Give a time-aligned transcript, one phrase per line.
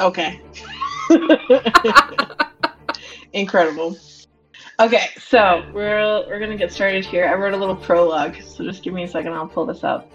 [0.00, 0.40] Okay.
[3.32, 3.96] Incredible.
[4.80, 7.26] Okay, so we're we're gonna get started here.
[7.26, 9.32] I wrote a little prologue, so just give me a second.
[9.32, 10.08] I'll pull this up.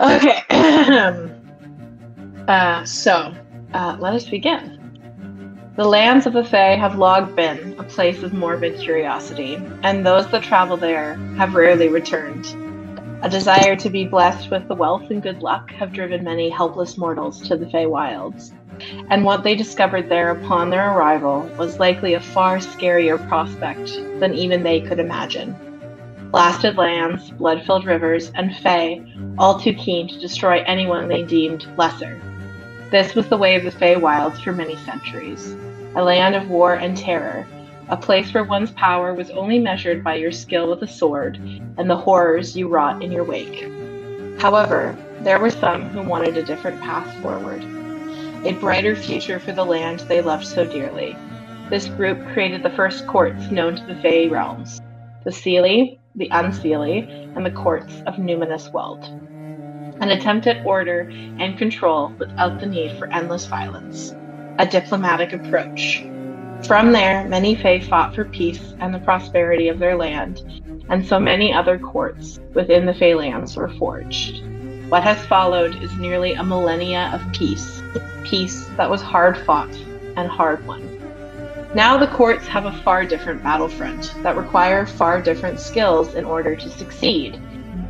[0.00, 0.42] Okay.
[2.48, 3.32] uh, so
[3.72, 4.78] uh, let us begin.
[5.76, 9.54] The lands of the Fae have long been a place of morbid curiosity,
[9.84, 12.69] and those that travel there have rarely returned.
[13.22, 16.96] A desire to be blessed with the wealth and good luck have driven many helpless
[16.96, 18.52] mortals to the Fey Wilds
[19.10, 24.34] and what they discovered there upon their arrival was likely a far scarier prospect than
[24.34, 25.54] even they could imagine.
[26.30, 29.04] Blasted lands, blood filled rivers, and Fey,
[29.38, 32.20] all too keen to destroy anyone they deemed lesser.
[32.90, 35.56] This was the way of the Fey Wilds for many centuries
[35.96, 37.44] a land of war and terror,
[37.90, 41.36] a place where one's power was only measured by your skill with a sword
[41.76, 43.68] and the horrors you wrought in your wake.
[44.40, 47.64] However, there were some who wanted a different path forward
[48.44, 51.14] a brighter future for the land they loved so dearly.
[51.68, 54.80] This group created the first courts known to the Fey realms
[55.24, 59.04] the Seelie, the Unseelie, and the courts of Numinous Weald.
[60.00, 61.00] An attempt at order
[61.38, 64.14] and control without the need for endless violence.
[64.58, 66.09] A diplomatic approach.
[66.66, 70.42] From there, many Fey fought for peace and the prosperity of their land,
[70.88, 74.42] and so many other courts within the Fey lands were forged.
[74.88, 77.82] What has followed is nearly a millennia of peace,
[78.24, 79.74] peace that was hard fought
[80.16, 80.86] and hard won.
[81.74, 86.54] Now the courts have a far different battlefront that require far different skills in order
[86.56, 87.40] to succeed.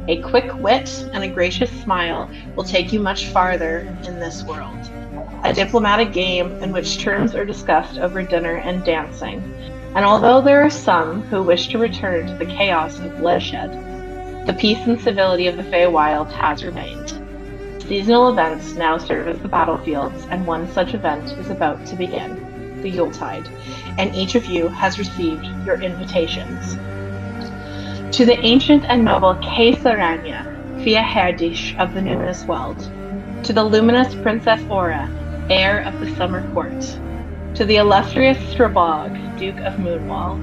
[0.09, 4.91] A quick wit and a gracious smile will take you much farther in this world.
[5.43, 9.43] A diplomatic game in which terms are discussed over dinner and dancing.
[9.95, 14.53] And although there are some who wish to return to the chaos of bloodshed, the
[14.53, 17.11] peace and civility of the Feywild has remained.
[17.83, 22.81] Seasonal events now serve as the battlefields, and one such event is about to begin,
[22.83, 23.49] the Yuletide,
[23.99, 26.75] and each of you has received your invitations.
[28.17, 32.79] To the ancient and noble Kesaranya, Fia Herdish of the Numinous World,
[33.45, 35.11] to the luminous Princess Aura,
[35.51, 36.81] heir of the Summer Court,
[37.57, 40.39] to the illustrious Strabog, Duke of Moonwall,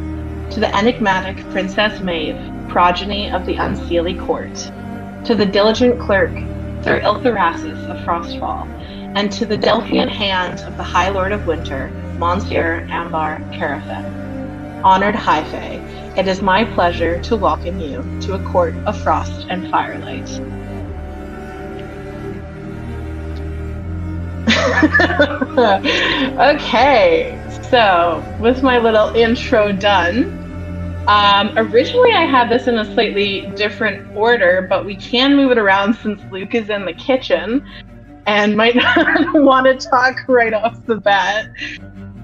[0.52, 2.38] to the enigmatic Princess Maeve,
[2.68, 4.54] progeny of the Unseelie court,
[5.26, 6.32] to the diligent clerk,
[6.84, 8.68] Sir Iltharasis of Frostfall,
[9.16, 11.90] and to the Delphian hand of the High Lord of Winter,
[12.20, 14.84] Monsieur Ambar Carafin.
[14.84, 19.48] Honored High Fae, it is my pleasure to welcome you to a court of frost
[19.50, 20.57] and firelight.
[26.40, 27.38] okay,
[27.70, 30.48] so with my little intro done,
[31.08, 35.58] um, originally, I had this in a slightly different order, but we can move it
[35.58, 37.66] around since Luke is in the kitchen
[38.26, 41.50] and might not want to talk right off the bat.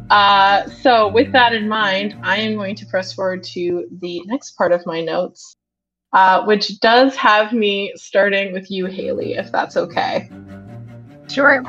[0.09, 4.57] Uh, so, with that in mind, I am going to press forward to the next
[4.57, 5.56] part of my notes,
[6.12, 10.29] uh, which does have me starting with you, Haley, if that's okay.
[11.29, 11.63] Sure.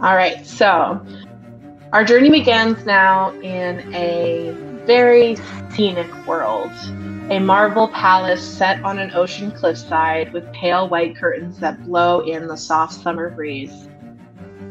[0.00, 0.46] All right.
[0.46, 1.04] So,
[1.92, 4.52] our journey begins now in a
[4.86, 5.36] very
[5.70, 6.70] scenic world.
[7.30, 12.46] A marble palace set on an ocean cliffside with pale white curtains that blow in
[12.46, 13.88] the soft summer breeze.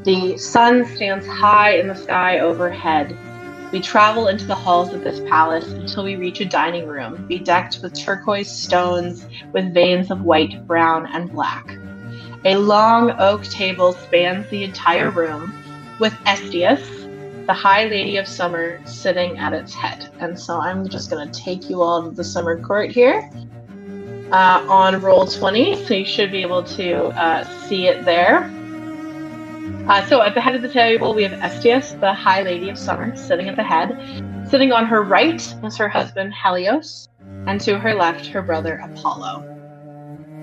[0.03, 3.17] The sun stands high in the sky overhead.
[3.73, 7.79] We travel into the halls of this palace until we reach a dining room bedecked
[7.83, 11.77] with turquoise stones with veins of white, brown, and black.
[12.45, 15.53] A long oak table spans the entire room,
[15.99, 16.81] with Estius,
[17.47, 20.09] the High Lady of Summer sitting at its head.
[20.19, 23.29] And so I'm just going to take you all to the summer court here
[24.31, 25.87] uh, on Roll20.
[25.87, 28.51] So you should be able to uh, see it there.
[29.87, 32.77] Uh, so at the head of the table, we have Estius, the High Lady of
[32.77, 33.97] Summer, sitting at the head.
[34.49, 37.09] Sitting on her right is her husband Helios,
[37.47, 39.53] and to her left, her brother Apollo.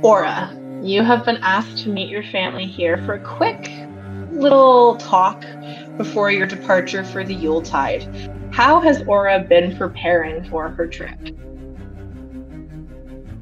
[0.03, 3.71] Aura, you have been asked to meet your family here for a quick
[4.31, 5.43] little talk
[5.97, 8.31] before your departure for the Yuletide.
[8.53, 11.19] How has Aura been preparing for her trip?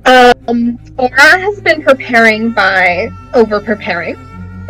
[0.05, 4.17] Um, Aura has been preparing by over preparing.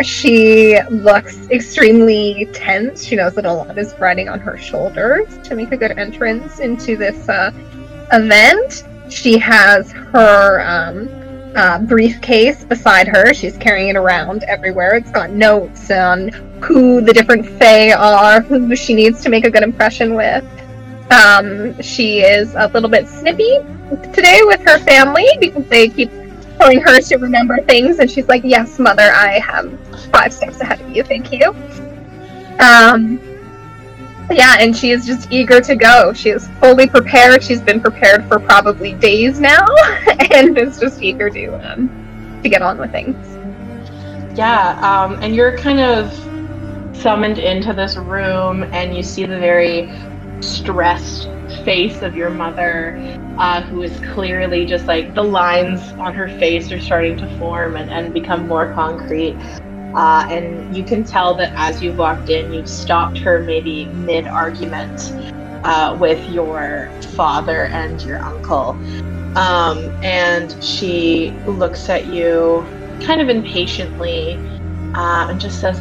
[0.03, 3.05] She looks extremely tense.
[3.05, 6.59] She knows that a lot is riding on her shoulders to make a good entrance
[6.59, 7.51] into this uh,
[8.13, 8.85] event.
[9.11, 11.22] She has her um,
[11.55, 13.35] uh, briefcase beside her.
[13.35, 14.95] She's carrying it around everywhere.
[14.95, 16.29] It's got notes on
[16.63, 20.45] who the different Fae are, who she needs to make a good impression with.
[21.11, 23.59] Um, she is a little bit snippy
[24.15, 26.11] today with her family because they keep
[26.59, 29.79] telling her to remember things, and she's like, "Yes, mother, I have
[30.11, 31.03] five steps ahead of you.
[31.03, 31.55] Thank you."
[32.61, 33.19] Um,
[34.32, 36.12] yeah, and she is just eager to go.
[36.12, 37.43] She is fully prepared.
[37.43, 39.64] She's been prepared for probably days now,
[40.31, 43.17] and is just eager to um, to get on with things.
[44.37, 46.12] Yeah, um, and you're kind of
[46.96, 49.93] summoned into this room, and you see the very
[50.40, 51.29] stressed
[51.64, 52.96] face of your mother,
[53.38, 57.76] uh, who is clearly just like the lines on her face are starting to form
[57.76, 59.37] and, and become more concrete.
[59.94, 64.27] Uh, and you can tell that as you walked in, you've stopped her maybe mid
[64.27, 65.12] argument
[65.65, 68.71] uh, with your father and your uncle.
[69.37, 72.67] Um, and she looks at you
[73.03, 74.35] kind of impatiently
[74.94, 75.81] uh, and just says,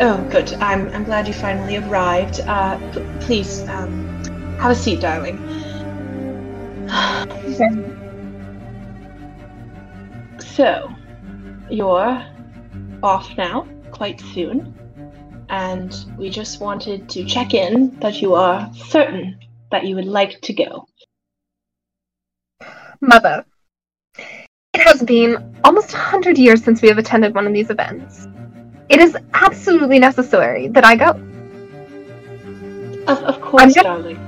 [0.00, 0.52] Oh, good.
[0.54, 2.40] I'm, I'm glad you finally arrived.
[2.40, 4.06] Uh, p- please, um,
[4.60, 5.38] have a seat, darling.
[10.38, 10.94] so,
[11.68, 12.24] you're
[13.02, 14.74] off now, quite soon,
[15.48, 19.38] and we just wanted to check in that you are certain
[19.70, 20.86] that you would like to go.
[23.00, 23.44] Mother,
[24.16, 28.26] it has been almost a hundred years since we have attended one of these events.
[28.88, 31.10] It is absolutely necessary that I go.
[33.06, 34.18] Of, of course, just- darling.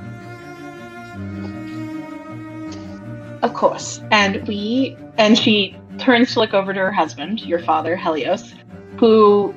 [3.43, 4.03] Of course.
[4.11, 8.55] And we, and she turns to look over to her husband, your father, Helios,
[8.99, 9.55] who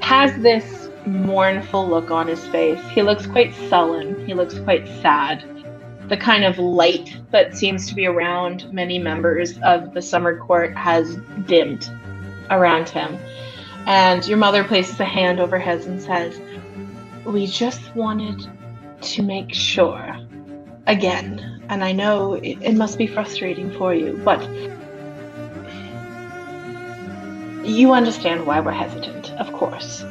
[0.00, 2.80] has this mournful look on his face.
[2.90, 4.26] He looks quite sullen.
[4.26, 5.44] He looks quite sad.
[6.08, 10.76] The kind of light that seems to be around many members of the summer court
[10.76, 11.90] has dimmed
[12.50, 13.18] around him.
[13.86, 16.40] And your mother places a hand over his and says,
[17.24, 18.46] We just wanted
[19.00, 20.18] to make sure.
[20.86, 24.40] Again, and I know it, it must be frustrating for you, but
[27.64, 30.04] you understand why we're hesitant, of course.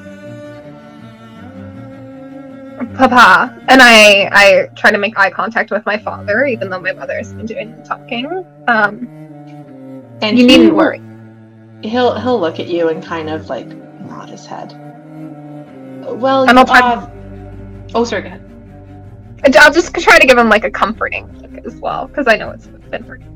[2.96, 6.92] Papa, and I, I try to make eye contact with my father, even though my
[6.92, 8.26] mother has been doing the talking.
[8.68, 9.08] Um,
[10.22, 11.02] And you needn't worry.
[11.84, 14.74] He'll he'll look at you and kind of like nod his head.
[16.06, 17.10] Well, And I'll try- uh,
[17.96, 18.42] oh, sorry, go ahead.
[19.44, 22.36] And I'll just try to give him like a comforting look as well, because I
[22.36, 23.28] know it's been hurting.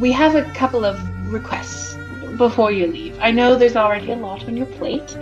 [0.00, 1.96] We have a couple of requests
[2.36, 3.18] before you leave.
[3.20, 5.16] I know there's already a lot on your plate,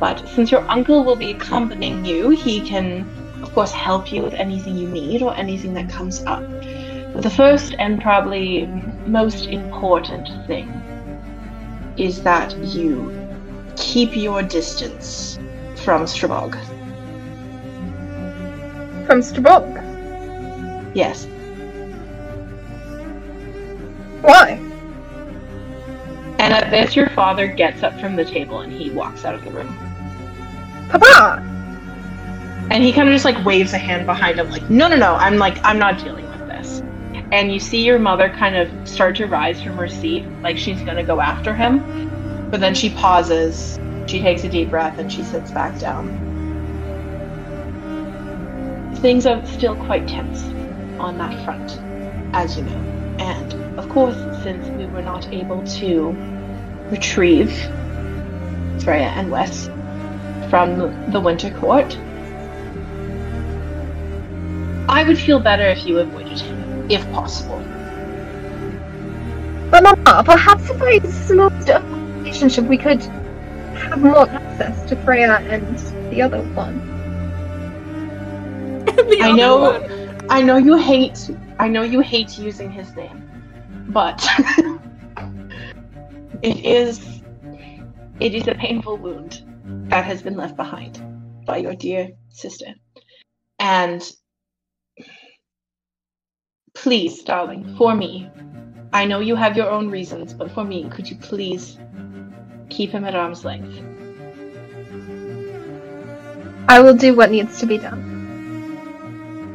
[0.00, 3.08] but since your uncle will be accompanying you, he can,
[3.42, 6.42] of course, help you with anything you need or anything that comes up.
[7.12, 8.66] But the first and probably
[9.06, 10.68] most important thing
[11.96, 13.12] is that you
[13.76, 15.38] keep your distance
[15.76, 16.54] from Strabog.
[19.06, 19.82] From Strabog.
[20.94, 21.26] Yes.
[24.22, 24.58] Why?
[26.44, 29.42] And at this, your father gets up from the table and he walks out of
[29.44, 29.74] the room.
[30.90, 31.42] Papa!
[32.70, 35.14] And he kind of just like waves a hand behind him, like, no, no, no,
[35.14, 36.82] I'm like, I'm not dealing with this.
[37.32, 40.82] And you see your mother kind of start to rise from her seat, like she's
[40.82, 42.50] gonna go after him.
[42.50, 46.10] But then she pauses, she takes a deep breath, and she sits back down.
[48.96, 50.42] Things are still quite tense
[51.00, 51.78] on that front,
[52.34, 53.16] as you know.
[53.18, 56.33] And of course, since we were not able to
[56.94, 57.50] retrieve
[58.84, 59.66] Freya and Wes
[60.48, 61.98] from the Winter Court,
[64.88, 67.58] I would feel better if you avoided him, if possible.
[69.70, 71.80] But Mama, perhaps if I smoothed a
[72.20, 73.02] relationship, we could
[73.74, 75.76] have more access to Freya and
[76.12, 76.78] the other one.
[78.94, 80.26] The I other know, one.
[80.28, 83.18] I know you hate, I know you hate using his name,
[83.88, 84.24] but
[86.44, 87.22] it is,
[88.20, 89.42] it is a painful wound
[89.88, 91.02] that has been left behind
[91.46, 92.66] by your dear sister,
[93.58, 94.02] and
[96.74, 98.30] please, darling, for me,
[98.92, 101.78] I know you have your own reasons, but for me, could you please
[102.68, 103.82] keep him at arm's length?
[106.68, 108.10] I will do what needs to be done.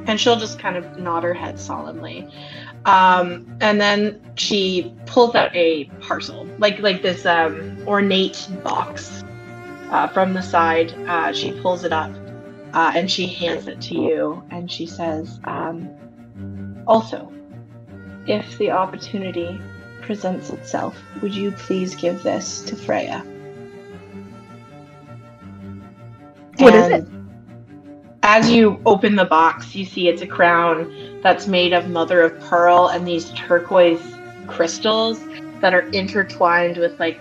[0.07, 2.27] and she'll just kind of nod her head solemnly
[2.85, 9.23] um, and then she pulls out a parcel like like this um, ornate box
[9.91, 10.93] uh, from the side.
[11.07, 12.11] Uh, she pulls it up
[12.73, 15.89] uh, and she hands it to you and she says um,
[16.87, 17.31] also
[18.27, 19.59] if the opportunity
[20.01, 23.25] presents itself would you please give this to freya?
[26.57, 27.29] What is And
[28.21, 32.39] As you open the box, you see it's a crown that's made of mother of
[32.41, 34.01] pearl and these turquoise
[34.47, 35.19] crystals
[35.61, 37.19] that are intertwined with like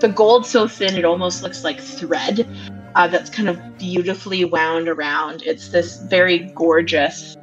[0.00, 2.46] the gold so thin it almost looks like thread
[2.94, 5.42] uh, that's kind of beautifully wound around.
[5.46, 7.36] It's this very gorgeous,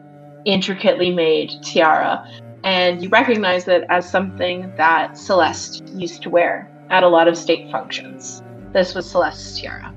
[0.43, 2.29] intricately made tiara.
[2.63, 7.37] And you recognize it as something that Celeste used to wear at a lot of
[7.37, 8.43] state functions.
[8.73, 9.93] This was Celeste's tiara.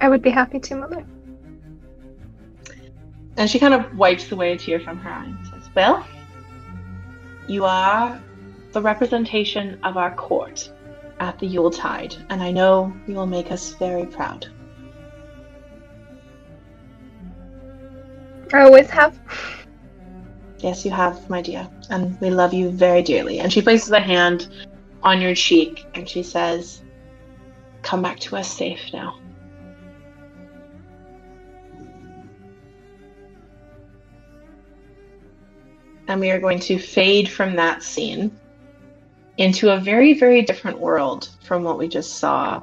[0.00, 1.06] I would be happy to, Mother.
[3.36, 6.06] And she kind of wipes away a tear from her eye and says, Well,
[7.46, 8.20] you are
[8.72, 10.70] the representation of our court
[11.20, 14.46] at the Yuletide, and I know you will make us very proud.
[18.52, 19.18] I always have.
[20.58, 23.40] Yes, you have, my dear, and we love you very dearly.
[23.40, 24.48] And she places a hand
[25.02, 26.82] on your cheek and she says,
[27.82, 29.18] Come back to us safe now.
[36.08, 38.36] And we are going to fade from that scene
[39.38, 42.62] into a very, very different world from what we just saw.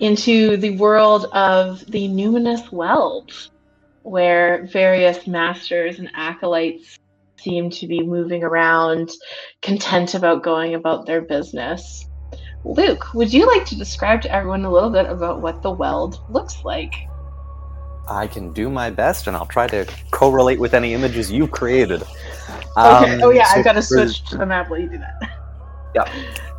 [0.00, 3.32] Into the world of the numinous weald,
[4.02, 6.98] where various masters and acolytes
[7.38, 9.10] seem to be moving around,
[9.62, 12.08] content about going about their business.
[12.64, 16.20] Luke, would you like to describe to everyone a little bit about what the weald
[16.30, 16.94] looks like?
[18.08, 22.02] I can do my best, and I'll try to correlate with any images you've created.
[22.02, 23.14] Okay.
[23.14, 25.30] Um, oh yeah, so I've got to switch to the map while you do that.
[25.94, 26.12] Yeah.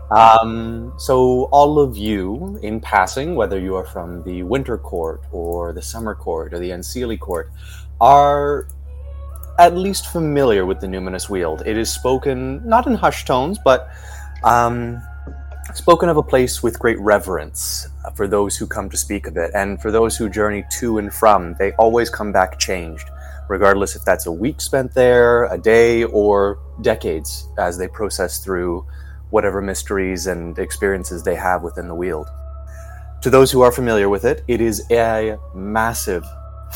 [0.09, 5.73] Um, so all of you, in passing, whether you are from the Winter Court or
[5.73, 7.51] the Summer Court or the Unseelie Court,
[7.99, 8.67] are
[9.59, 11.63] at least familiar with the Numinous Weald.
[11.65, 13.89] It is spoken not in hushed tones, but
[14.43, 15.01] um,
[15.73, 19.37] spoken of a place with great reverence uh, for those who come to speak of
[19.37, 21.55] it, and for those who journey to and from.
[21.59, 23.09] They always come back changed,
[23.49, 28.85] regardless if that's a week spent there, a day, or decades as they process through
[29.29, 32.27] whatever mysteries and experiences they have within the Weald.
[33.21, 36.23] To those who are familiar with it, it is a massive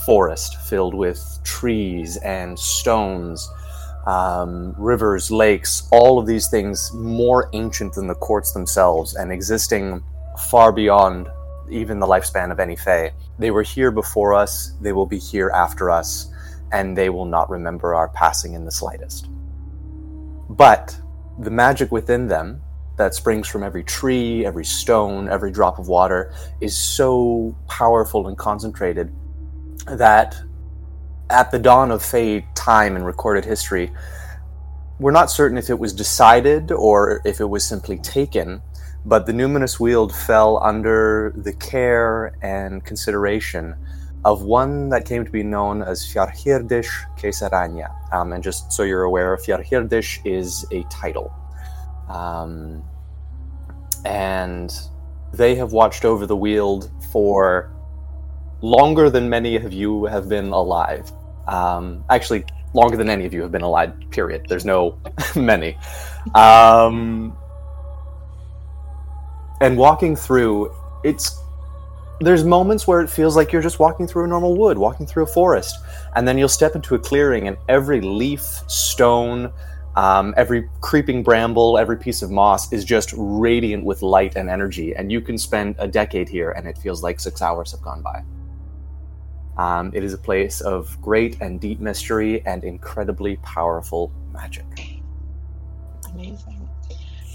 [0.06, 3.50] forest filled with trees and stones
[4.12, 10.04] um, rivers, lakes, all of these things more ancient than the courts themselves and existing
[10.50, 11.30] far beyond
[11.70, 13.14] even the lifespan of any Fae.
[13.40, 16.30] They were here before us, they will be here after us,
[16.74, 19.30] and they will not remember our passing in the slightest.
[20.50, 21.00] But
[21.40, 22.62] the magic within them
[22.98, 28.38] that springs from every tree, every stone, every drop of water is so powerful and
[28.38, 29.10] concentrated
[29.88, 30.36] that
[31.32, 33.92] at the dawn of Fae time in recorded history,
[35.00, 38.62] we're not certain if it was decided or if it was simply taken,
[39.06, 43.76] but the Numinous Weald fell under the care and consideration
[44.24, 47.90] of one that came to be known as Fjarhirdish Kesaranya.
[48.14, 51.34] Um, and just so you're aware, Fjarhirdish is a title.
[52.08, 52.84] Um,
[54.06, 54.72] and
[55.34, 57.74] they have watched over the Weald for
[58.62, 61.12] longer than many of you have been alive.
[61.52, 63.94] Um, actually, longer than any of you have been alive.
[64.10, 64.46] Period.
[64.48, 64.98] There's no
[65.36, 65.78] many.
[66.34, 67.38] Um,
[69.60, 71.40] and walking through, it's
[72.22, 75.24] there's moments where it feels like you're just walking through a normal wood, walking through
[75.24, 75.76] a forest,
[76.16, 79.52] and then you'll step into a clearing, and every leaf, stone,
[79.96, 84.96] um, every creeping bramble, every piece of moss is just radiant with light and energy,
[84.96, 88.04] and you can spend a decade here, and it feels like six hours have gone
[88.04, 88.24] by.
[89.62, 94.66] Um, it is a place of great and deep mystery and incredibly powerful magic.
[96.12, 96.68] Amazing.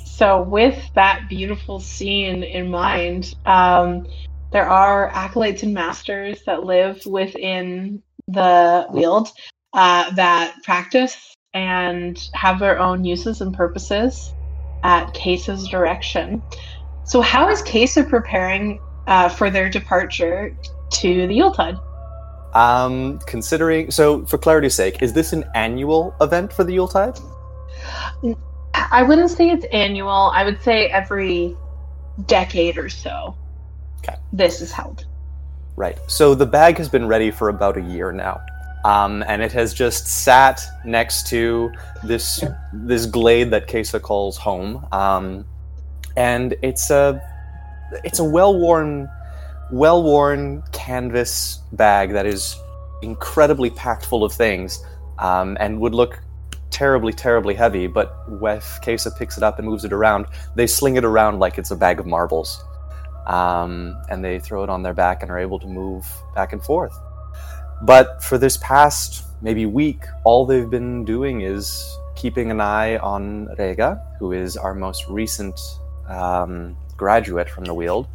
[0.04, 4.08] So, with that beautiful scene in mind, um,
[4.50, 9.28] there are acolytes and masters that live within the Weald
[9.72, 14.34] uh, that practice and have their own uses and purposes
[14.82, 16.42] at Kesa's direction.
[17.04, 20.56] So, how is Kesa preparing uh, for their departure
[20.90, 21.76] to the Yuletide?
[22.56, 27.18] Um, considering, so for clarity's sake, is this an annual event for the Yuletide?
[28.72, 30.32] I wouldn't say it's annual.
[30.34, 31.54] I would say every
[32.24, 33.36] decade or so.
[33.98, 34.16] Okay.
[34.32, 35.04] This is held.
[35.76, 35.98] Right.
[36.06, 38.40] So the bag has been ready for about a year now.
[38.86, 41.70] Um, and it has just sat next to
[42.04, 44.86] this this glade that Kesa calls home.
[44.92, 45.44] Um,
[46.16, 47.20] and it's a
[48.02, 49.10] it's a well worn
[49.70, 52.56] well worn canvas bag that is
[53.02, 54.84] incredibly packed full of things
[55.18, 56.20] um, and would look
[56.70, 57.86] terribly, terribly heavy.
[57.86, 61.58] But if Kesa picks it up and moves it around, they sling it around like
[61.58, 62.62] it's a bag of marbles.
[63.26, 66.62] Um, and they throw it on their back and are able to move back and
[66.62, 66.96] forth.
[67.82, 73.48] But for this past maybe week, all they've been doing is keeping an eye on
[73.58, 75.58] Rega, who is our most recent
[76.08, 78.06] um, graduate from the Weald,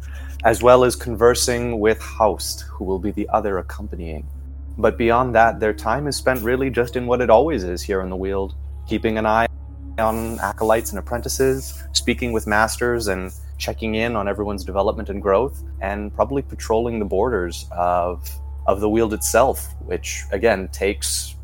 [0.44, 4.26] as well as conversing with Haust, who will be the other accompanying.
[4.76, 8.00] But beyond that, their time is spent really just in what it always is here
[8.00, 8.54] in the Weald,
[8.88, 9.46] keeping an eye
[9.98, 15.62] on acolytes and apprentices, speaking with masters and checking in on everyone's development and growth,
[15.80, 18.28] and probably patrolling the borders of
[18.66, 21.36] of the Weald itself, which again takes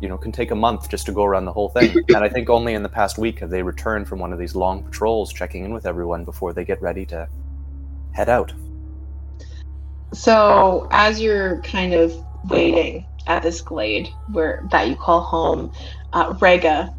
[0.00, 1.96] you know can take a month just to go around the whole thing.
[2.08, 4.54] and I think only in the past week have they returned from one of these
[4.54, 7.28] long patrols, checking in with everyone before they get ready to
[8.14, 8.52] head out.
[10.12, 12.14] So as you're kind of
[12.48, 15.72] waiting at this glade where that you call home,
[16.12, 16.94] uh, Rega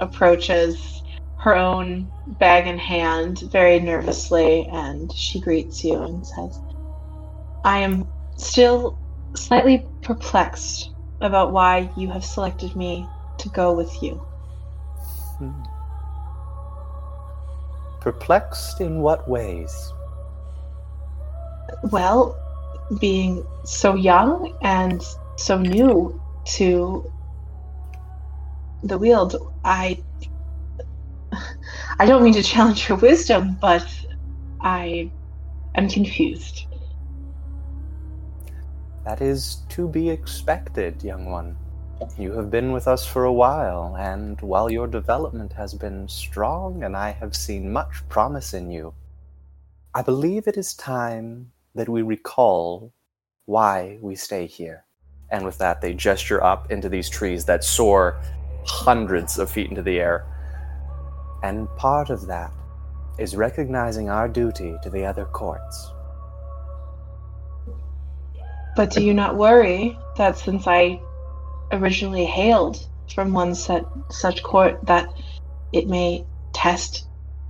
[0.00, 1.02] approaches
[1.38, 6.60] her own bag in hand very nervously and she greets you and says,
[7.64, 8.06] I am
[8.36, 8.98] still
[9.34, 13.06] slightly perplexed about why you have selected me
[13.38, 14.14] to go with you.
[15.38, 15.62] Hmm.
[18.00, 19.92] Perplexed in what ways?
[21.90, 22.36] Well,
[23.00, 25.04] being so young and
[25.36, 26.20] so new
[26.56, 27.10] to
[28.82, 30.02] the Weald, I
[31.98, 33.86] I don't mean to challenge your wisdom, but
[34.60, 35.10] I
[35.74, 36.66] am confused.
[39.04, 41.56] That is to be expected, young one.
[42.16, 46.84] You have been with us for a while, and while your development has been strong
[46.84, 48.94] and I have seen much promise in you,
[49.94, 52.92] I believe it is time that we recall
[53.46, 54.84] why we stay here.
[55.30, 58.20] And with that, they gesture up into these trees that soar
[58.64, 60.26] hundreds of feet into the air.
[61.42, 62.52] And part of that
[63.18, 65.92] is recognizing our duty to the other courts.
[68.76, 71.00] But do you not worry that since I
[71.72, 75.08] originally hailed from one set, such court that
[75.72, 77.06] it may test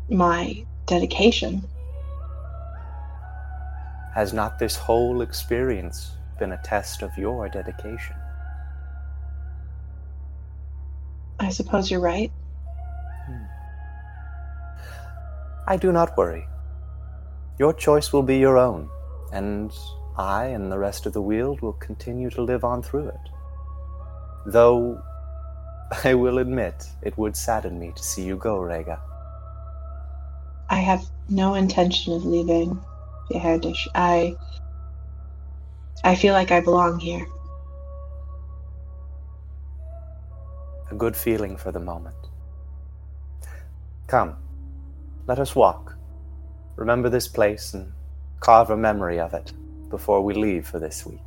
[0.08, 1.62] my dedication?
[4.18, 8.16] Has not this whole experience been a test of your dedication?
[11.38, 12.32] I suppose you're right.
[13.26, 13.44] Hmm.
[15.68, 16.48] I do not worry.
[17.60, 18.90] Your choice will be your own,
[19.32, 19.72] and
[20.16, 23.30] I and the rest of the Weald will continue to live on through it.
[24.46, 25.00] Though
[26.02, 29.00] I will admit it would sadden me to see you go, Rega.
[30.68, 32.80] I have no intention of leaving
[33.30, 33.86] Fjerdish.
[33.94, 34.36] I
[36.04, 37.26] I feel like I belong here.
[40.90, 42.16] A good feeling for the moment.
[44.06, 44.36] Come,
[45.26, 45.96] let us walk.
[46.76, 47.92] Remember this place and
[48.40, 49.52] carve a memory of it
[49.90, 51.20] before we leave for this week.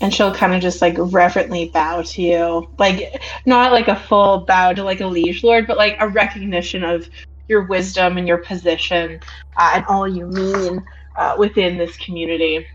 [0.00, 2.70] And she'll kind of just like reverently bow to you.
[2.78, 6.84] Like, not like a full bow to like a liege lord, but like a recognition
[6.84, 7.08] of
[7.50, 9.20] your wisdom and your position
[9.56, 10.82] uh, and all you mean
[11.16, 12.66] uh, within this community.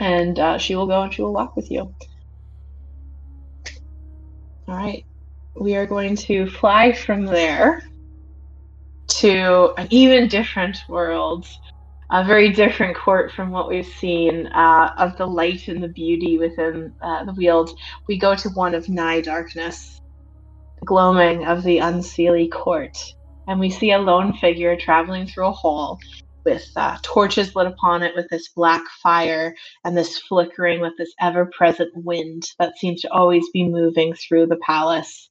[0.00, 1.94] And uh, she will go and she will walk with you.
[4.66, 5.04] All right.
[5.54, 7.82] We are going to fly from there
[9.20, 11.46] to an even different world
[12.10, 16.38] a very different court from what we've seen uh, of the light and the beauty
[16.38, 17.70] within uh, the Weald.
[18.08, 20.00] We go to one of nigh darkness,
[20.80, 22.96] the gloaming of the unseelie court,
[23.48, 25.98] and we see a lone figure traveling through a hall
[26.44, 31.12] with uh, torches lit upon it with this black fire and this flickering with this
[31.20, 35.30] ever-present wind that seems to always be moving through the palace.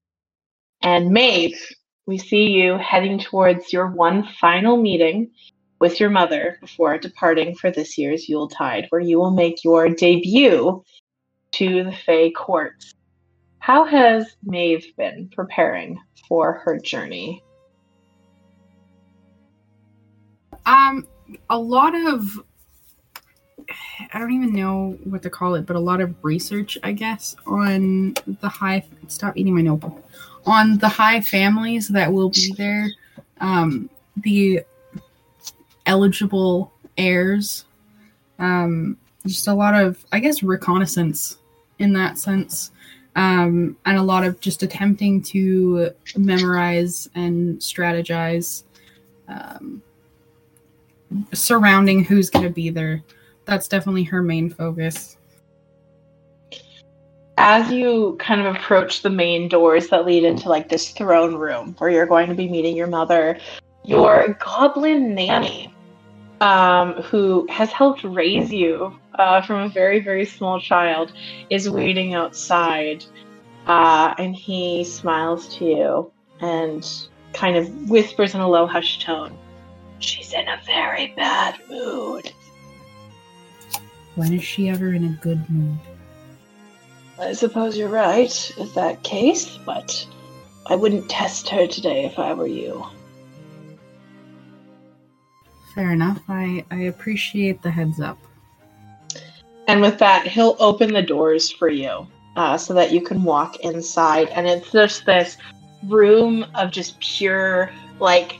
[0.81, 1.59] And Maeve,
[2.05, 5.31] we see you heading towards your one final meeting
[5.79, 10.83] with your mother before departing for this year's Yuletide, where you will make your debut
[11.51, 12.93] to the Fey courts.
[13.59, 17.43] How has Maeve been preparing for her journey?
[20.67, 21.07] Um,
[21.49, 22.43] a lot of
[24.13, 27.35] I don't even know what to call it, but a lot of research, I guess,
[27.45, 28.85] on the high.
[29.07, 30.03] Stop eating my notebook.
[30.45, 32.89] On the high families that will be there,
[33.41, 34.61] um, the
[35.85, 37.65] eligible heirs.
[38.39, 41.37] Um, just a lot of, I guess, reconnaissance
[41.79, 42.71] in that sense.
[43.15, 48.63] Um, and a lot of just attempting to memorize and strategize
[49.27, 49.81] um,
[51.33, 53.03] surrounding who's going to be there.
[53.45, 55.17] That's definitely her main focus.
[57.37, 61.75] As you kind of approach the main doors that lead into like this throne room
[61.77, 63.39] where you're going to be meeting your mother,
[63.85, 65.73] your goblin nanny
[66.41, 71.13] um, who has helped raise you uh, from a very, very small child,
[71.49, 73.05] is waiting outside.
[73.67, 79.37] uh, and he smiles to you and kind of whispers in a low, hushed tone.
[79.99, 82.31] She's in a very bad mood.
[84.15, 85.77] When is she ever in a good mood?
[87.19, 90.07] I suppose you're right, is that case, but
[90.67, 92.85] I wouldn't test her today if I were you.
[95.73, 96.21] Fair enough.
[96.27, 98.17] I, I appreciate the heads up.
[99.67, 103.59] And with that, he'll open the doors for you uh, so that you can walk
[103.61, 104.29] inside.
[104.29, 105.37] And it's just this
[105.85, 108.39] room of just pure, like,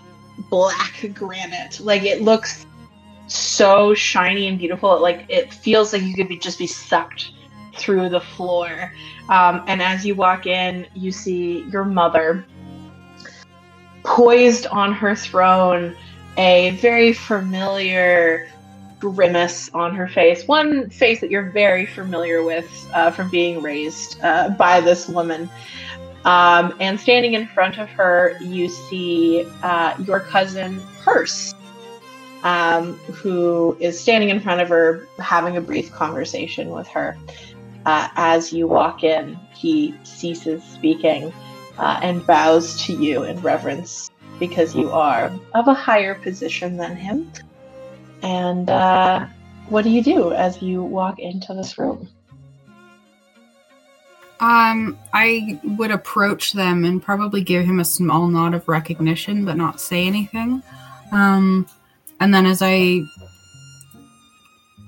[0.49, 1.79] black granite.
[1.79, 2.65] Like, it looks
[3.27, 4.95] so shiny and beautiful.
[4.95, 7.31] It, like, it feels like you could be, just be sucked
[7.75, 8.93] through the floor.
[9.29, 12.45] Um, and as you walk in, you see your mother
[14.03, 15.95] poised on her throne,
[16.37, 18.47] a very familiar
[18.99, 20.47] grimace on her face.
[20.47, 25.49] One face that you're very familiar with uh, from being raised uh, by this woman.
[26.27, 31.55] Um, and standing in front of her, you see uh, your cousin Hurst,
[32.43, 37.17] um, who is standing in front of her, having a brief conversation with her.
[37.85, 41.31] Uh, as you walk in, he ceases speaking
[41.77, 46.97] uh, and bows to you in reverence because you are of a higher position than
[46.97, 47.31] him.
[48.21, 49.27] And uh,
[49.69, 52.09] what do you do as you walk into this room?
[54.39, 59.57] Um, I would approach them and probably give him a small nod of recognition, but
[59.57, 60.61] not say anything.
[61.11, 61.67] Um,
[62.19, 63.01] and then as I,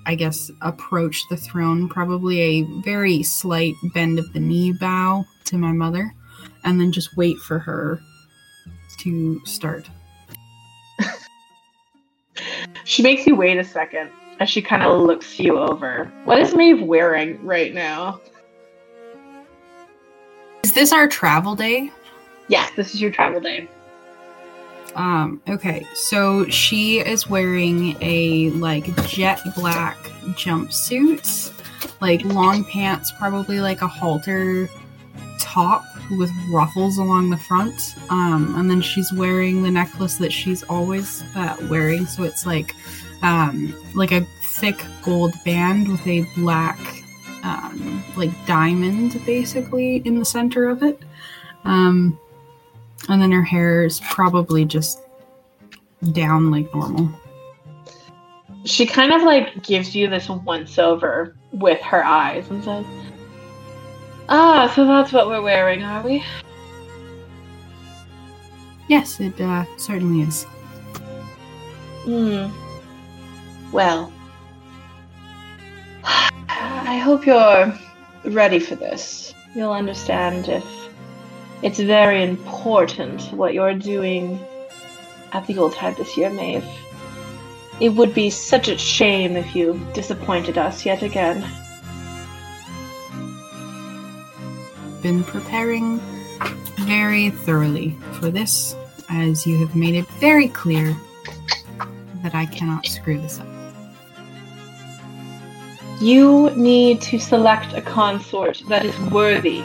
[0.05, 5.57] I guess, approach the throne, probably a very slight bend of the knee bow to
[5.57, 6.13] my mother,
[6.63, 7.99] and then just wait for her
[8.99, 9.89] to start.
[12.85, 14.09] She makes you wait a second
[14.39, 16.12] as she kind of looks you over.
[16.23, 18.21] What is Maeve wearing right now?
[20.63, 21.91] Is this our travel day?
[22.48, 23.69] Yes, this is your travel day.
[24.95, 29.98] Um, okay, so she is wearing a like jet black
[30.36, 31.54] jumpsuit,
[32.02, 34.67] like long pants, probably like a halter
[35.39, 37.95] top with ruffles along the front.
[38.10, 42.74] Um, and then she's wearing the necklace that she's always uh, wearing, so it's like
[43.22, 46.98] um, like a thick gold band with a black
[47.43, 51.02] um, like diamond basically in the center of it.
[51.65, 52.19] Um,
[53.08, 54.99] and then her hair is probably just
[56.12, 57.10] down like normal.
[58.65, 62.86] She kind of like gives you this once over with her eyes and says,
[64.28, 66.23] Ah, so that's what we're wearing, are we?
[68.88, 70.43] Yes, it uh, certainly is.
[72.04, 72.47] Hmm.
[73.71, 74.12] Well,
[76.49, 77.77] I hope you're
[78.25, 79.33] ready for this.
[79.55, 80.65] You'll understand if
[81.62, 84.39] it's very important what you're doing
[85.31, 86.65] at the Yuletide this year, Maeve.
[87.79, 91.45] It would be such a shame if you disappointed us yet again.
[95.01, 95.99] Been preparing
[96.79, 98.75] very thoroughly for this,
[99.09, 100.95] as you have made it very clear
[102.23, 103.48] that I cannot screw this up.
[106.01, 109.62] You need to select a consort that is worthy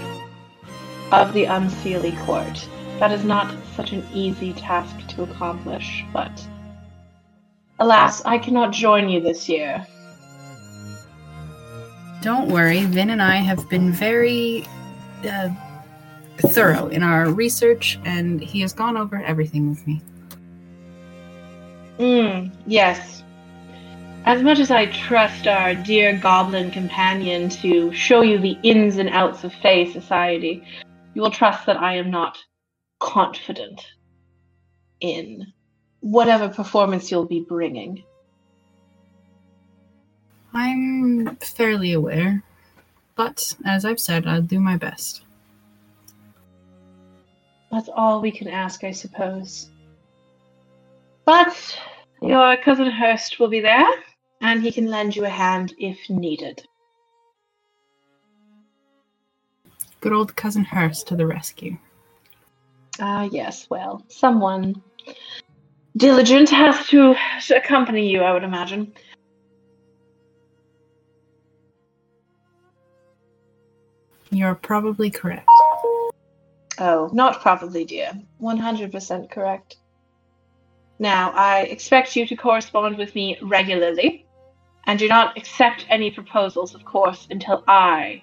[1.12, 2.68] of the Unseelie Court.
[2.98, 6.32] That is not such an easy task to accomplish, but
[7.78, 9.86] alas, I cannot join you this year.
[12.20, 14.66] Don't worry, Vin and I have been very
[15.28, 15.50] uh,
[16.38, 20.00] thorough in our research, and he has gone over everything with me.
[21.98, 23.23] Mm, yes.
[24.26, 29.10] As much as I trust our dear goblin companion to show you the ins and
[29.10, 30.64] outs of Fey society,
[31.12, 32.38] you will trust that I am not
[33.00, 33.86] confident
[35.00, 35.52] in
[36.00, 38.02] whatever performance you'll be bringing.
[40.54, 42.42] I'm fairly aware,
[43.16, 45.22] but as I've said, I'll do my best.
[47.70, 49.68] That's all we can ask, I suppose.
[51.26, 51.78] But
[52.22, 53.86] your cousin Hurst will be there,
[54.44, 56.62] and he can lend you a hand if needed.
[60.00, 61.78] Good old cousin Hurst to the rescue.
[63.00, 64.82] Ah, yes, well, someone
[65.96, 67.16] diligent has to
[67.56, 68.92] accompany you, I would imagine.
[74.30, 75.48] You're probably correct.
[76.78, 78.12] Oh, not probably, dear.
[78.42, 79.76] 100% correct.
[80.98, 84.23] Now, I expect you to correspond with me regularly,
[84.86, 88.22] and do not accept any proposals, of course, until I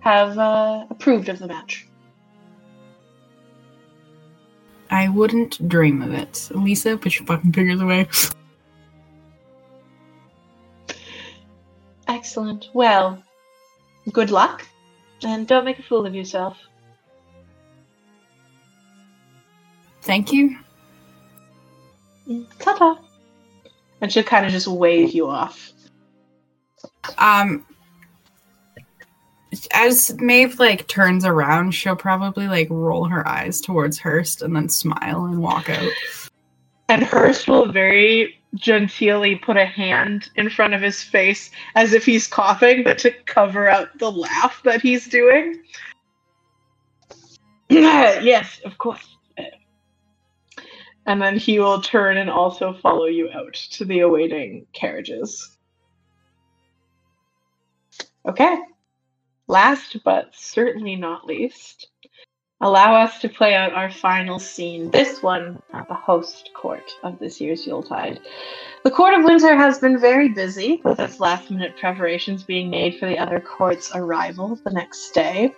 [0.00, 1.86] have uh, approved of the match.
[4.90, 6.48] I wouldn't dream of it.
[6.54, 8.08] Lisa, put your fucking fingers away.
[12.06, 12.70] Excellent.
[12.72, 13.22] Well,
[14.12, 14.66] good luck,
[15.22, 16.56] and don't make a fool of yourself.
[20.02, 20.56] Thank you.
[22.58, 22.98] Ta-ta.
[24.00, 25.72] And she'll kind of just wave you off.
[27.18, 27.66] Um,
[29.72, 34.68] as Maeve like turns around, she'll probably like roll her eyes towards Hurst and then
[34.68, 35.92] smile and walk out.
[36.88, 42.04] And Hurst will very genteelly put a hand in front of his face as if
[42.04, 45.62] he's coughing, but to cover up the laugh that he's doing.
[47.68, 49.17] yes, of course.
[51.08, 55.56] And then he will turn and also follow you out to the awaiting carriages.
[58.26, 58.58] Okay.
[59.46, 61.88] Last but certainly not least,
[62.60, 67.18] allow us to play out our final scene, this one at the host court of
[67.18, 68.20] this year's Yuletide.
[68.84, 72.98] The Court of Winter has been very busy, with its last minute preparations being made
[72.98, 75.54] for the other court's arrival the next day.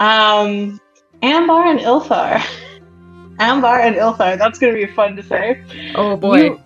[0.00, 0.80] Um,
[1.22, 2.44] Ambar and Ilthar.
[3.40, 5.64] Ambar and Ilthar, that's going to be fun to say.
[5.94, 6.36] Oh boy.
[6.36, 6.60] You,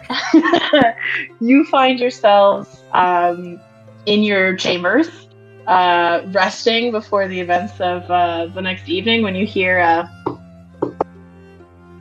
[1.40, 3.60] you find yourselves um,
[4.06, 5.08] in your chambers,
[5.68, 10.10] uh, resting before the events of uh, the next evening when you hear a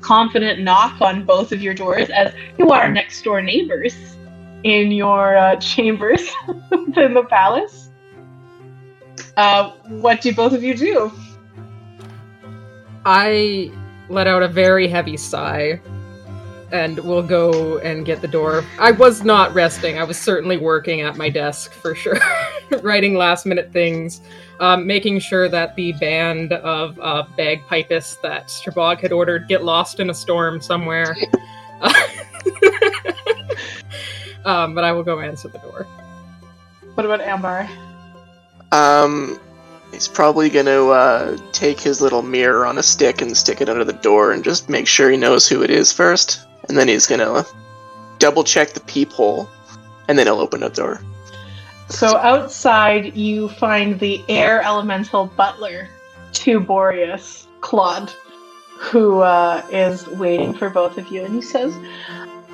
[0.01, 3.95] confident knock on both of your doors as you are next door neighbors
[4.63, 6.29] in your uh, chambers
[6.71, 7.91] within the palace.
[9.37, 11.11] Uh, what do both of you do?
[13.05, 13.71] I
[14.13, 15.81] let out a very heavy sigh
[16.73, 18.65] and we'll go and get the door.
[18.79, 19.99] I was not resting.
[19.99, 22.17] I was certainly working at my desk for sure,
[22.81, 24.21] writing last minute things,
[24.59, 29.99] um, making sure that the band of uh, bagpipists that Strabog had ordered get lost
[29.99, 31.15] in a storm somewhere.
[34.45, 35.85] um, but I will go answer the door.
[36.95, 37.69] What about Ambar?
[38.71, 39.39] Um,
[39.93, 43.85] he's probably gonna uh, take his little mirror on a stick and stick it under
[43.85, 47.05] the door and just make sure he knows who it is first, and then he's
[47.05, 47.45] gonna
[48.19, 49.47] double check the peephole,
[50.07, 51.01] and then he'll open the door.
[51.89, 55.89] So outside, you find the air elemental butler
[56.33, 58.11] to Boreas, Claude,
[58.79, 61.73] who uh, is waiting for both of you, and he says,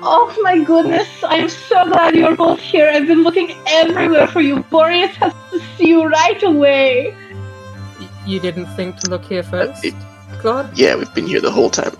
[0.02, 1.08] "Oh my goodness!
[1.22, 2.90] I'm so glad you're both here.
[2.92, 4.62] I've been looking everywhere for you.
[4.64, 7.14] Boreas has to see you right away."
[8.30, 9.84] Y- You didn't think to look here uh, first,
[10.38, 10.76] Claude?
[10.78, 11.96] Yeah, we've been here the whole time.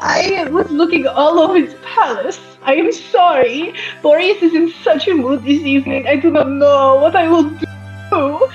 [0.00, 2.38] I was looking all over his palace.
[2.62, 3.74] I am sorry.
[4.02, 6.06] Boreas is in such a mood this evening.
[6.06, 8.48] I do not know what I will do.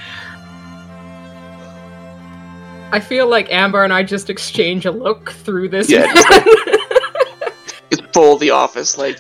[2.92, 5.90] I feel like Ambar and I just exchange a look through this.
[5.90, 6.14] Yeah, man.
[6.30, 9.20] just It's full of the office, like.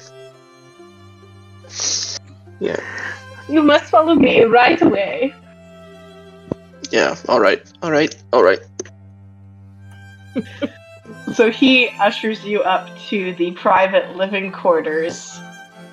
[2.60, 2.78] Yeah,
[3.50, 5.34] You must follow me right away.
[6.93, 7.17] Yeah.
[7.27, 8.60] All right, all right, all right.
[11.34, 15.39] So he ushers you up to the private living quarters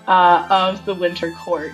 [0.06, 1.72] uh, of the Winter Court,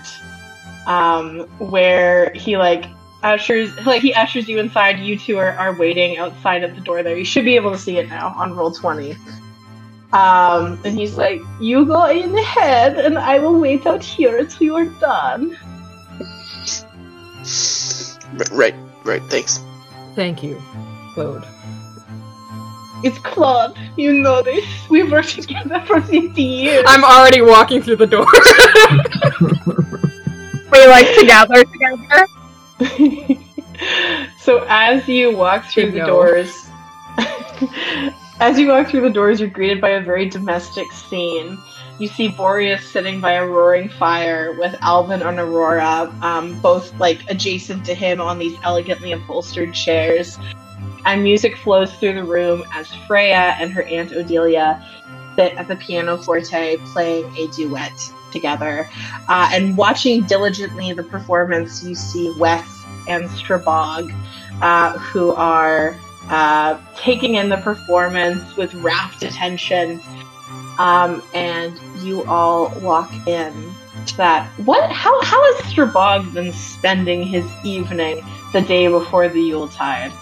[0.86, 2.86] um, where he like
[3.24, 5.00] ushers like he ushers you inside.
[5.00, 7.16] You two are, are waiting outside at the door there.
[7.16, 9.16] You should be able to see it now on roll twenty.
[10.12, 14.62] Um, and he's like, "You go in ahead, and I will wait out here until
[14.62, 15.58] you are done."
[18.52, 18.74] Right,
[19.06, 19.22] right.
[19.24, 19.60] Thanks.
[20.14, 20.60] Thank you,
[21.14, 21.46] Claude.
[23.04, 23.76] It's Claude.
[23.96, 24.64] You know this.
[24.88, 26.84] We've worked together for fifty years.
[26.86, 28.26] I'm already walking through the door.
[30.72, 32.26] We like together together.
[34.38, 36.06] so as you walk through Big the no.
[36.06, 36.68] doors,
[38.40, 41.56] as you walk through the doors, you're greeted by a very domestic scene.
[41.98, 47.22] You see Boreas sitting by a roaring fire with Alvin and Aurora, um, both like
[47.30, 50.38] adjacent to him on these elegantly upholstered chairs.
[51.06, 54.84] And music flows through the room as Freya and her aunt Odelia
[55.36, 57.92] sit at the piano forte playing a duet
[58.30, 58.90] together.
[59.28, 62.66] Uh, and watching diligently the performance, you see Wes
[63.08, 64.12] and Strabog,
[64.60, 65.96] uh, who are
[66.28, 70.00] uh, taking in the performance with rapt attention.
[70.78, 73.74] Um, and you all walk in.
[74.06, 74.90] to That what?
[74.90, 80.12] How how has Strabog been spending his evening the day before the Yuletide?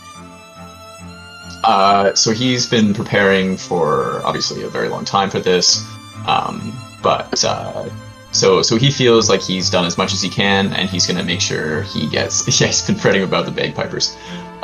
[1.64, 5.82] Uh, so he's been preparing for obviously a very long time for this,
[6.26, 7.88] um, but uh,
[8.32, 11.24] so so he feels like he's done as much as he can, and he's gonna
[11.24, 12.44] make sure he gets.
[12.60, 14.14] Yeah, he's been fretting about the bagpipers.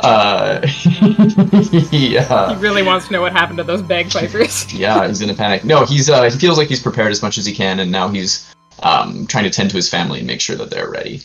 [0.01, 0.65] Uh,
[1.91, 4.71] he, uh, He really wants to know what happened to those bagpipers.
[4.77, 5.63] yeah, he's in a panic.
[5.63, 8.07] No, he's uh, he feels like he's prepared as much as he can, and now
[8.07, 11.21] he's um, trying to tend to his family and make sure that they're ready.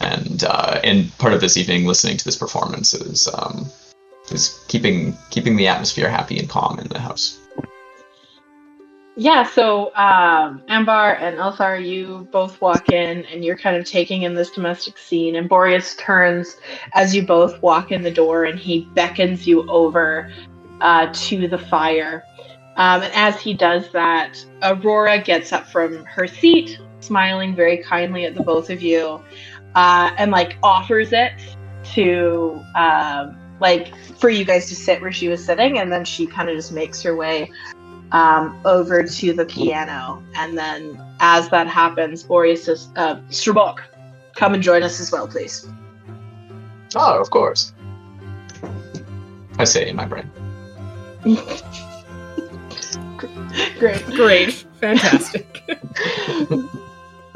[0.00, 3.66] And uh, and part of this evening, listening to this performance is um,
[4.30, 7.38] is keeping keeping the atmosphere happy and calm in the house.
[9.16, 14.22] Yeah, so um, Ambar and Elthar, you both walk in and you're kind of taking
[14.22, 15.36] in this domestic scene.
[15.36, 16.56] And Boreas turns
[16.94, 20.32] as you both walk in the door and he beckons you over
[20.80, 22.24] uh, to the fire.
[22.76, 28.24] Um, and as he does that, Aurora gets up from her seat, smiling very kindly
[28.24, 29.22] at the both of you,
[29.76, 31.34] uh, and like offers it
[31.92, 36.26] to um, like for you guys to sit where she was sitting, and then she
[36.26, 37.48] kind of just makes her way
[38.14, 40.22] um, over to the piano.
[40.36, 43.80] And then as that happens, Boreas says, uh, Strabog,
[44.36, 45.68] come and join us as well, please.
[46.94, 47.74] Oh, of course.
[49.58, 50.30] I say in my brain.
[53.78, 54.04] Great.
[54.06, 55.62] Great, fantastic.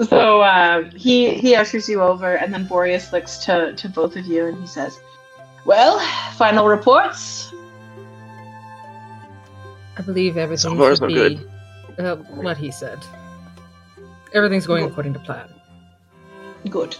[0.08, 4.26] So uh, he he ushers you over, and then Boreas looks to, to both of
[4.26, 5.00] you and he says,
[5.64, 5.98] Well,
[6.36, 7.47] final reports.
[9.98, 11.50] I believe everything So far, should so be good.
[11.98, 12.98] Uh, what he said.
[14.32, 15.48] Everything's going according to plan.
[16.70, 16.96] Good.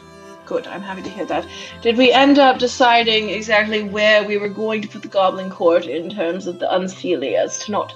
[0.46, 0.66] Good.
[0.66, 1.46] I'm happy to hear that.
[1.82, 5.87] Did we end up deciding exactly where we were going to put the Goblin Court
[5.87, 7.94] in terms of the Unseelie as to not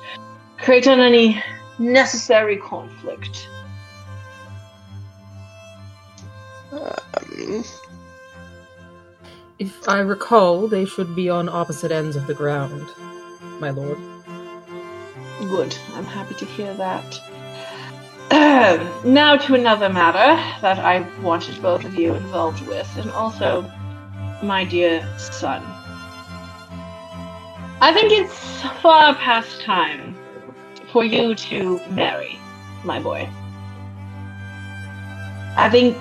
[0.59, 1.43] create any
[1.79, 3.49] necessary conflict?
[6.71, 7.65] Um,
[9.59, 12.87] If I recall, they should be on opposite ends of the ground,
[13.61, 13.99] my lord.
[15.49, 15.77] Good.
[15.95, 17.21] I'm happy to hear that.
[18.31, 23.63] Um, now to another matter that I wanted both of you involved with, and also
[24.43, 25.63] my dear son.
[27.81, 30.17] I think it's far past time
[30.93, 32.39] for you to marry,
[32.85, 33.29] my boy.
[35.57, 35.97] I think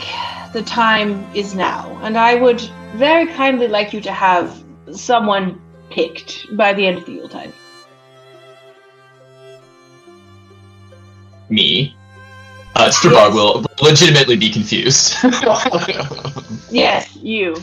[0.54, 2.62] the time is now, and I would
[2.95, 7.54] very kindly like you to have someone picked by the end of the Yuletide.
[11.51, 11.95] Me.
[12.75, 15.15] Uh, Strabog will legitimately be confused.
[16.71, 17.55] Yes, you.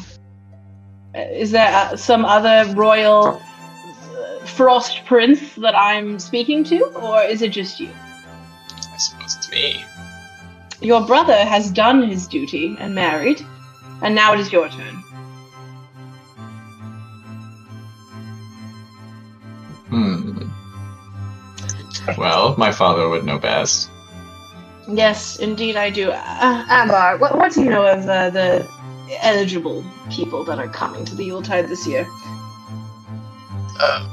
[1.15, 7.23] Uh, Is there uh, some other royal uh, frost prince that I'm speaking to, or
[7.23, 7.89] is it just you?
[7.89, 9.83] I suppose it's me.
[10.83, 13.41] Your brother has done his duty and married,
[14.03, 14.95] and now it is your turn.
[19.89, 20.48] Hmm.
[22.17, 23.91] Well, my father would know best.
[24.89, 26.11] Yes, indeed I do.
[26.11, 28.67] Uh, Ambar, what, what do you know of uh, the
[29.21, 32.07] eligible people that are coming to the Yuletide this year?
[33.79, 34.09] uh,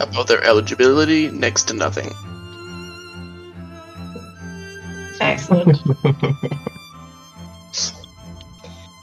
[0.00, 2.10] about their eligibility, next to nothing.
[5.20, 5.78] Excellent.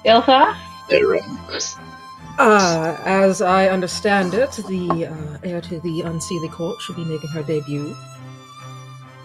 [0.05, 0.55] Iltha?
[0.89, 1.59] They're, uh,
[2.37, 7.29] Uh, as I understand it, the uh, heir to the Unseelie Court should be making
[7.29, 7.95] her debut.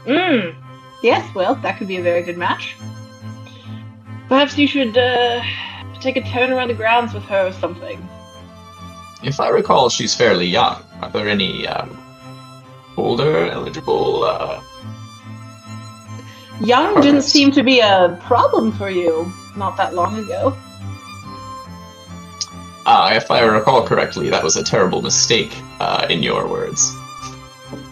[0.07, 0.55] Mm.
[1.03, 2.77] Yes, well, that could be a very good match.
[4.29, 5.42] Perhaps you should uh,
[6.01, 8.07] take a turn around the grounds with her or something.
[9.23, 10.83] If I recall, she's fairly young.
[11.03, 11.97] Are there any um,
[12.97, 14.25] older eligible?
[14.25, 14.62] Uh...
[16.61, 20.57] Young didn't seem to be a problem for you not that long ago.
[22.88, 26.97] Ah, if I recall correctly, that was a terrible mistake, uh, in your words.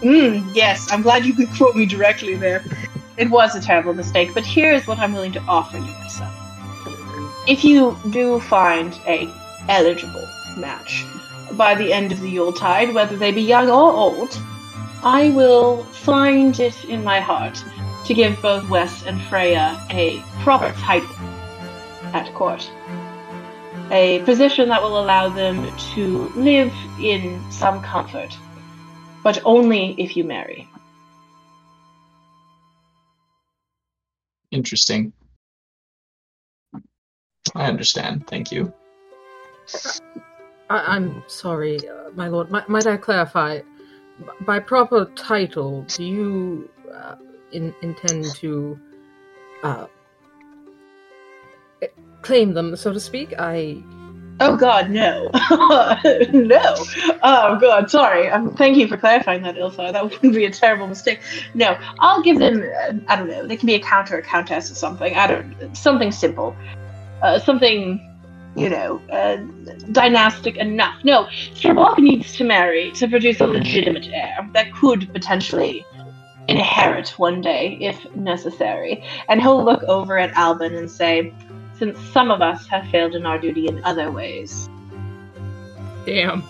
[0.00, 2.64] Mm, yes, I'm glad you could quote me directly there.
[3.16, 6.32] It was a terrible mistake, but here's what I'm willing to offer you, my son.
[7.46, 9.28] If you do find a
[9.68, 11.04] eligible match
[11.52, 14.38] by the end of the Yuletide, whether they be young or old,
[15.02, 17.62] I will find it in my heart
[18.06, 21.14] to give both Wes and Freya a proper title
[22.12, 22.70] at court.
[23.90, 28.36] A position that will allow them to live in some comfort
[29.24, 30.68] but only if you marry.
[34.52, 35.12] Interesting.
[37.56, 38.26] I understand.
[38.28, 38.72] Thank you.
[40.70, 42.50] I- I'm sorry, uh, my lord.
[42.52, 43.60] Mi- might I clarify?
[43.60, 47.16] B- By proper title, do you uh,
[47.52, 48.78] in- intend to
[49.62, 49.86] uh,
[52.22, 53.34] claim them, so to speak?
[53.38, 53.82] I
[54.40, 55.30] Oh God, no,
[56.32, 56.74] no.
[57.22, 58.28] Oh God, sorry.
[58.28, 59.92] Um, thank you for clarifying that, Ilsa.
[59.92, 61.20] That would be a terrible mistake.
[61.54, 62.62] No, I'll give them.
[62.62, 63.46] Uh, I don't know.
[63.46, 65.14] They can be a count or a countess or something.
[65.14, 65.76] I don't.
[65.76, 66.56] Something simple.
[67.22, 68.00] Uh, something,
[68.56, 69.36] you know, uh,
[69.92, 70.96] dynastic enough.
[71.04, 71.24] No,
[71.54, 75.86] Strabog needs to marry to produce a legitimate heir that could potentially
[76.48, 79.02] inherit one day if necessary.
[79.28, 81.32] And he'll look over at Albin and say,
[81.78, 84.68] "Since some of us have failed in our duty in other ways."
[86.06, 86.44] Damn.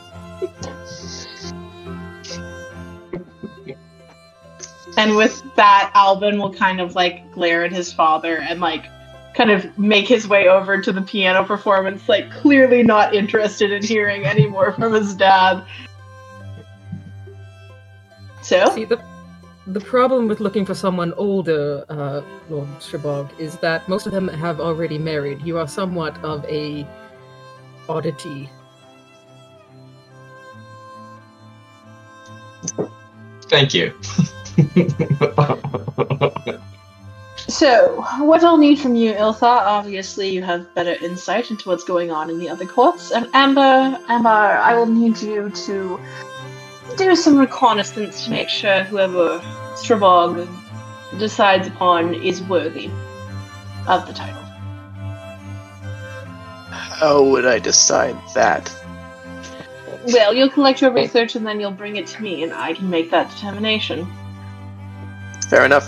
[4.97, 8.87] And with that, Alvin will kind of like glare at his father and like
[9.35, 13.83] kind of make his way over to the piano performance, like clearly not interested in
[13.83, 15.65] hearing any more from his dad.
[18.43, 19.01] So, See, the
[19.67, 24.29] the problem with looking for someone older, uh, Lord Strabog, is that most of them
[24.29, 25.41] have already married.
[25.43, 26.87] You are somewhat of a
[27.89, 28.51] oddity.
[33.45, 33.93] Thank you.
[37.37, 42.11] so what I'll need from you, Iltha, obviously you have better insight into what's going
[42.11, 43.13] on in the other courts.
[43.13, 46.01] And Ambar, Ambar, I will need you to
[46.97, 49.39] do some reconnaissance to make sure whoever
[49.75, 50.49] Strabog
[51.19, 52.91] decides upon is worthy
[53.87, 54.41] of the title.
[56.71, 58.73] How would I decide that?
[60.07, 62.91] Well, you'll collect your research and then you'll bring it to me, and I can
[62.91, 64.07] make that determination.
[65.49, 65.87] Fair enough.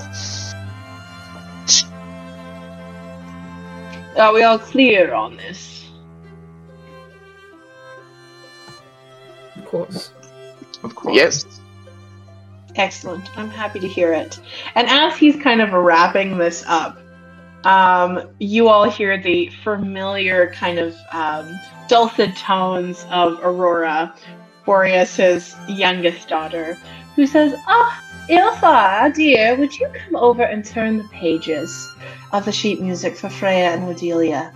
[4.17, 5.89] Are we all clear on this?
[9.57, 10.11] Of course.
[10.87, 11.17] Of course.
[11.17, 11.61] Yes.
[12.77, 13.37] Excellent.
[13.37, 14.39] I'm happy to hear it.
[14.77, 16.97] And as he's kind of wrapping this up,
[17.65, 21.59] um, you all hear the familiar kind of um,
[21.89, 24.15] dulcet tones of Aurora,
[24.65, 26.79] Boreas's youngest daughter,
[27.17, 31.93] who says, Ah, Ilsa, dear, would you come over and turn the pages
[32.33, 34.53] of the sheet music for Freya and Odelia?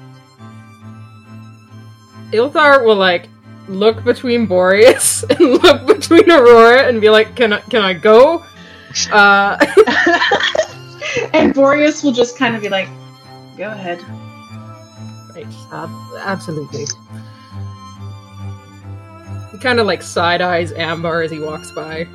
[2.31, 3.29] Ilthar will like
[3.71, 8.45] look between Boreas and look between Aurora and be like, "Can I can I go?"
[9.13, 9.57] Uh,
[11.35, 12.89] and Boreas will just kind of be like,
[13.57, 14.03] Go ahead.
[15.35, 16.87] right, ab- absolutely.
[19.53, 22.07] He kind of like side eyes Ambar as he walks by.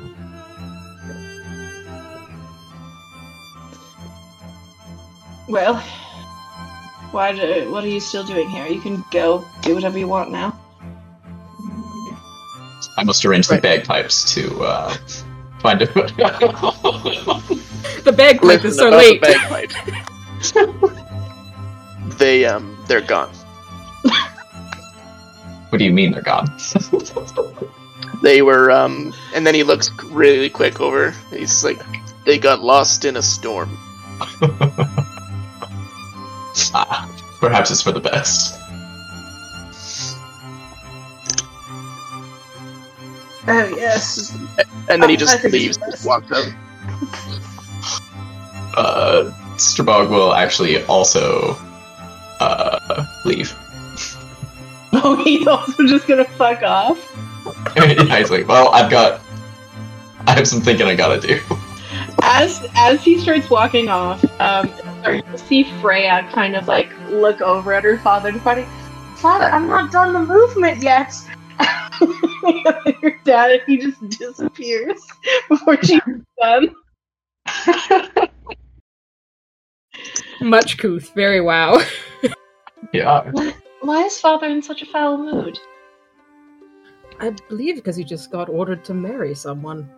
[5.48, 5.76] Well,
[7.12, 8.66] why do, what are you still doing here?
[8.66, 10.58] You can go do whatever you want now.
[12.96, 13.60] I must arrange Right.
[13.62, 14.96] the bagpipes to uh,
[15.60, 15.86] find a.
[18.04, 19.20] The bagpipers Listen are about late.
[19.20, 19.72] the bagpipe.
[22.18, 23.30] they um they're gone.
[25.70, 26.46] what do you mean they're gone?
[28.22, 31.10] They were um and then he looks really quick over.
[31.30, 31.80] He's like
[32.24, 33.68] they got lost in a storm.
[36.74, 37.08] ah,
[37.40, 38.58] perhaps it's for the best.
[43.48, 44.36] Oh yes.
[44.88, 46.46] And then he Oh, just think leaves, it's just walks out.
[48.76, 51.56] Uh, Strabog will actually also
[52.40, 53.54] uh, leave.
[54.98, 56.96] Oh, he's also just gonna fuck off.
[57.76, 59.20] yeah, he's like, well, I've got,
[60.26, 61.38] I have some thinking I gotta do.
[62.22, 64.72] As as he starts walking off, um,
[65.06, 68.66] you see Freya kind of like look over at her father and fighting.
[69.16, 71.14] Father, I'm not done the movement yet.
[73.02, 75.00] Your dad, he just disappears
[75.48, 76.00] before she's
[76.40, 76.74] done.
[80.40, 81.78] Much couth, very wow.
[82.92, 83.32] Yeah.
[83.80, 85.58] Why is father in such a foul mood?
[87.18, 89.90] I believe because he just got ordered to marry someone.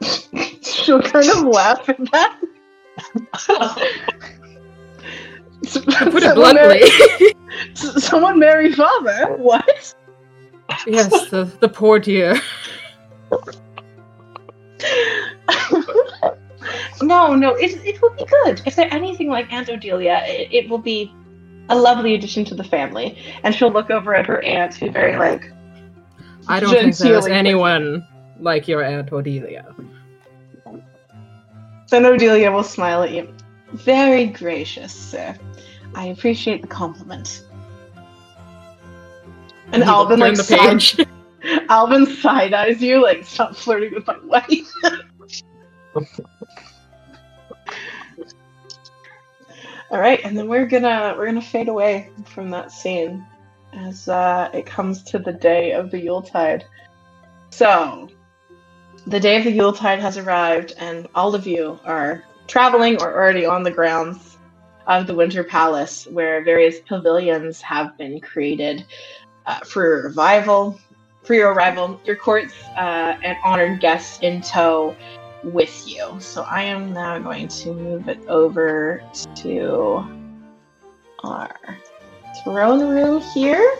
[0.62, 2.40] She'll kind of laugh at that.
[5.62, 6.58] To put it Someone bluntly.
[6.80, 7.36] married-
[7.72, 9.36] s- someone married father?
[9.36, 9.94] What?
[10.86, 12.34] Yes, the, the poor dear.
[17.02, 18.62] no, no, it, it will be good.
[18.66, 21.12] If they're anything like Aunt Odelia, it, it will be
[21.68, 23.18] a lovely addition to the family.
[23.42, 25.52] And she'll look over at her aunt, who's very like,
[26.48, 28.06] I don't think there's anyone
[28.40, 29.74] like your Aunt Odelia.
[31.90, 33.32] then Odelia will smile at you.
[33.72, 35.36] Very gracious, sir.
[35.94, 37.44] I appreciate the compliment.
[39.72, 41.08] And Alvin like the side,
[41.68, 44.72] Alvin side eyes you like stop flirting with my wife.
[49.90, 53.24] All right, and then we're gonna we're gonna fade away from that scene.
[53.72, 56.64] as uh, it comes to the day of the Yuletide.
[57.50, 58.08] So,
[59.06, 63.46] the day of the Yuletide has arrived, and all of you are traveling or already
[63.46, 64.36] on the grounds
[64.86, 68.84] of the Winter Palace, where various pavilions have been created
[69.48, 70.78] uh, for your arrival,
[71.22, 74.94] for your arrival, your courts uh, and honored guests in tow
[75.42, 76.16] with you.
[76.20, 79.02] So I am now going to move it over
[79.36, 80.06] to
[81.24, 81.56] our
[82.44, 83.76] throne room here.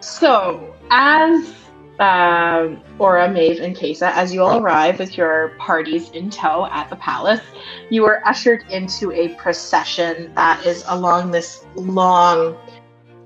[0.00, 1.52] So, as
[1.98, 6.90] um, Aura, Maeve, and Kesa, as you all arrive with your parties in tow at
[6.90, 7.40] the palace,
[7.90, 12.56] you are ushered into a procession that is along this long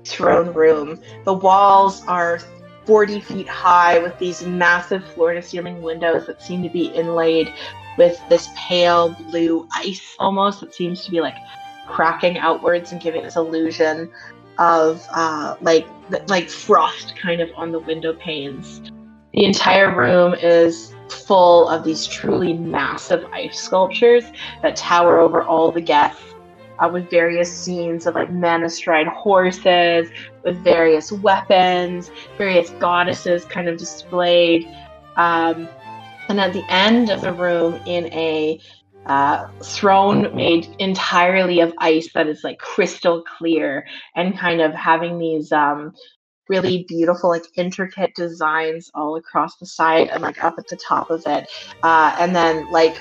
[0.05, 0.99] throne room.
[1.25, 2.39] The walls are
[2.85, 7.53] 40 feet high with these massive floor to ceiling windows that seem to be inlaid
[7.97, 11.35] with this pale blue ice almost that seems to be like
[11.87, 14.09] cracking outwards and giving this illusion
[14.57, 15.87] of uh, like
[16.27, 18.81] like frost kind of on the window panes.
[19.33, 24.23] The entire room is full of these truly massive ice sculptures
[24.61, 26.28] that tower over all the guests
[26.79, 30.09] uh, with various scenes of like men astride horses,
[30.43, 34.67] with various weapons, various goddesses kind of displayed.
[35.15, 35.67] Um,
[36.29, 38.59] and at the end of the room, in a
[39.05, 45.17] uh, throne made entirely of ice that is like crystal clear and kind of having
[45.17, 45.93] these um,
[46.49, 51.09] really beautiful like intricate designs all across the side and like up at the top
[51.09, 51.47] of it
[51.83, 52.97] uh, and then like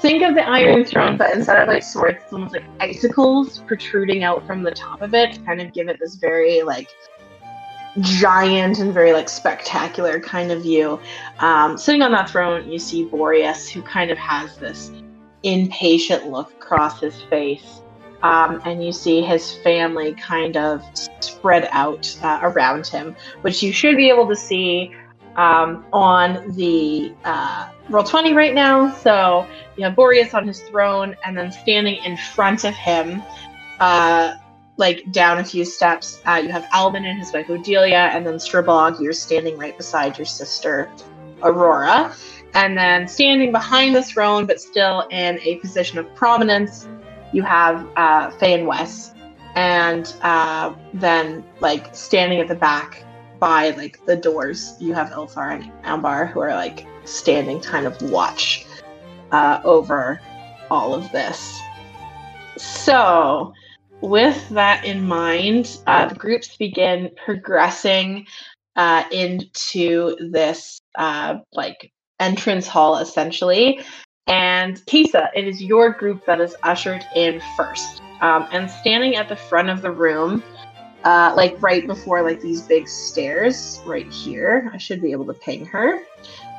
[0.00, 4.22] think of the Iron Throne, but instead of like swords, it's almost like icicles protruding
[4.22, 6.88] out from the top of it to kind of give it this very like
[8.00, 11.00] giant and very like spectacular kind of view.
[11.40, 14.92] Um, sitting on that throne, you see Boreas, who kind of has this
[15.42, 17.82] impatient look across his face.
[18.22, 20.82] Um, and you see his family kind of
[21.20, 24.92] spread out uh, around him, which you should be able to see
[25.36, 28.94] um, on the uh, Roll20 right now.
[28.94, 33.22] So you have Boreas on his throne, and then standing in front of him,
[33.80, 34.36] uh,
[34.76, 38.34] like down a few steps, uh, you have Albin and his wife Odelia, and then
[38.34, 40.90] Strabog, you're standing right beside your sister
[41.42, 42.14] Aurora.
[42.54, 46.88] And then standing behind the throne, but still in a position of prominence,
[47.32, 49.14] you have uh, Faye and Wes.
[49.54, 53.04] And uh, then, like, standing at the back
[53.40, 58.00] by like the doors, you have Ilthar and Ambar who are like standing kind of
[58.10, 58.66] watch
[59.32, 60.20] uh, over
[60.70, 61.58] all of this.
[62.56, 63.52] So,
[64.00, 68.26] with that in mind, uh, the groups begin progressing
[68.76, 73.80] uh, into this uh, like entrance hall essentially.
[74.26, 78.02] And Kesa, it is your group that is ushered in first.
[78.20, 80.42] Um, and standing at the front of the room
[81.08, 84.70] uh, like right before like these big stairs right here.
[84.74, 86.02] I should be able to ping her.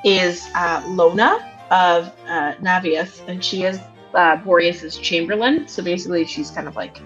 [0.04, 1.38] Is uh, Lona
[1.70, 3.80] of uh, Navius, and she is
[4.16, 5.68] uh, Boreas's chamberlain.
[5.68, 7.00] So basically, she's kind of like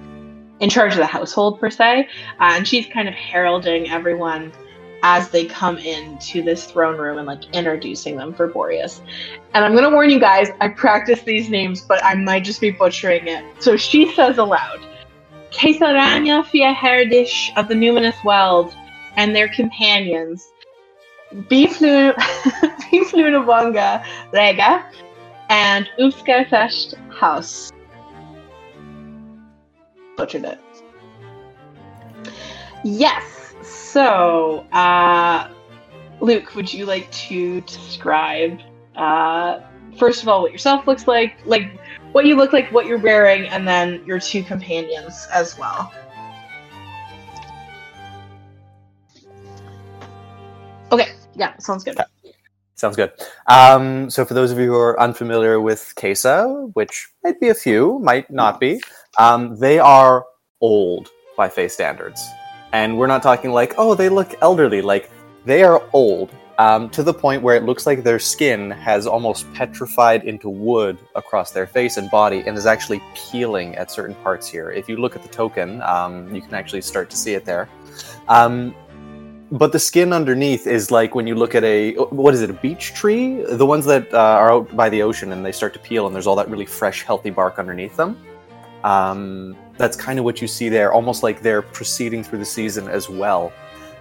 [0.61, 2.07] in charge of the household per se,
[2.39, 4.53] uh, and she's kind of heralding everyone
[5.05, 9.01] as they come into this throne room and like introducing them for Boreas.
[9.53, 12.71] And I'm gonna warn you guys, I practice these names, but I might just be
[12.71, 13.43] butchering it.
[13.61, 14.79] So she says aloud.
[15.53, 18.75] Kesaranya Fjarhirdish of the Numinous Weald
[19.15, 20.51] and their companions,
[21.33, 22.15] Biflunabonga
[24.33, 24.83] Lega
[25.49, 27.73] and Upskarfest Haust.
[30.17, 30.59] Butchered it.
[32.83, 33.53] Yes.
[33.61, 35.49] So, uh,
[36.19, 38.59] Luke, would you like to describe,
[38.95, 39.59] uh,
[39.97, 41.37] first of all, what yourself looks like?
[41.45, 41.71] Like,
[42.13, 45.91] what you look like, what you're wearing, and then your two companions as well.
[50.91, 51.97] Okay, yeah, sounds good.
[52.75, 53.11] Sounds good.
[53.47, 57.53] Um, so, for those of you who are unfamiliar with Kesa, which might be a
[57.53, 58.81] few, might not be,
[59.17, 60.25] um, they are
[60.61, 62.25] old by face standards.
[62.73, 64.81] And we're not talking like, oh, they look elderly.
[64.81, 65.09] Like,
[65.45, 69.51] they are old um, to the point where it looks like their skin has almost
[69.53, 74.47] petrified into wood across their face and body and is actually peeling at certain parts
[74.47, 74.71] here.
[74.71, 77.69] If you look at the token, um, you can actually start to see it there.
[78.27, 78.75] Um,
[79.51, 82.53] but the skin underneath is like when you look at a what is it a
[82.53, 85.79] beech tree the ones that uh, are out by the ocean and they start to
[85.79, 88.17] peel and there's all that really fresh healthy bark underneath them
[88.83, 92.87] um, that's kind of what you see there almost like they're proceeding through the season
[92.87, 93.53] as well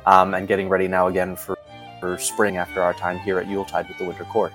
[0.07, 1.59] um, and getting ready now again for
[2.03, 4.53] for spring after our time here at Yuletide with the Winter Court.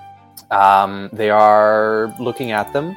[0.51, 2.93] Um, they are looking at them,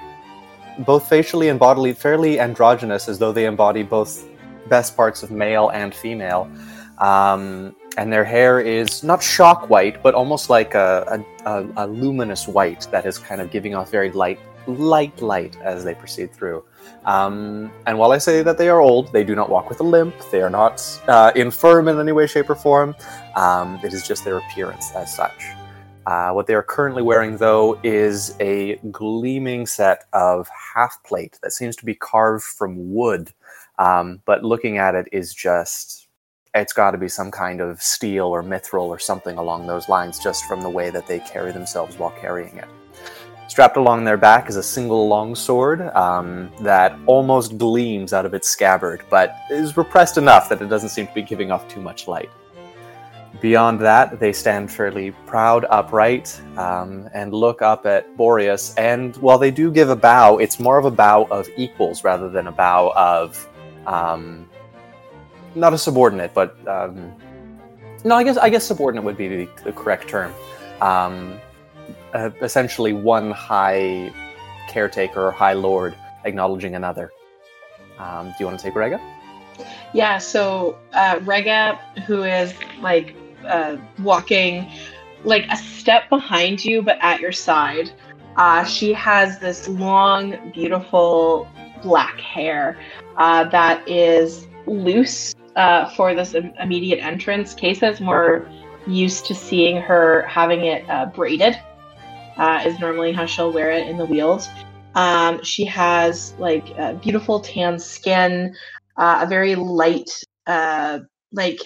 [0.81, 4.27] both facially and bodily, fairly androgynous, as though they embody both
[4.69, 6.51] best parts of male and female.
[6.99, 12.49] Um, and their hair is not shock white, but almost like a, a, a luminous
[12.49, 16.65] white that is kind of giving off very light, light light as they proceed through.
[17.05, 19.85] Um, and while I say that they are old, they do not walk with a
[19.85, 20.15] limp.
[20.31, 22.95] They are not uh, infirm in any way, shape, or form.
[23.37, 25.45] Um, it is just their appearance as such.
[26.07, 31.53] Uh, what they are currently wearing, though, is a gleaming set of half plate that
[31.53, 33.33] seems to be carved from wood.
[33.79, 36.09] Um, but looking at it is just,
[36.55, 40.19] it's got to be some kind of steel or mithril or something along those lines,
[40.19, 42.69] just from the way that they carry themselves while carrying it.
[43.51, 48.33] Strapped along their back is a single long sword um, that almost gleams out of
[48.33, 51.81] its scabbard, but is repressed enough that it doesn't seem to be giving off too
[51.81, 52.31] much light.
[53.41, 58.73] Beyond that, they stand fairly proud, upright, um, and look up at Boreas.
[58.77, 62.31] And while they do give a bow, it's more of a bow of equals rather
[62.31, 63.49] than a bow of
[63.85, 64.49] um,
[65.57, 67.13] not a subordinate, but um,
[68.05, 70.33] no, I guess I guess subordinate would be the, the correct term.
[70.81, 71.41] Um,
[72.15, 74.13] uh, essentially, one high
[74.69, 75.95] caretaker or high lord
[76.25, 77.11] acknowledging another.
[77.99, 79.01] Um, do you want to take Rega?
[79.93, 83.15] Yeah, so uh, Rega, who is like
[83.47, 84.71] uh, walking
[85.25, 87.91] like a step behind you but at your side,
[88.37, 91.49] uh, she has this long, beautiful
[91.83, 92.79] black hair
[93.17, 97.55] uh, that is loose uh, for this im- immediate entrance.
[97.55, 98.49] Kesa is more
[98.87, 101.59] used to seeing her having it braided,
[102.41, 104.49] uh, is normally how she'll wear it in the Weald.
[104.95, 108.57] Um, she has like beautiful tan skin,
[108.97, 110.11] uh, a very light,
[110.47, 111.01] uh,
[111.33, 111.61] like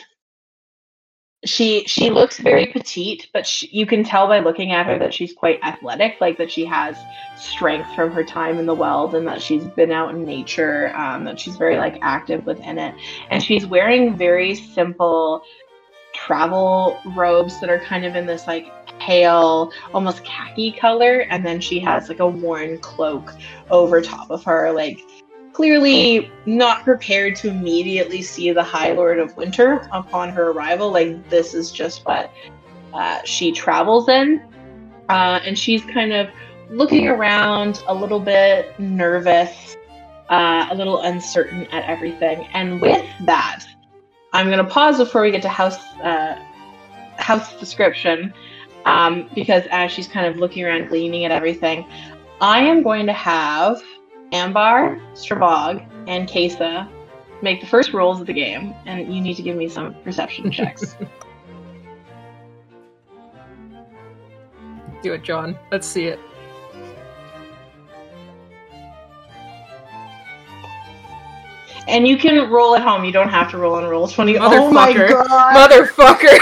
[1.45, 5.15] she she looks very petite, but she, you can tell by looking at her that
[5.15, 6.97] she's quite athletic, like that she has
[7.37, 11.25] strength from her time in the Weald, and that she's been out in nature, um,
[11.25, 12.95] that she's very like active within it,
[13.31, 15.43] and she's wearing very simple
[16.15, 21.61] travel robes that are kind of in this like pale, almost khaki color, and then
[21.61, 23.35] she has like a worn cloak
[23.71, 25.01] over top of her, like
[25.53, 30.91] clearly not prepared to immediately see the High Lord of Winter upon her arrival.
[30.91, 32.33] Like this is just what
[32.93, 34.43] uh, she travels in,
[35.09, 36.29] uh, and she's kind of
[36.71, 39.77] looking around a little bit nervous,
[40.31, 42.47] uh, a little uncertain at everything.
[42.53, 43.65] And with that,
[44.35, 46.37] I'm going to pause before we get to house uh,
[47.19, 48.35] house description,
[48.85, 51.87] um, because as she's kind of looking around, gleaning at everything,
[52.41, 53.81] I am going to have
[54.33, 56.91] Ambar, Strabog, and Kesa
[57.43, 60.51] make the first rolls of the game, and you need to give me some perception
[60.53, 60.97] checks.
[65.03, 65.57] Do it, John.
[65.71, 66.19] Let's see it.
[71.89, 73.05] And you can roll at home.
[73.05, 74.37] You don't have to roll on roll twenty.
[74.39, 75.29] Oh my Motherfucker.
[75.29, 75.71] god!
[75.71, 76.39] Motherfucker!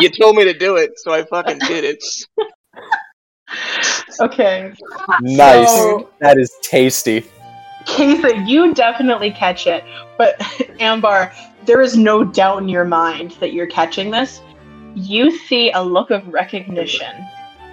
[0.02, 2.02] you told me to do it, so I fucking did it.
[4.20, 4.72] okay,
[5.20, 5.68] Nice.
[5.68, 7.24] So- that is tasty.
[7.84, 9.84] Kesa, you definitely catch it,
[10.16, 10.40] but
[10.80, 11.32] Ambar,
[11.66, 14.40] there is no doubt in your mind that you're catching this.
[14.94, 17.12] You see a look of recognition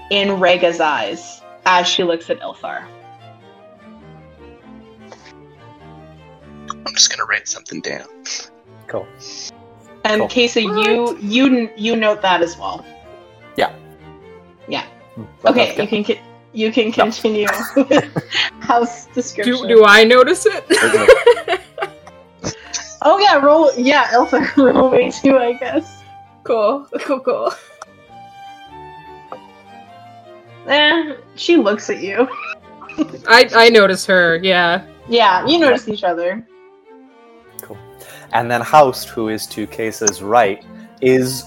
[0.10, 2.86] in Rega's eyes as she looks at Ilthar.
[6.86, 8.06] I'm just gonna write something down.
[8.88, 9.08] Cool.
[10.04, 10.28] And Cool.
[10.30, 12.84] Kesa, you you you note that as well.
[13.56, 13.74] Yeah.
[14.68, 14.86] Yeah.
[15.44, 16.22] That okay, you can co-
[16.54, 18.24] you can continue with
[18.60, 19.68] house description.
[19.68, 20.66] do, do I notice it?
[23.04, 26.04] Oh yeah, roll yeah, Elsa roll me too, I guess.
[26.44, 26.86] cool.
[27.02, 27.52] Cool, cool.
[30.68, 32.28] Eh, she looks at you.
[33.28, 34.86] I, I notice her, yeah.
[35.10, 36.46] Yeah, you notice each other.
[38.34, 40.64] And then Haust, who is to Kesa's right,
[41.02, 41.46] is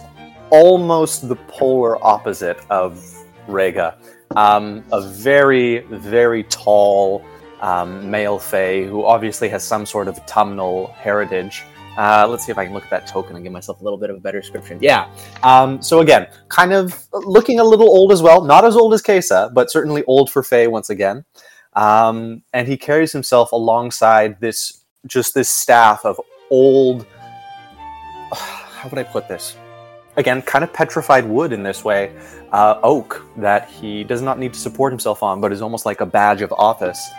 [0.51, 3.05] almost the polar opposite of
[3.49, 3.97] Rega.
[4.37, 7.24] Um, a very, very tall
[7.61, 11.64] um, male Fae who obviously has some sort of autumnal heritage.
[11.97, 13.99] Uh, let's see if I can look at that token and give myself a little
[13.99, 14.78] bit of a better description.
[14.80, 15.09] Yeah.
[15.43, 18.43] Um, so again, kind of looking a little old as well.
[18.43, 21.24] Not as old as Kesa, but certainly old for Fae once again.
[21.74, 26.18] Um, and he carries himself alongside this just this staff of
[26.51, 27.07] old.
[28.33, 29.57] How would I put this?
[30.17, 32.15] Again, kind of petrified wood in this way,
[32.53, 36.01] uh, oak that he does not need to support himself on, but is almost like
[36.01, 37.11] a badge of office.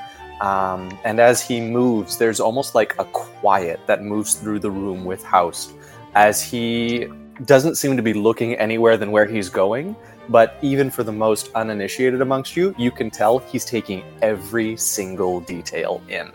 [0.41, 5.03] Um, and as he moves, there's almost like a quiet that moves through the room
[5.03, 5.73] with Haust,
[6.13, 7.07] as he
[7.43, 9.95] doesn't seem to be looking anywhere than where he's going.
[10.29, 15.41] But even for the most uninitiated amongst you, you can tell he's taking every single
[15.41, 16.31] detail in.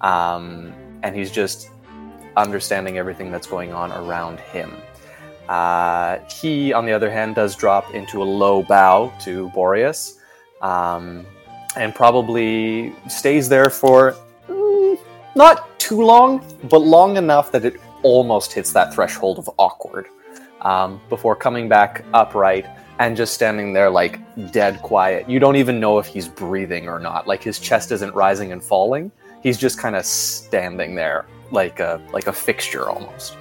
[0.00, 0.72] Um,
[1.02, 1.70] and he's just
[2.40, 4.72] understanding everything that's going on around him.
[5.48, 10.18] Uh, he, on the other hand, does drop into a low bow to Boreas,
[10.62, 11.26] um,
[11.76, 14.14] and probably stays there for
[14.48, 14.98] mm,
[15.34, 20.06] not too long, but long enough that it almost hits that threshold of awkward
[20.62, 22.66] um, before coming back upright
[23.00, 24.20] and just standing there like
[24.52, 25.28] dead quiet.
[25.28, 27.26] You don't even know if he's breathing or not.
[27.26, 29.10] Like his chest isn't rising and falling.
[29.42, 33.36] He's just kind of standing there like a like a fixture almost.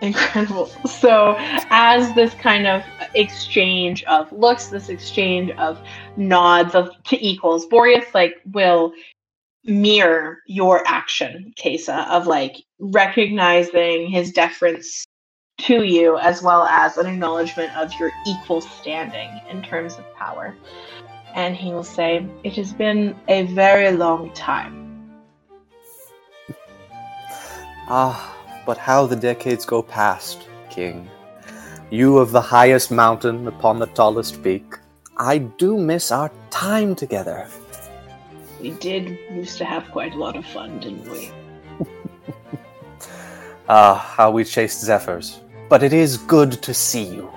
[0.00, 0.70] Incredible.
[0.88, 1.36] So,
[1.70, 2.82] as this kind of
[3.14, 5.80] exchange of looks, this exchange of
[6.16, 8.92] nods of to equals, Boreas like will
[9.64, 15.04] mirror your action, Kesa, of like recognizing his deference
[15.58, 20.54] to you as well as an acknowledgement of your equal standing in terms of power.
[21.34, 24.87] And he will say, It has been a very long time.
[27.90, 28.36] Ah,
[28.66, 31.08] but how the decades go past, King.
[31.88, 34.76] You of the highest mountain upon the tallest peak.
[35.16, 37.48] I do miss our time together.
[38.60, 41.30] We did used to have quite a lot of fun, didn't we?
[43.70, 45.40] Ah, how we chased zephyrs.
[45.68, 47.30] But it is good to see you.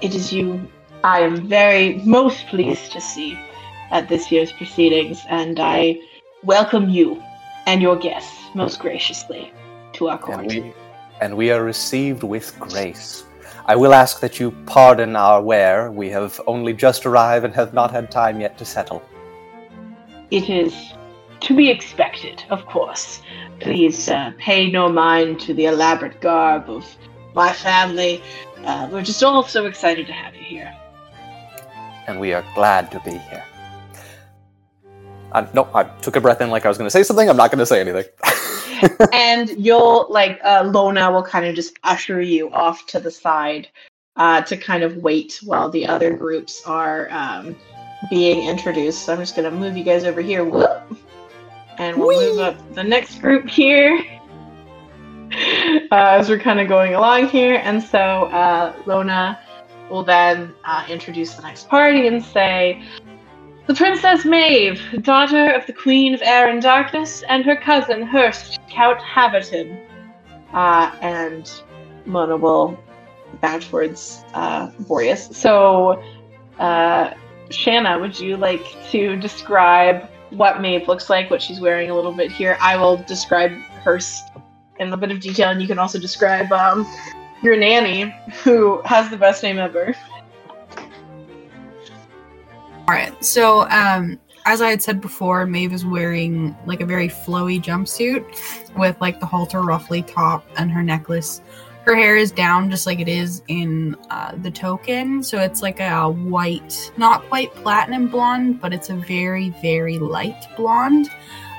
[0.00, 0.66] It is you
[1.04, 3.38] I am very most pleased to see
[3.90, 5.98] at this year's proceedings, and I
[6.42, 7.22] welcome you
[7.66, 9.52] and your guests most graciously
[9.94, 10.40] to our court.
[10.40, 10.74] And we,
[11.20, 13.24] and we are received with grace.
[13.66, 15.90] I will ask that you pardon our wear.
[15.90, 19.02] We have only just arrived and have not had time yet to settle.
[20.30, 20.74] It is
[21.40, 23.22] to be expected, of course.
[23.60, 26.84] Please uh, pay no mind to the elaborate garb of
[27.34, 28.22] my family.
[28.64, 30.74] Uh, we're just all so excited to have you here.
[32.08, 33.44] And we are glad to be here.
[35.32, 37.28] Uh, no, I took a breath in like I was going to say something.
[37.28, 38.04] I'm not going to say anything.
[39.12, 43.68] and you'll like uh, Lona will kind of just usher you off to the side
[44.16, 47.56] uh, to kind of wait while the other groups are um,
[48.10, 49.04] being introduced.
[49.04, 50.96] So I'm just gonna move you guys over here, Whoop.
[51.78, 53.98] and we'll move up the next group here
[55.32, 57.60] uh, as we're kind of going along here.
[57.64, 59.38] And so uh, Lona
[59.90, 62.82] will then uh, introduce the next party and say,
[63.66, 68.58] the Princess Maeve, daughter of the Queen of Air and Darkness, and her cousin Hurst,
[68.68, 69.78] Count Haverton.
[70.52, 71.50] Uh, and
[72.04, 72.78] Mona will
[73.40, 75.28] bow towards uh, Boreas.
[75.32, 76.02] So,
[76.58, 77.14] uh,
[77.50, 82.12] Shanna, would you like to describe what Maeve looks like, what she's wearing a little
[82.12, 82.56] bit here?
[82.60, 83.52] I will describe
[83.84, 84.24] Hurst
[84.78, 86.86] in a bit of detail, and you can also describe um,
[87.42, 89.94] your nanny, who has the best name ever.
[92.92, 93.24] All right.
[93.24, 98.22] So, um, as I had said before, Maeve is wearing like a very flowy jumpsuit
[98.76, 101.40] with like the halter ruffly top and her necklace.
[101.86, 105.22] Her hair is down just like it is in uh, the token.
[105.22, 110.44] So it's like a white, not quite platinum blonde, but it's a very, very light
[110.54, 111.08] blonde.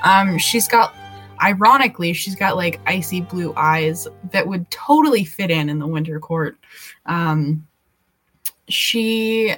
[0.04, 0.94] Um, she's got,
[1.42, 6.20] ironically, she's got like icy blue eyes that would totally fit in in the winter
[6.20, 6.56] court.
[7.06, 7.66] Um,
[8.68, 9.56] she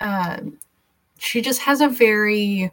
[0.00, 0.38] uh,
[1.20, 2.70] she just has a very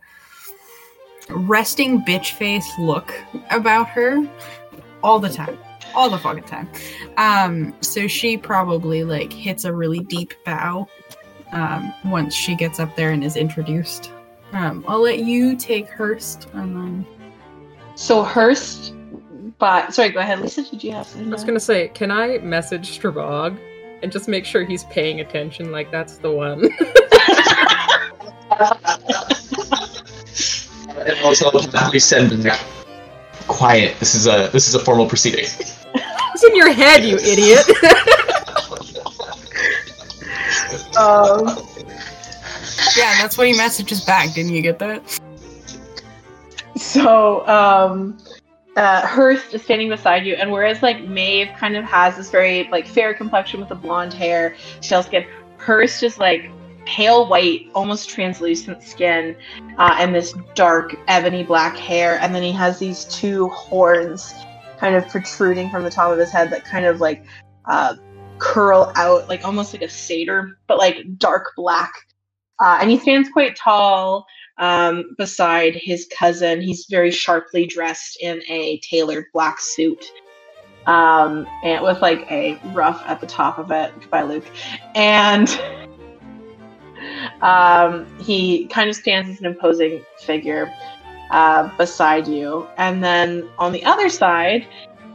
[1.29, 3.13] resting bitch face look
[3.51, 4.27] about her
[5.03, 5.57] all the time
[5.93, 6.67] all the fucking time
[7.17, 10.87] um so she probably like hits a really deep bow
[11.51, 14.11] um once she gets up there and is introduced
[14.53, 17.05] um i'll let you take hurst and then
[17.95, 18.93] So Hurst,
[19.57, 20.61] but sorry, go ahead, Lisa.
[20.61, 21.29] Did you have something?
[21.29, 23.57] I was gonna say, can I message Strabog
[24.03, 25.71] and just make sure he's paying attention?
[25.71, 26.69] Like that's the one.
[31.05, 31.51] And also,
[31.91, 32.57] we send them
[33.47, 33.99] quiet.
[33.99, 35.45] This is a this is a formal proceeding.
[35.45, 37.65] it's in your head, you idiot.
[40.97, 41.45] Um,
[42.97, 45.03] yeah that's what he messages back didn't you get that
[46.75, 48.17] so um,
[48.77, 52.69] uh, Hurst is standing beside you, and whereas like Maeve kind of has this very
[52.71, 55.25] like fair complexion with the blonde hair, shell skin,
[55.57, 56.51] Hurst is like
[56.87, 59.35] pale white, almost translucent skin,
[59.77, 64.33] uh, and this dark ebony black hair, and then he has these two horns
[64.79, 67.25] kind of protruding from the top of his head that kind of like
[67.65, 67.95] uh,
[68.39, 71.91] curl out, like almost like a satyr, but like dark black.
[72.59, 74.25] Uh, and he stands quite tall
[74.57, 76.61] um, beside his cousin.
[76.61, 80.05] He's very sharply dressed in a tailored black suit.
[80.85, 84.45] Um, and with like a ruff at the top of it by Luke.
[84.95, 85.49] And
[87.41, 90.73] um, he kind of stands as an imposing figure.
[91.31, 92.67] uh, beside you.
[92.77, 94.65] And then on the other side,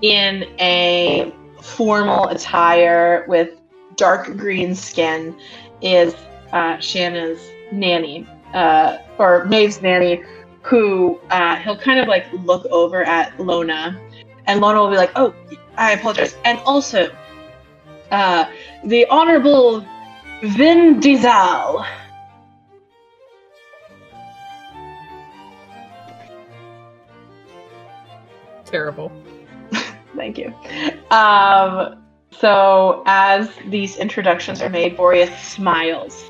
[0.02, 3.50] in a formal attire with
[3.96, 5.34] dark green skin,
[5.80, 6.14] is
[6.52, 7.40] uh, Shanna's
[7.70, 10.22] nanny, uh, or Maeve's nanny,
[10.62, 13.98] who uh, he'll kind of like look over at Lona,
[14.46, 15.34] and Lona will be like, "Oh,
[15.76, 17.10] I apologize," and also
[18.10, 18.44] uh,
[18.84, 19.84] the Honorable
[20.42, 21.84] Vin Diesel.
[28.64, 29.12] Terrible.
[30.16, 30.52] Thank you.
[31.12, 36.28] Um, so, as these introductions are made, Boreas smiles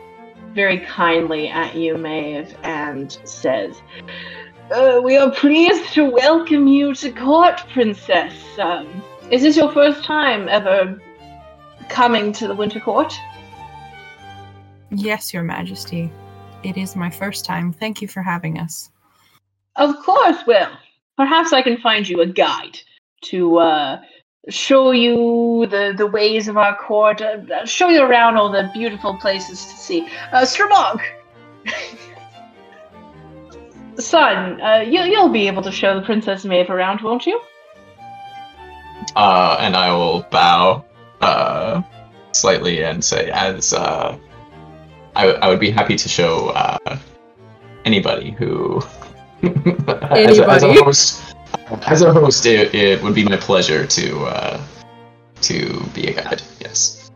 [0.52, 3.80] very kindly at you, Maeve, and says,
[4.72, 8.34] uh, We are pleased to welcome you to court, Princess.
[8.58, 11.00] Um, is this your first time ever
[11.88, 13.14] coming to the Winter Court?
[14.95, 16.11] Yes, Your Majesty.
[16.62, 17.72] It is my first time.
[17.72, 18.90] Thank you for having us.
[19.76, 20.68] Of course, Will.
[21.16, 22.78] Perhaps I can find you a guide
[23.22, 24.01] to uh,
[24.49, 29.16] show you the, the ways of our court, uh, show you around all the beautiful
[29.16, 30.07] places to see.
[30.32, 31.01] Uh, Strabog!
[33.99, 37.40] Son, uh, you, you'll be able to show the Princess Maeve around, won't you?
[39.16, 40.84] Uh, and I will bow
[41.20, 41.82] uh,
[42.32, 44.18] slightly and say, as uh,
[45.23, 46.99] I, I would be happy to show uh,
[47.85, 48.83] anybody who,
[49.43, 51.37] as, a, as a host,
[51.87, 54.61] as a host, it, it would be my pleasure to uh,
[55.43, 56.43] to be a guide.
[56.61, 57.12] Yes.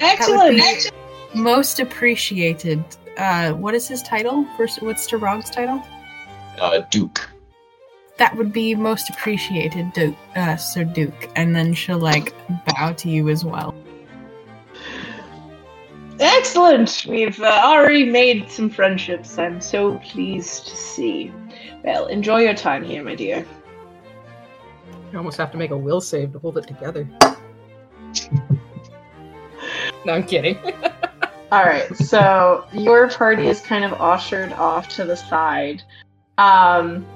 [0.00, 0.90] Excellent!
[1.36, 2.82] Most appreciated.
[3.16, 4.44] Uh, what is his title?
[4.56, 5.80] First, what's Strabog's title?
[6.58, 7.30] Uh, Duke.
[8.16, 11.30] That would be most appreciated, Duke, uh, Sir Duke.
[11.36, 12.34] And then she'll like
[12.66, 13.72] bow to you as well.
[16.20, 17.06] Excellent!
[17.08, 19.36] We've uh, already made some friendships.
[19.38, 21.32] I'm so pleased to see.
[21.82, 23.44] Well, enjoy your time here, my dear.
[25.10, 27.08] You almost have to make a will save to hold it together.
[30.04, 30.58] no, I'm kidding.
[31.52, 35.82] All right, so your party is kind of ushered off to the side.
[36.38, 37.06] Um,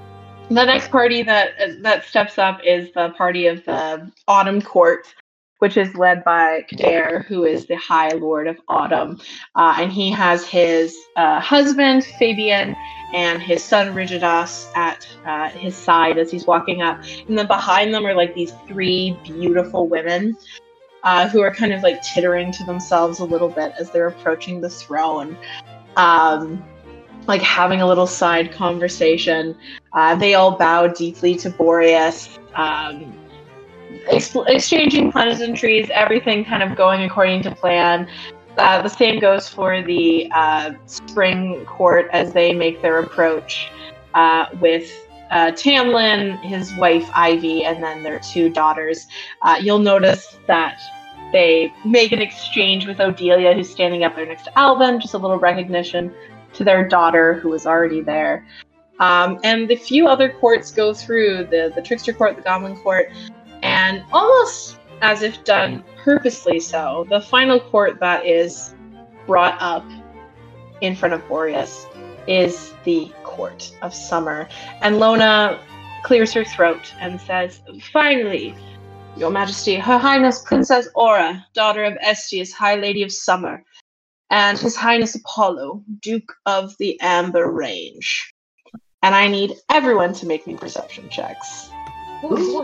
[0.49, 5.13] the next party that that steps up is the party of the Autumn Court,
[5.59, 9.21] which is led by Kader, who is the High Lord of Autumn,
[9.55, 12.77] uh, and he has his uh, husband Fabian
[13.15, 17.93] and his son Rigidas at uh, his side as he's walking up, and then behind
[17.93, 20.37] them are like these three beautiful women
[21.03, 24.61] uh, who are kind of like tittering to themselves a little bit as they're approaching
[24.61, 25.37] the throne,
[25.97, 26.63] um,
[27.27, 29.57] like having a little side conversation.
[29.93, 33.13] Uh, they all bow deeply to Boreas, um,
[34.09, 38.09] ex- exchanging pleasantries, everything kind of going according to plan.
[38.57, 43.71] Uh, the same goes for the uh, spring court as they make their approach
[44.15, 44.91] uh, with
[45.31, 49.07] uh, Tamlin, his wife Ivy, and then their two daughters.
[49.43, 50.81] Uh, you'll notice that
[51.33, 55.19] they make an exchange with Odelia, who's standing up there next to Alvin, just a
[55.19, 56.13] little recognition
[56.55, 58.47] to their daughter, who was already there.
[59.01, 63.11] Um, and the few other courts go through the, the Trickster Court, the Goblin Court,
[63.63, 68.75] and almost as if done purposely so, the final court that is
[69.27, 69.85] brought up
[70.81, 71.87] in front of Boreas
[72.27, 74.49] is the Court of Summer.
[74.81, 75.61] And Lona
[76.05, 77.61] clears her throat and says,
[77.93, 78.55] Finally,
[79.17, 83.65] Your Majesty, Her Highness Princess Aura, daughter of Estius, High Lady of Summer,
[84.31, 88.33] and His Highness Apollo, Duke of the Amber Range.
[89.03, 91.71] And I need everyone to make me perception checks.
[92.23, 92.63] oh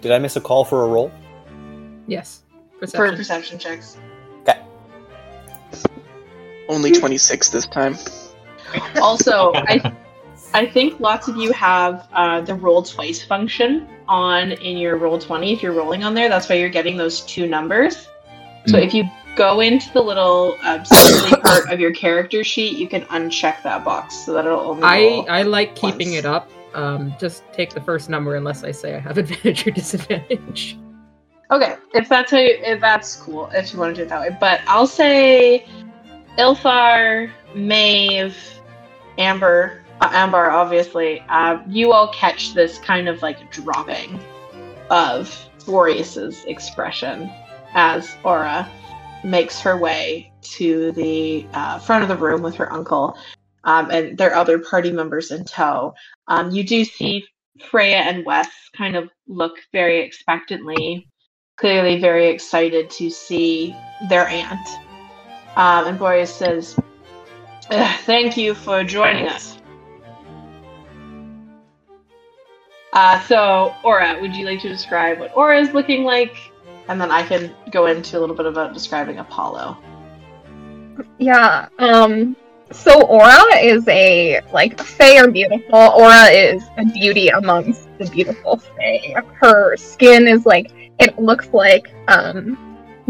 [0.00, 1.10] Did I miss a call for a roll?
[2.06, 2.42] Yes.
[2.80, 3.58] For Perception.
[3.58, 3.80] perception
[4.42, 4.60] Okay.
[6.68, 7.96] Only 26 this time.
[9.00, 9.94] Also, I
[10.52, 15.54] I think lots of you have uh, the roll twice function on in your Roll20.
[15.54, 18.08] If you're rolling on there, that's why you're getting those two numbers.
[18.66, 18.86] So Mm.
[18.86, 19.04] if you
[19.36, 20.84] go into the little uh,
[21.42, 24.82] part of your character sheet, you can uncheck that box so that it'll only.
[24.84, 25.24] I.
[25.30, 26.18] I like keeping once.
[26.18, 26.50] it up.
[26.78, 30.78] Um, just take the first number unless I say I have advantage or disadvantage.
[31.50, 34.20] Okay, if that's how you, if that's cool, if you want to do it that
[34.20, 34.36] way.
[34.38, 35.66] But I'll say
[36.38, 38.36] Ilthar, Maeve,
[39.16, 41.20] Ambar, uh, Ambar, obviously.
[41.28, 44.20] Uh, you all catch this kind of like dropping
[44.90, 47.28] of Boreas's expression
[47.74, 48.70] as Aura
[49.24, 53.18] makes her way to the uh, front of the room with her uncle
[53.64, 55.94] um, and their other party members in tow.
[56.26, 57.24] Um, you do see
[57.70, 61.08] Freya and Wes kind of look very expectantly,
[61.56, 63.74] clearly very excited to see
[64.08, 64.68] their aunt.
[65.56, 66.78] Um, and Boreas says,
[67.70, 69.58] "Thank you for joining us."
[72.92, 76.34] Uh, so, Aura, would you like to describe what Aura is looking like?
[76.88, 79.76] And then I can go into a little bit about describing Apollo.
[81.18, 81.68] Yeah.
[81.78, 82.34] Um.
[82.70, 85.78] So Aura is a like Fae are beautiful.
[85.78, 89.14] Aura is a beauty amongst the beautiful Fae.
[89.34, 92.58] Her skin is like it looks like um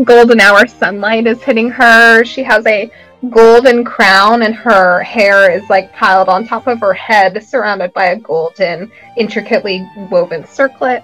[0.05, 2.25] golden hour sunlight is hitting her.
[2.25, 2.91] She has a
[3.31, 8.07] golden crown and her hair is like piled on top of her head, surrounded by
[8.07, 11.03] a golden, intricately woven circlet.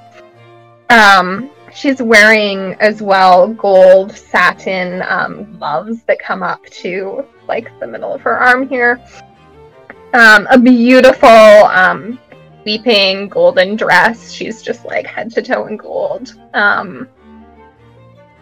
[0.90, 7.86] Um, she's wearing as well gold satin um, gloves that come up to like the
[7.86, 9.04] middle of her arm here.
[10.14, 12.18] Um, a beautiful um,
[12.64, 14.30] weeping golden dress.
[14.30, 16.34] She's just like head to toe in gold.
[16.54, 17.08] Um,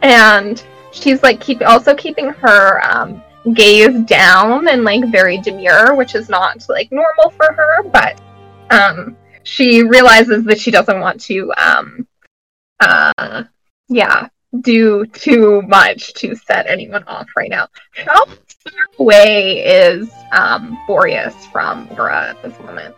[0.02, 0.62] and
[0.92, 3.22] she's like keep also keeping her um,
[3.54, 8.20] gaze down and like very demure, which is not like normal for her, but
[8.70, 12.06] um, she realizes that she doesn't want to um,
[12.82, 13.44] uh,
[13.88, 14.28] yeah,
[14.60, 17.68] do too much to set anyone off right now.
[17.94, 22.94] How far away is um, Boreas from Aura at this moment?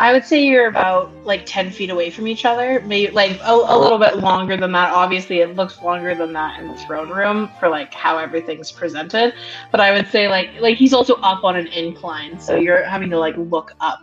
[0.00, 3.52] I would say you're about like 10 feet away from each other, maybe like a,
[3.52, 4.92] a little bit longer than that.
[4.92, 9.34] Obviously, it looks longer than that in the throne room for like how everything's presented.
[9.72, 13.10] But I would say like like he's also up on an incline, so you're having
[13.10, 14.00] to like look up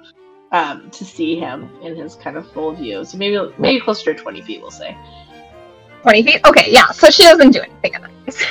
[0.56, 3.04] um, to see him in his kind of full view.
[3.04, 4.98] So maybe maybe closer to 20 feet, we'll say.
[6.04, 6.42] 20 feet?
[6.46, 8.34] Okay, yeah, so she doesn't do anything in.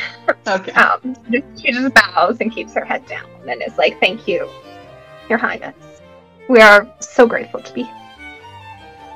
[0.46, 0.72] Okay.
[0.72, 1.16] um,
[1.56, 4.48] she just bows and keeps her head down and is like, Thank you,
[5.28, 5.74] Your Highness.
[6.48, 8.00] We are so grateful to be here.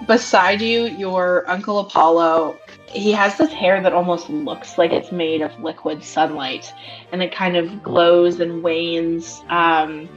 [0.06, 2.58] Beside you, your uncle Apollo.
[2.86, 6.72] He has this hair that almost looks like it's made of liquid sunlight,
[7.12, 10.08] and it kind of glows and wanes um,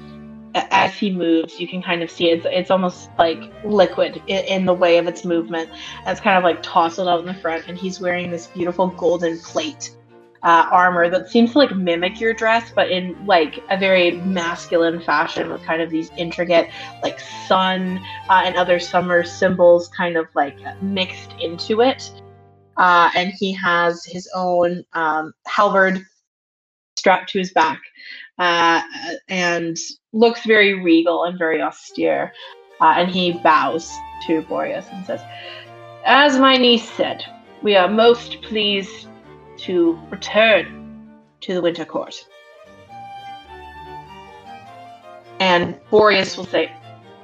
[0.56, 1.60] as he moves.
[1.60, 5.08] You can kind of see it's it's almost like liquid in, in the way of
[5.08, 5.70] its movement.
[5.70, 8.88] And it's kind of like tousled out in the front, and he's wearing this beautiful
[8.88, 9.96] golden plate
[10.44, 15.00] uh, armor that seems to like mimic your dress, but in like a very masculine
[15.00, 16.70] fashion with kind of these intricate
[17.04, 18.00] like sun
[18.30, 22.12] uh, and other summer symbols kind of like mixed into it.
[22.78, 26.04] Uh, and he has his own um, halberd
[26.96, 27.82] strapped to his back
[28.40, 28.82] uh,
[29.28, 29.78] and
[30.14, 32.34] looks very regal and very austere.
[32.80, 33.92] Uh, and he bows
[34.28, 35.22] to Boreas and says,
[36.06, 37.24] As my niece said,
[37.62, 39.08] we are most pleased
[39.58, 41.10] to return
[41.42, 42.16] to the Winter Court.
[45.40, 46.72] And Boreas will say,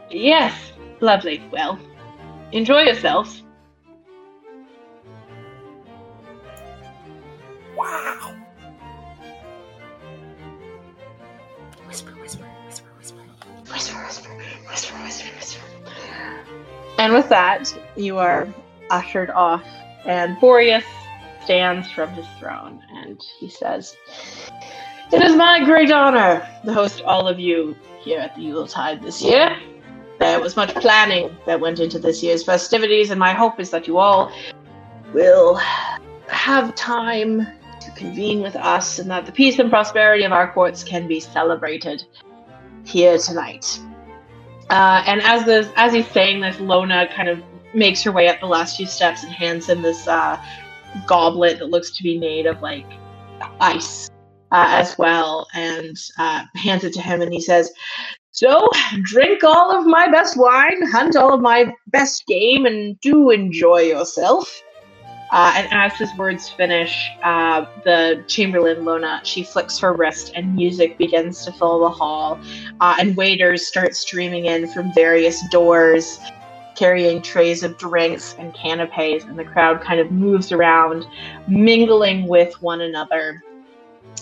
[0.10, 1.44] Yes, lovely.
[1.52, 1.80] Well,
[2.52, 3.44] enjoy yourselves.
[7.76, 8.37] Wow.
[13.72, 13.98] Whisper.
[14.04, 14.30] Whisper,
[14.70, 15.62] whisper, whisper, whisper.
[16.98, 18.48] And with that, you are
[18.90, 19.64] ushered off,
[20.06, 20.84] and Boreas
[21.48, 23.96] stands from his throne and he says,
[25.14, 29.22] It is my great honor to host all of you here at the Yuletide this
[29.22, 29.58] year.
[30.20, 33.88] There was much planning that went into this year's festivities, and my hope is that
[33.88, 34.30] you all
[35.14, 35.56] will
[36.28, 37.48] have time
[37.80, 41.22] to convene with us and that the peace and prosperity of our courts can be
[41.22, 42.04] celebrated
[42.88, 43.80] here tonight.
[44.70, 47.42] Uh, and as the as he's saying this, Lona kind of
[47.74, 50.42] makes her way up the last few steps and hands him this uh,
[51.06, 52.86] goblet that looks to be made of like
[53.60, 54.10] ice
[54.52, 57.72] uh, as well, and uh, hands it to him, and he says,
[58.32, 58.70] "So
[59.04, 63.82] drink all of my best wine, hunt all of my best game, and do enjoy
[63.82, 64.62] yourself."
[65.32, 70.56] Uh, and as his words finish, uh, the Chamberlain Lona she flicks her wrist, and
[70.56, 72.40] music begins to fill the hall,
[72.80, 76.20] uh, and waiters start streaming in from various doors,
[76.76, 81.06] carrying trays of drinks and canapes, and the crowd kind of moves around,
[81.48, 83.44] mingling with one another.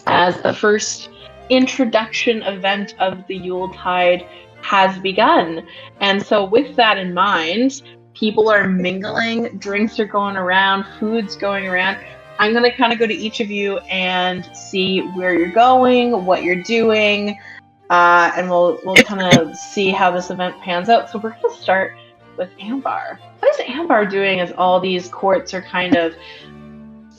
[0.08, 1.10] As the first
[1.50, 4.26] introduction event of the Yuletide
[4.62, 5.68] has begun,
[6.00, 7.84] and so with that in mind,
[8.16, 12.04] people are mingling, drinks are going around, food's going around.
[12.40, 16.26] I'm going to kind of go to each of you and see where you're going,
[16.26, 17.38] what you're doing,
[17.90, 21.10] uh, and we'll we'll kind of see how this event pans out.
[21.10, 21.96] So we're going to start
[22.38, 23.20] with Ambar.
[23.40, 26.14] What is Ambar doing as all these courts are kind of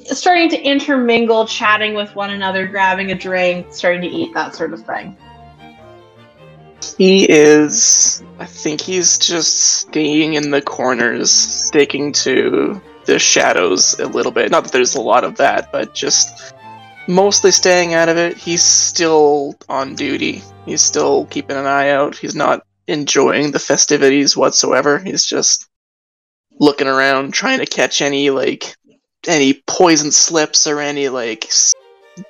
[0.04, 4.72] starting to intermingle, chatting with one another, grabbing a drink, starting to eat, that sort
[4.74, 5.16] of thing?
[6.96, 8.22] He is.
[8.38, 14.50] I think he's just staying in the corners, sticking to the shadows a little bit.
[14.50, 16.54] Not that there's a lot of that, but just
[17.08, 18.36] mostly staying out of it.
[18.36, 20.42] He's still on duty.
[20.64, 22.16] He's still keeping an eye out.
[22.16, 24.98] He's not enjoying the festivities whatsoever.
[24.98, 25.68] He's just
[26.58, 28.76] looking around, trying to catch any like
[29.26, 31.50] any poison slips or any like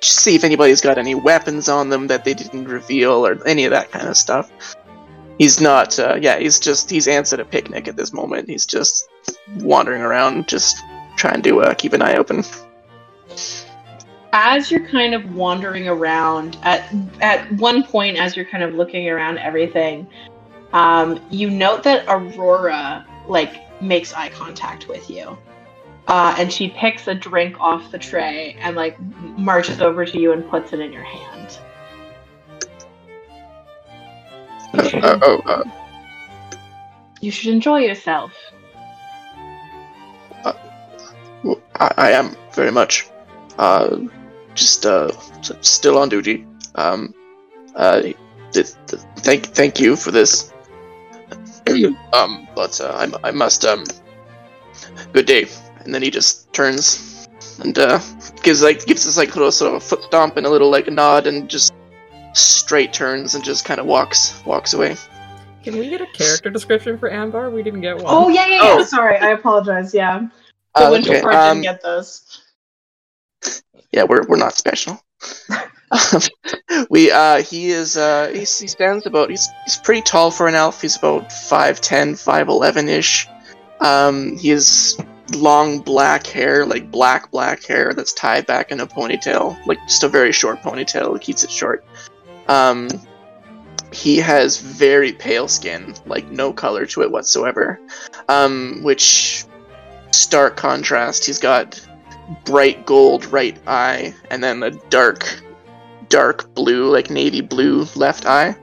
[0.01, 3.71] see if anybody's got any weapons on them that they didn't reveal or any of
[3.71, 4.51] that kind of stuff.
[5.37, 5.97] He's not.
[5.99, 8.49] Uh, yeah, he's just he's ants at a picnic at this moment.
[8.49, 9.07] He's just
[9.57, 10.77] wandering around, just
[11.15, 12.43] trying to uh, keep an eye open.
[14.33, 19.09] as you're kind of wandering around at at one point as you're kind of looking
[19.09, 20.07] around everything
[20.73, 25.37] um, you note that aurora like makes eye contact with you
[26.07, 28.99] uh, and she picks a drink off the tray and like
[29.37, 31.57] marches over to you and puts it in your hand
[34.73, 35.63] you should, Uh, oh, uh,
[37.21, 38.33] you should enjoy yourself
[41.43, 43.07] well, I, I am very much.
[43.57, 43.97] Uh,
[44.55, 45.11] just uh,
[45.61, 46.45] still on duty.
[46.75, 47.13] Um,
[47.75, 50.53] uh, th- th- thank thank you for this.
[52.13, 53.83] um, but uh, I, I must um.
[55.13, 55.45] Good day.
[55.87, 57.29] And then he just turns
[57.63, 57.99] and uh,
[58.43, 60.69] gives like gives this like a little sort of a foot stomp and a little
[60.69, 61.73] like nod and just
[62.33, 64.97] straight turns and just kind of walks walks away.
[65.63, 67.49] Can we get a character description for Ambar?
[67.49, 68.05] We didn't get one.
[68.05, 68.83] oh yeah yeah yeah Oh.
[68.83, 70.27] sorry i apologize yeah
[70.75, 72.41] the Uh, winter okay, court um, didn't get those
[73.93, 75.01] yeah, we're we're not special.
[76.89, 80.55] we uh he is uh he's, he stands about he's he's pretty tall for an
[80.55, 80.81] elf.
[80.81, 83.27] He's about 5'10, 5'11 ish.
[83.79, 84.97] Um he has
[85.35, 90.03] long black hair, like black black hair that's tied back in a ponytail, like just
[90.03, 91.19] a very short ponytail.
[91.21, 91.85] Keeps it short.
[92.47, 92.89] Um
[93.93, 97.79] he has very pale skin, like no color to it whatsoever.
[98.27, 99.45] Um which
[100.11, 101.25] stark contrast.
[101.25, 101.85] He's got
[102.45, 105.41] bright gold right eye and then a dark
[106.09, 108.55] dark blue like navy blue left eye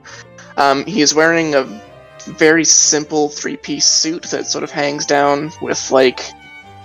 [0.57, 1.65] um, he is wearing a
[2.27, 6.21] very simple three-piece suit that sort of hangs down with like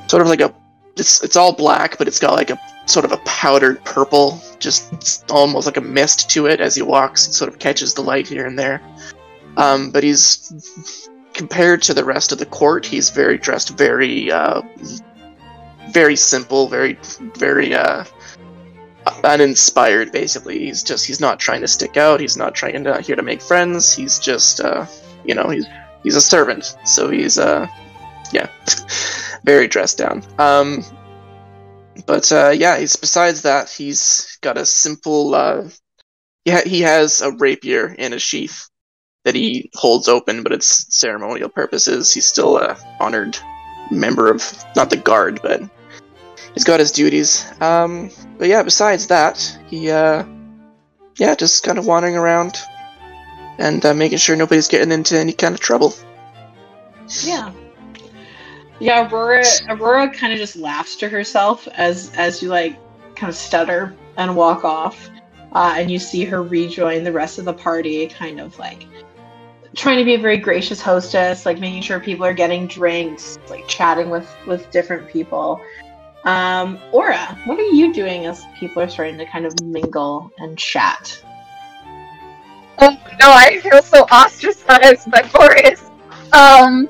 [0.09, 0.53] sort of like a
[0.97, 5.29] it's, it's all black but it's got like a sort of a powdered purple just
[5.31, 8.27] almost like a mist to it as he walks it sort of catches the light
[8.27, 8.81] here and there
[9.57, 10.89] um, but he's
[11.33, 14.61] compared to the rest of the court he's very dressed very uh,
[15.89, 16.97] very simple, very,
[17.35, 18.05] very uh,
[19.23, 20.11] uninspired.
[20.11, 22.19] Basically, he's just he's not trying to stick out.
[22.19, 23.93] He's not trying to here to make friends.
[23.93, 24.85] He's just uh,
[25.25, 25.65] you know he's
[26.03, 27.67] he's a servant, so he's uh,
[28.31, 28.49] yeah,
[29.49, 30.23] very dressed down.
[30.37, 30.83] Um,
[32.05, 35.67] but uh, yeah, he's besides that he's got a simple uh,
[36.45, 38.69] yeah he has a rapier in a sheath
[39.25, 42.13] that he holds open, but it's ceremonial purposes.
[42.13, 43.37] He's still a honored
[43.91, 44.43] member of
[44.75, 45.61] not the guard, but
[46.53, 47.43] he's got his duties.
[47.59, 49.35] Um, but yeah, besides that,
[49.67, 50.23] he uh,
[51.17, 52.59] yeah, just kind of wandering around
[53.57, 55.95] and uh, making sure nobody's getting into any kind of trouble.
[57.23, 57.51] Yeah.
[58.79, 62.77] Yeah, Aurora Aurora kind of just laughs to herself as as you like
[63.15, 65.09] kind of stutter and walk off.
[65.51, 68.85] Uh, and you see her rejoin the rest of the party, kind of like
[69.75, 73.67] trying to be a very gracious hostess, like making sure people are getting drinks, like
[73.67, 75.59] chatting with with different people.
[76.23, 80.57] Um, Aura, what are you doing as people are starting to kind of mingle and
[80.57, 81.23] chat?
[82.77, 85.83] Oh no, I feel so ostracized by Boreas.
[86.31, 86.89] Um,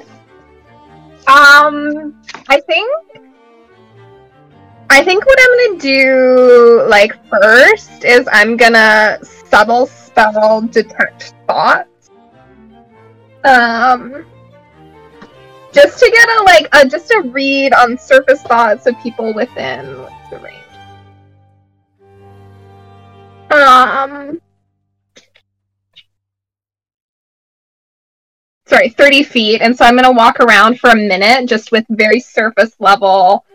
[1.30, 2.90] um, I think,
[4.90, 12.10] I think what I'm gonna do, like first, is I'm gonna subtle spell detect thoughts.
[13.44, 14.26] Um,
[15.72, 19.86] just to get a like a just a read on surface thoughts of people within
[20.32, 20.56] the range.
[23.52, 24.42] Um.
[28.70, 29.62] Sorry, 30 feet.
[29.62, 33.46] And so I'm going to walk around for a minute just with very surface level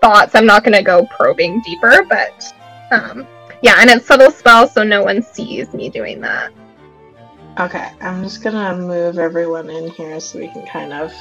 [0.00, 0.34] thoughts.
[0.34, 2.52] I'm not going to go probing deeper, but
[2.90, 3.26] um,
[3.62, 6.52] yeah, and it's subtle spell, so no one sees me doing that.
[7.60, 11.12] Okay, I'm just gonna move everyone in here so we can kind of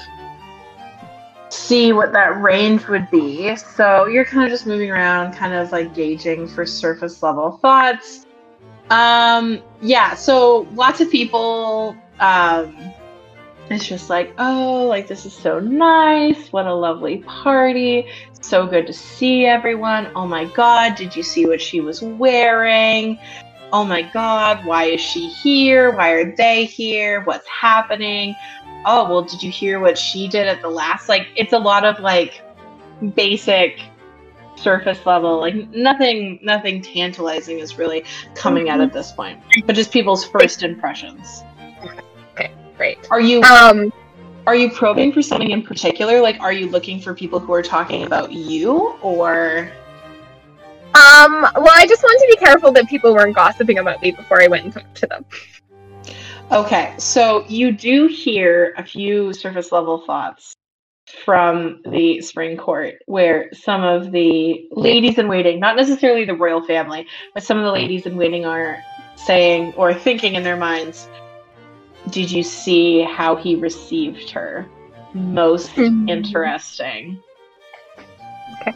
[1.49, 3.53] see what that range would be.
[3.57, 8.25] So you're kind of just moving around, kind of like gauging for surface level thoughts.
[8.89, 12.93] Um, yeah, so lots of people, um,
[13.69, 16.51] it's just like, oh, like this is so nice.
[16.51, 18.07] What a lovely party.
[18.41, 20.11] So good to see everyone.
[20.15, 23.17] Oh my god, did you see what she was wearing?
[23.73, 25.91] oh my god, why is she here?
[25.91, 27.21] Why are they here?
[27.23, 28.35] What's happening?
[28.85, 31.07] Oh, well, did you hear what she did at the last?
[31.07, 32.41] Like, it's a lot of like
[33.15, 33.81] basic
[34.57, 38.05] surface level like nothing nothing tantalizing is really
[38.35, 38.83] coming out mm-hmm.
[38.83, 41.43] at this point but just people's first impressions
[42.81, 42.97] Great.
[43.11, 43.93] are you Um,
[44.47, 47.61] are you probing for something in particular like are you looking for people who are
[47.61, 49.71] talking about you or
[50.93, 54.41] um, well, I just wanted to be careful that people weren't gossiping about me before
[54.41, 55.25] I went and talked to them.
[56.51, 60.53] Okay, so you do hear a few surface level thoughts
[61.23, 66.63] from the spring court where some of the ladies in waiting, not necessarily the royal
[66.63, 68.83] family, but some of the ladies in waiting are
[69.15, 71.07] saying or thinking in their minds,
[72.09, 74.67] Did you see how he received her?
[75.13, 76.07] Most Hmm.
[76.09, 77.21] interesting.
[78.61, 78.73] Okay.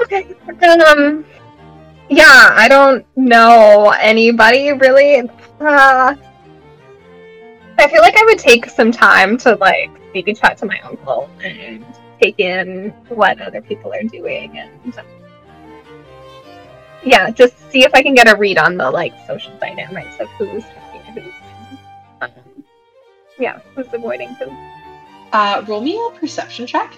[0.00, 0.34] Okay.
[0.84, 1.24] Um,
[2.08, 5.28] yeah, I don't know anybody really.
[5.60, 6.14] Uh,
[7.78, 11.28] I feel like I would take some time to like maybe chat to my uncle
[11.42, 11.84] and
[12.20, 14.94] take in what other people are doing and
[17.06, 20.28] yeah, just see if I can get a read on the like social dynamics of
[20.30, 21.30] who's talking to who.
[22.20, 22.30] Um,
[23.38, 24.50] yeah, who's avoiding who.
[25.32, 26.92] Uh, roll me a perception check.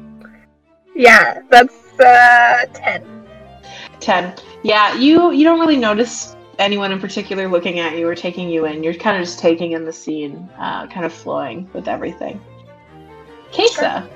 [0.95, 3.17] yeah, that's uh ten.
[3.99, 4.33] 10
[4.63, 8.65] yeah you you don't really notice anyone in particular looking at you or taking you
[8.65, 12.39] in you're kind of just taking in the scene uh, kind of flowing with everything
[13.51, 14.07] Kesa,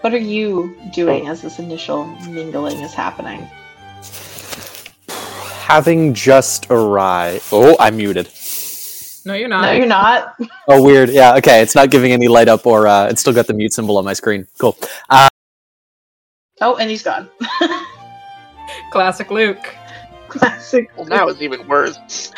[0.00, 3.46] what are you doing as this initial mingling is happening
[5.70, 7.44] Having just arrived.
[7.52, 8.28] Oh, I'm muted.
[9.24, 9.62] No, you're not.
[9.66, 10.34] no you're not
[10.66, 11.10] Oh, weird.
[11.10, 11.60] Yeah, okay.
[11.60, 14.04] It's not giving any light up or uh, it's still got the mute symbol on
[14.04, 14.48] my screen.
[14.58, 14.76] Cool.
[15.08, 15.28] Uh,
[16.60, 17.28] oh and he's gone
[18.92, 19.76] Classic Luke.
[20.26, 22.32] classic Well, now it's even worse.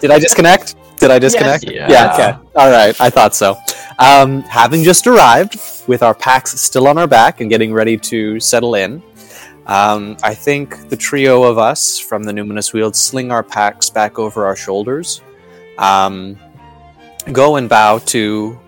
[0.00, 0.74] did I disconnect?
[0.98, 1.64] Did I disconnect?
[1.64, 1.90] Yeah.
[1.90, 2.38] Yeah, okay.
[2.54, 3.00] All right.
[3.00, 3.56] I thought so.
[3.98, 8.38] Um, having just arrived with our packs still on our back and getting ready to
[8.40, 9.02] settle in,
[9.66, 14.18] um, I think the trio of us from the Numinous Weald sling our packs back
[14.18, 15.22] over our shoulders,
[15.78, 16.38] um,
[17.32, 18.58] go and bow to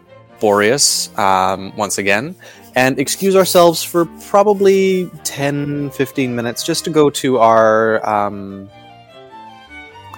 [0.40, 2.34] Boreas um, once again,
[2.74, 8.06] and excuse ourselves for probably 10 15 minutes just to go to our.
[8.08, 8.68] Um,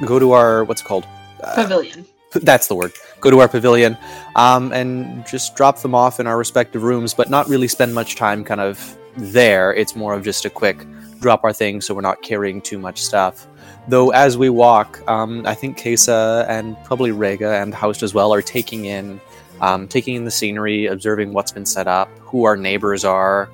[0.06, 0.64] go to our.
[0.64, 1.06] What's it called?
[1.42, 3.96] Uh, pavilion that's the word go to our pavilion
[4.36, 8.16] um, and just drop them off in our respective rooms but not really spend much
[8.16, 9.74] time kind of there.
[9.74, 10.86] It's more of just a quick
[11.20, 13.46] drop our things so we're not carrying too much stuff.
[13.88, 18.32] Though as we walk um, i think Kesa and probably rega and Haust as well
[18.32, 19.20] are taking in
[19.60, 23.50] um, taking in the scenery observing what's been set up who our neighbors are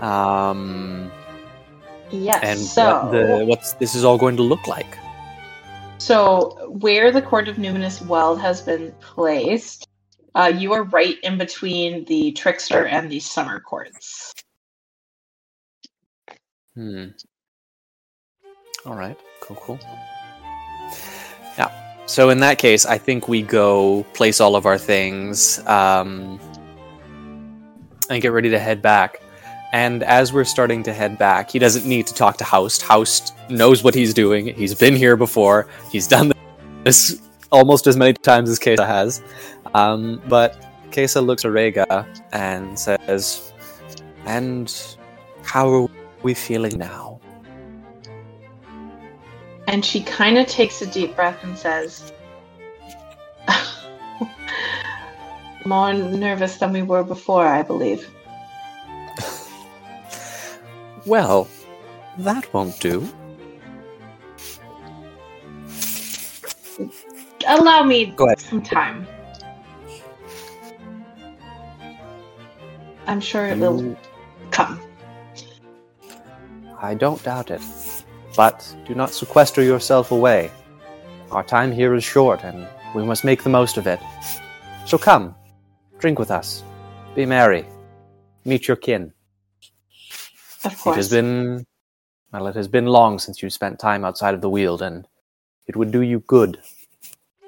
[0.00, 1.10] um,
[2.10, 4.98] yes and so what the what's this is all going to look like
[5.98, 9.86] So, where the Court of Numinous Weald has been placed,
[10.34, 14.32] uh, you are right in between the Trickster and the Summer Courts.
[16.74, 17.06] Hmm.
[18.86, 19.18] All right.
[19.40, 19.56] Cool.
[19.56, 19.80] Cool.
[21.58, 21.68] Yeah.
[22.06, 26.38] So in that case, I think we go place all of our things um,
[28.08, 29.20] and get ready to head back.
[29.72, 32.82] And as we're starting to head back, he doesn't need to talk to Haust.
[32.82, 34.54] Haust knows what he's doing.
[34.54, 35.68] He's been here before.
[35.92, 36.32] He's done
[36.84, 37.20] this
[37.52, 39.22] almost as many times as Kesa has.
[39.74, 43.52] Um, but Kesa looks at Rega and says,
[44.24, 44.74] "And
[45.42, 45.88] how are
[46.22, 47.08] we feeling now?"
[49.68, 52.10] And she kind of takes a deep breath and says,
[55.66, 58.08] More nervous than we were before, I believe.
[61.08, 61.48] Well,
[62.18, 63.08] that won't do.
[67.46, 68.40] Allow me Go ahead.
[68.40, 69.06] some time.
[73.06, 73.96] I'm sure it will You-
[74.50, 74.78] come.
[76.78, 77.62] I don't doubt it.
[78.36, 80.50] But do not sequester yourself away.
[81.32, 83.98] Our time here is short, and we must make the most of it.
[84.84, 85.34] So come,
[85.98, 86.62] drink with us.
[87.14, 87.64] Be merry.
[88.44, 89.12] Meet your kin.
[90.68, 91.66] Of It has been
[92.30, 95.08] well, it has been long since you spent time outside of the Weald, and
[95.66, 96.60] it would do you good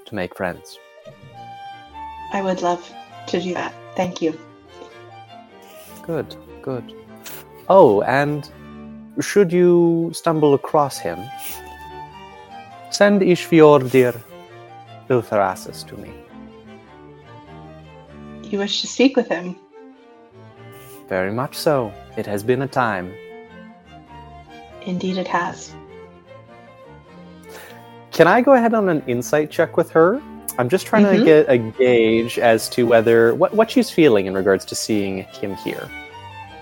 [0.06, 0.78] to make friends.
[2.32, 2.82] I would love
[3.26, 3.74] to do that.
[3.94, 4.38] Thank you.
[6.02, 6.94] Good, good.
[7.68, 8.48] Oh, and
[9.20, 11.18] should you stumble across him,
[12.90, 14.18] send Ishfiordir
[15.10, 16.10] Iltharasis to me.
[18.44, 19.56] you wish to speak with him.
[21.08, 21.92] Very much so.
[22.20, 23.14] It has been a time.
[24.84, 25.74] Indeed, it has.
[28.12, 30.20] Can I go ahead on an insight check with her?
[30.58, 31.24] I'm just trying to Mhm.
[31.24, 35.54] get a gauge as to whether what, what she's feeling in regards to seeing him
[35.56, 35.88] here.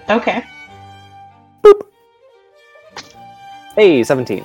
[0.09, 0.45] Okay.
[1.65, 1.81] Boop.
[3.75, 4.45] Hey, 17.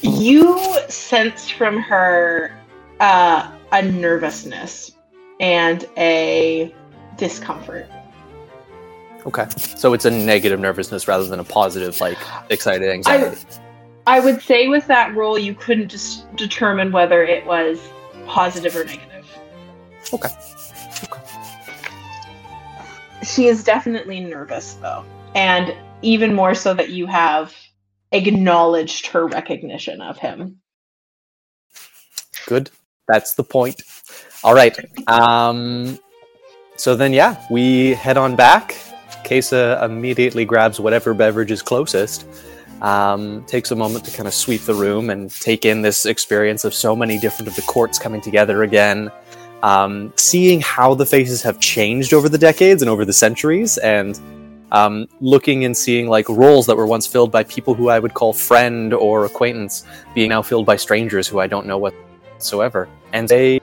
[0.00, 2.52] You sense from her
[3.00, 4.92] uh, a nervousness
[5.40, 6.72] and a
[7.16, 7.88] discomfort.
[9.28, 9.46] Okay.
[9.76, 12.16] So it's a negative nervousness rather than a positive, like
[12.48, 13.36] excited anxiety.
[14.06, 17.78] I would say with that roll, you couldn't just determine whether it was
[18.26, 19.26] positive or negative.
[20.14, 20.30] Okay.
[23.22, 27.54] She is definitely nervous, though, and even more so that you have
[28.12, 30.62] acknowledged her recognition of him.
[32.46, 32.70] Good.
[33.08, 33.82] That's the point.
[34.42, 34.74] All right.
[35.06, 35.98] Um,
[36.76, 38.74] so then, yeah, we head on back.
[39.24, 42.26] Kesa immediately grabs whatever beverage is closest.
[42.80, 46.64] Um, takes a moment to kind of sweep the room and take in this experience
[46.64, 49.10] of so many different of the courts coming together again.
[49.62, 54.18] Um, seeing how the faces have changed over the decades and over the centuries, and
[54.70, 58.14] um, looking and seeing like roles that were once filled by people who I would
[58.14, 59.84] call friend or acquaintance
[60.14, 62.88] being now filled by strangers who I don't know whatsoever.
[63.12, 63.60] And they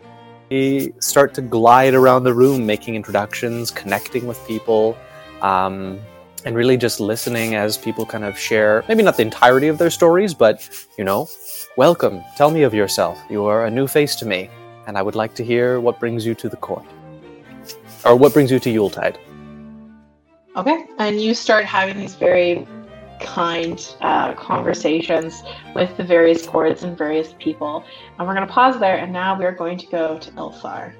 [0.99, 4.97] start to glide around the room, making introductions, connecting with people,
[5.41, 5.99] um,
[6.45, 9.89] and really just listening as people kind of share maybe not the entirety of their
[9.89, 11.27] stories, but you know,
[11.77, 13.19] welcome, tell me of yourself.
[13.29, 14.49] You are a new face to me,
[14.87, 16.85] and I would like to hear what brings you to the court.
[18.05, 19.17] Or what brings you to Yuletide.
[20.55, 20.85] Okay.
[20.99, 22.67] And you start having these very
[23.19, 25.43] kind uh, conversations
[25.73, 27.83] with the various courts and various people.
[28.17, 30.93] And we're going to pause there, and now we are going to go to Ilthar.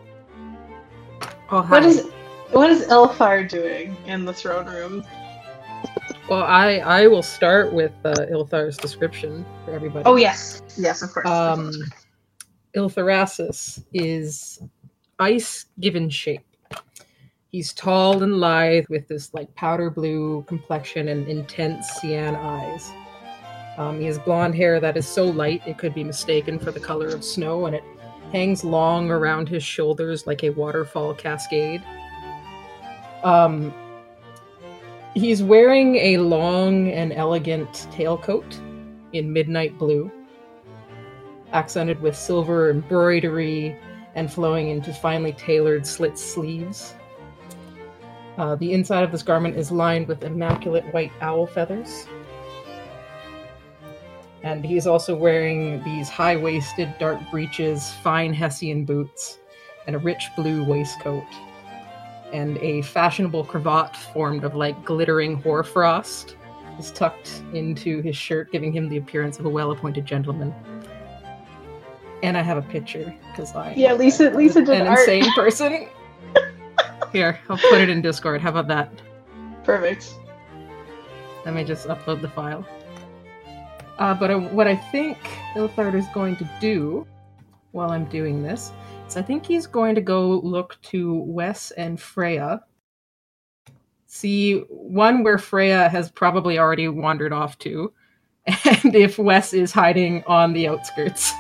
[1.52, 1.70] Oh, hi.
[1.70, 2.10] What is
[2.52, 5.06] what is Ilthar doing in the throne room?
[6.30, 10.06] Well, I I will start with uh, Ilthar's description for everybody.
[10.06, 11.28] Oh yes, yes, of course.
[11.28, 11.72] Um,
[12.76, 14.62] Iltharasis is
[15.20, 16.46] ice given shape.
[17.52, 22.92] He's tall and lithe with this like powder blue complexion and intense cyan eyes.
[23.78, 26.80] Um, he has blonde hair that is so light it could be mistaken for the
[26.80, 27.84] color of snow, and it
[28.32, 31.84] hangs long around his shoulders like a waterfall cascade.
[33.26, 33.74] Um,
[35.16, 38.60] he's wearing a long and elegant tailcoat
[39.14, 40.12] in midnight blue
[41.52, 43.76] accented with silver embroidery
[44.14, 46.94] and flowing into finely tailored slit sleeves.
[48.38, 52.08] Uh, the inside of this garment is lined with immaculate white owl feathers.
[54.44, 59.40] And he's also wearing these high waisted dark breeches, fine Hessian boots,
[59.88, 61.24] and a rich blue waistcoat.
[62.34, 66.36] And a fashionable cravat formed of like glittering hoarfrost
[66.80, 70.54] is tucked into his shirt, giving him the appearance of a well appointed gentleman
[72.26, 74.32] and I have a picture because I yeah, Lisa.
[74.32, 75.08] Lisa did an art.
[75.08, 75.88] insane person.
[77.12, 78.42] Here, I'll put it in Discord.
[78.42, 78.90] How about that?
[79.64, 80.14] Perfect.
[81.46, 82.68] Let me just upload the file.
[84.00, 85.18] Uh, but I, what I think
[85.56, 87.08] Ilthard is going to do
[87.72, 88.72] while I'm doing this
[89.08, 92.62] is I think he's going to go look to Wes and Freya.
[94.08, 97.92] See one where Freya has probably already wandered off to,
[98.46, 101.34] and if Wes is hiding on the outskirts.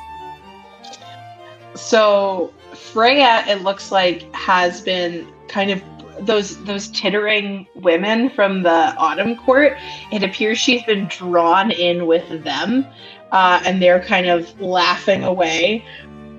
[1.76, 5.82] So Freya, it looks like, has been kind of
[6.22, 9.78] those those tittering women from the autumn court.
[10.12, 12.86] It appears she's been drawn in with them,
[13.32, 15.84] uh, and they're kind of laughing away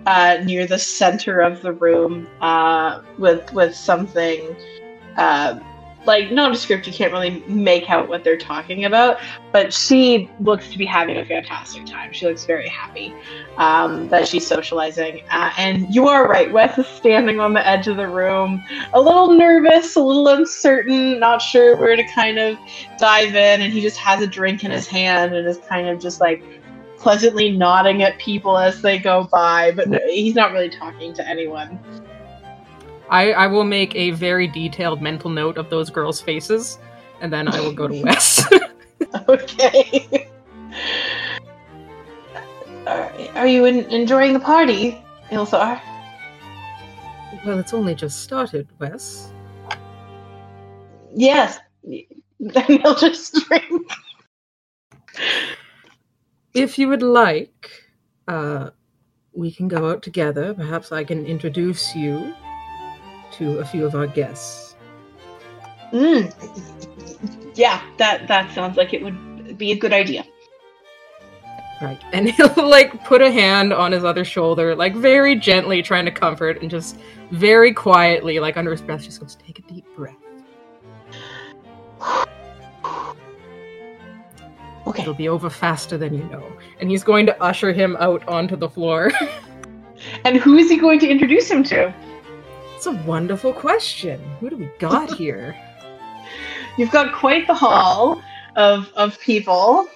[0.07, 4.57] uh, near the center of the room uh, with with something.
[5.17, 5.59] Uh,
[6.07, 9.19] like nondescript, you can't really make out what they're talking about,
[9.53, 12.13] but she looks to be having a fantastic time.
[12.13, 13.13] She looks very happy
[13.57, 15.23] um, that she's socializing.
[15.31, 18.63] Uh, and you are right, Wes is standing on the edge of the room,
[18.95, 22.57] a little nervous, a little uncertain, not sure where to kind of
[22.99, 25.99] dive in, and he just has a drink in his hand and is kind of
[26.01, 26.41] just like
[26.99, 31.79] pleasantly nodding at people as they go by, but he's not really talking to anyone.
[33.09, 36.79] I, I will make a very detailed mental note of those girls' faces,
[37.21, 38.45] and then I will go to Wes.
[39.29, 40.29] Okay.
[42.87, 45.81] Alright, Are you en- enjoying the party, Ilthar?
[47.45, 49.33] well, it's only just started, Wes.
[51.15, 51.59] Yes.
[52.39, 53.91] Then he'll just drink.
[56.57, 57.71] If you would like,
[58.29, 58.71] uh,
[59.35, 60.55] we can go out together.
[60.55, 62.35] Perhaps I can introduce you
[63.33, 64.75] to a few of our guests.
[65.93, 66.33] Mm.
[67.55, 70.25] Yeah, that that sounds like it would be a good idea.
[71.83, 72.01] Right.
[72.15, 76.11] And he'll like put a hand on his other shoulder, like very gently trying to
[76.11, 76.99] comfort and just
[77.31, 80.17] very quietly, like under his breath, just goes, take a deep breath.
[84.87, 85.03] Okay.
[85.03, 86.45] It'll be over faster than you know.
[86.81, 89.11] And he's going to usher him out onto the floor.
[90.25, 91.93] And who is he going to introduce him to?
[92.75, 94.21] It's a wonderful question.
[94.41, 95.57] Who do we got here?
[96.77, 98.21] You've got quite the hall
[98.57, 99.89] of of people.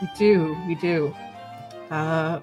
[0.00, 1.14] We do, we do.
[1.90, 2.40] Uh,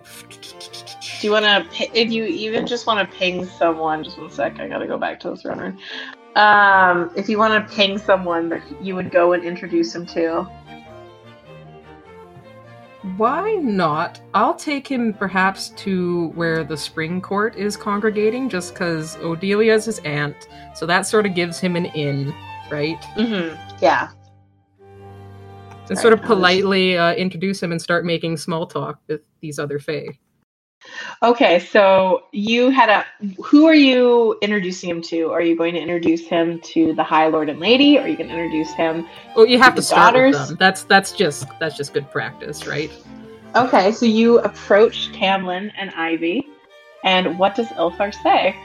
[1.22, 1.66] Do you want to,
[1.98, 5.20] if you even just want to ping someone, just one sec, I gotta go back
[5.22, 5.76] to this runner.
[6.36, 10.50] Um, if you want to ping someone that you would go and introduce him to.
[13.18, 14.22] Why not?
[14.34, 20.00] I'll take him perhaps to where the spring court is congregating, just because Odelia's his
[20.00, 22.34] aunt, so that sort of gives him an in,
[22.72, 23.02] right?
[23.16, 23.58] Mm-hmm.
[23.82, 24.10] Yeah.
[25.90, 29.80] And sort of politely uh, introduce him and start making small talk with these other
[29.80, 30.18] Fae.
[31.22, 33.06] Okay, so you had a.
[33.44, 35.32] Who are you introducing him to?
[35.32, 37.98] Are you going to introduce him to the High Lord and Lady?
[37.98, 39.08] Are you going to introduce him?
[39.36, 40.58] Oh, you have The to start with them.
[40.60, 42.92] That's that's just that's just good practice, right?
[43.56, 46.48] Okay, so you approach Tamlin and Ivy,
[47.04, 48.56] and what does Ilthar say?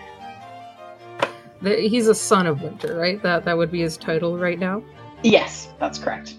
[1.61, 3.23] The, he's a son of winter, right?
[3.23, 4.83] That that would be his title right now.
[5.23, 6.35] Yes, that's correct.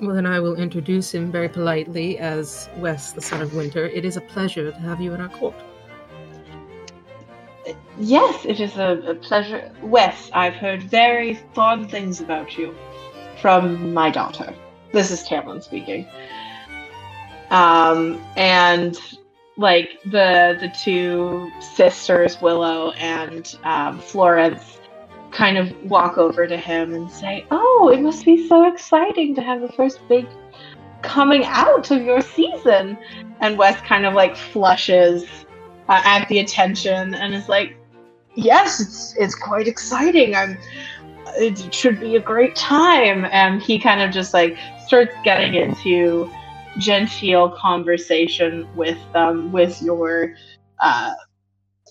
[0.00, 3.86] Well, then I will introduce him very politely as Wes, the son of winter.
[3.88, 5.56] It is a pleasure to have you in our court.
[7.98, 9.72] Yes, it is a, a pleasure.
[9.82, 12.74] Wes, I've heard very fond things about you
[13.40, 14.54] from my daughter.
[14.92, 16.06] This is Tamlin speaking.
[17.50, 18.96] Um, and
[19.56, 24.77] like the the two sisters, Willow and um, Florence,
[25.30, 29.42] kind of walk over to him and say, "Oh, it must be so exciting to
[29.42, 30.26] have the first big
[31.02, 32.98] coming out of your season."
[33.40, 35.24] And Wes kind of like flushes
[35.88, 37.76] uh, at the attention and is like,
[38.34, 40.34] "Yes, it's it's quite exciting.
[40.34, 40.58] I'm.
[41.36, 44.56] It should be a great time." And he kind of just like
[44.86, 46.30] starts getting into
[46.78, 50.34] genteel conversation with um with your
[50.80, 51.12] uh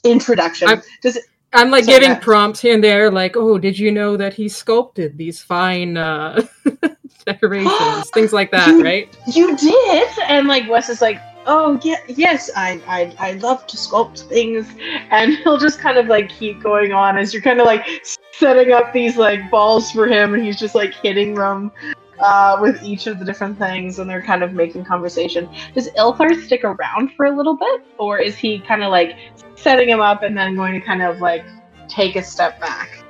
[0.04, 0.70] introduction.
[0.70, 3.92] I'm- Does it, I'm like So giving prompts here and there, like, "Oh, did you
[3.92, 6.42] know that he sculpted these fine uh,
[7.26, 9.18] decorations, things like that?" You- Right?
[9.28, 13.78] you did and like wes is like oh yeah yes I, I i love to
[13.78, 14.68] sculpt things
[15.12, 17.86] and he'll just kind of like keep going on as you're kind of like
[18.34, 21.72] setting up these like balls for him and he's just like hitting them
[22.20, 26.44] uh, with each of the different things and they're kind of making conversation does ilthar
[26.44, 29.18] stick around for a little bit or is he kind of like
[29.56, 31.46] setting him up and then going to kind of like
[31.88, 33.04] take a step back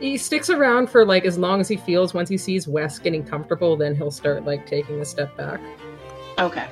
[0.00, 2.12] He sticks around for like as long as he feels.
[2.12, 5.60] Once he sees Wes getting comfortable, then he'll start like taking a step back,
[6.38, 6.66] okay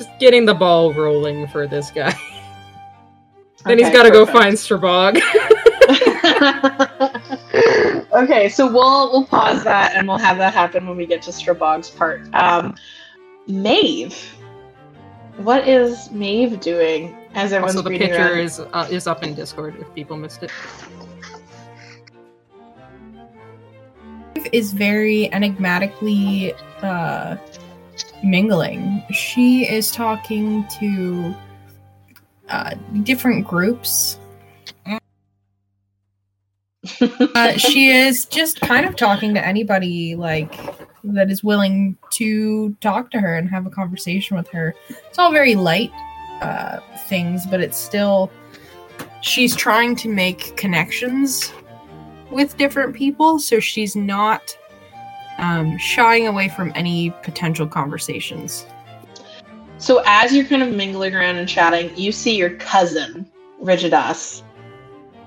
[0.00, 2.14] just getting the ball rolling for this guy.
[3.66, 5.20] then he's got to go find Strabog.
[8.12, 11.32] okay, so we'll we'll pause that and we'll have that happen when we get to
[11.32, 12.22] Strabog's part.
[12.34, 12.74] Um,
[13.46, 14.16] Maeve,
[15.38, 18.38] what is Maeve doing as everyone's also, the reading picture around?
[18.38, 20.50] is uh, is up in Discord if people missed it.
[24.52, 26.52] is very enigmatically
[26.82, 27.36] uh,
[28.22, 29.02] mingling.
[29.10, 31.34] She is talking to
[32.48, 34.18] uh, different groups.
[37.34, 40.58] Uh, she is just kind of talking to anybody like
[41.04, 44.74] that is willing to talk to her and have a conversation with her.
[44.88, 45.92] It's all very light
[46.40, 48.30] uh, things, but it's still
[49.20, 51.52] she's trying to make connections
[52.30, 54.56] with different people, so she's not
[55.38, 58.64] um, shying away from any potential conversations.
[59.78, 63.28] So as you're kind of mingling around and chatting, you see your cousin,
[63.62, 64.42] Rigidas,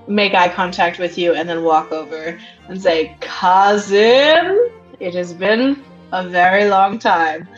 [0.06, 4.70] make eye contact with you and then walk over and say, Cousin,
[5.00, 5.82] it has been
[6.12, 7.48] a very long time.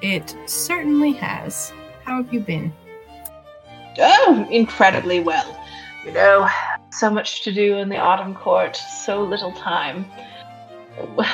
[0.00, 1.72] It certainly has.
[2.04, 2.72] How have you been?
[3.98, 5.54] Oh, incredibly well.
[6.04, 6.48] You know,
[6.90, 10.04] so much to do in the autumn court, so little time.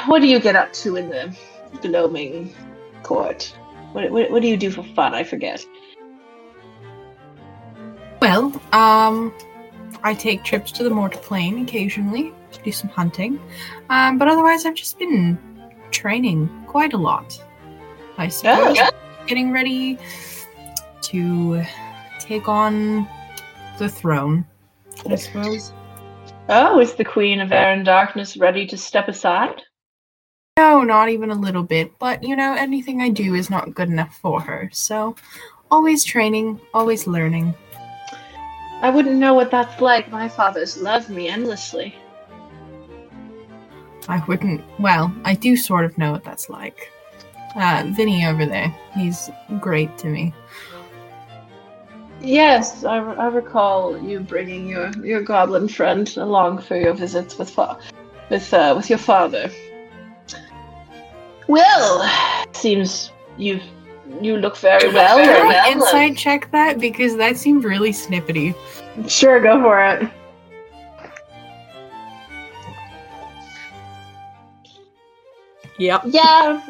[0.07, 1.37] What do you get up to in the
[1.81, 2.55] gloaming
[3.03, 3.55] court?
[3.93, 5.15] What, what, what do you do for fun?
[5.15, 5.65] I forget.
[8.25, 9.35] Well, um,
[10.03, 13.39] I take trips to the Mortar Plain occasionally to do some hunting,
[13.91, 15.39] um, but otherwise I've just been
[15.91, 17.39] training quite a lot.
[18.17, 18.91] I suppose Oh.
[19.27, 19.99] getting ready
[21.03, 21.63] to
[22.19, 23.07] take on
[23.77, 24.47] the throne,
[25.07, 25.75] I suppose.
[26.49, 29.61] Oh, is the Queen of Air and Darkness ready to step aside?
[30.57, 31.93] No, not even a little bit.
[31.99, 34.71] But you know, anything I do is not good enough for her.
[34.73, 35.15] So,
[35.71, 37.55] always training, always learning.
[38.83, 40.11] I wouldn't know what that's like.
[40.11, 41.95] My father's loved me endlessly.
[44.09, 44.63] I wouldn't.
[44.79, 46.91] Well, I do sort of know what that's like.
[47.57, 49.31] Uh, Vinny over there, he's
[49.61, 50.35] great to me.
[52.21, 57.51] Yes, I, I recall you bringing your, your goblin friend along for your visits with
[57.51, 57.79] fa-
[58.31, 59.51] with uh, with your father.
[61.49, 62.11] Well,
[62.53, 63.61] seems you
[64.21, 65.19] you look very well.
[65.19, 68.55] Can I well, insight check that because that seemed really snippety.
[69.09, 70.09] Sure, go for it.
[75.79, 76.03] Yep.
[76.07, 76.63] Yeah,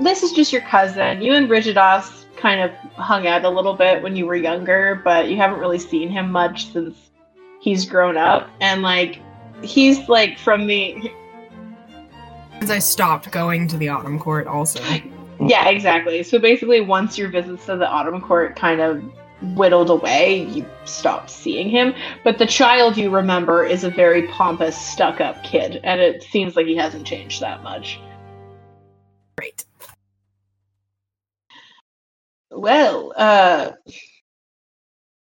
[0.00, 1.20] this is just your cousin.
[1.22, 5.28] You and Rigidos kind of hung out a little bit when you were younger, but
[5.28, 7.10] you haven't really seen him much since
[7.60, 8.48] he's grown up.
[8.60, 9.20] And like,
[9.62, 11.10] he's like from the
[12.58, 14.80] Since I stopped going to the autumn court, also.
[15.40, 16.22] yeah, exactly.
[16.22, 19.02] So basically, once your visits to the autumn court kind of
[19.56, 21.94] whittled away, you stopped seeing him.
[22.22, 26.66] But the child you remember is a very pompous, stuck-up kid, and it seems like
[26.66, 28.00] he hasn't changed that much.
[29.36, 29.64] Great.
[32.50, 33.72] Well, uh,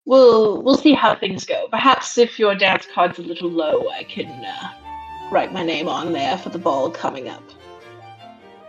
[0.06, 1.68] we'll we'll see how things go.
[1.70, 6.14] Perhaps if your dance card's a little low, I can uh, write my name on
[6.14, 7.44] there for the ball coming up.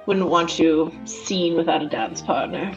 [0.07, 2.73] Wouldn't want you seen without a dance partner.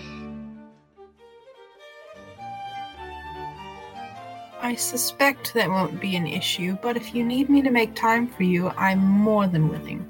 [4.61, 8.27] I suspect that won't be an issue, but if you need me to make time
[8.27, 10.05] for you, I'm more than willing.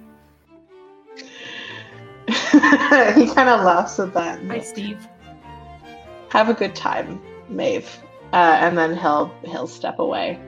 [2.28, 4.44] he kind of laughs at that.
[4.48, 5.08] Hi, Steve.
[6.30, 7.90] Have a good time, Maeve,
[8.34, 10.40] uh, and then he'll he'll step away.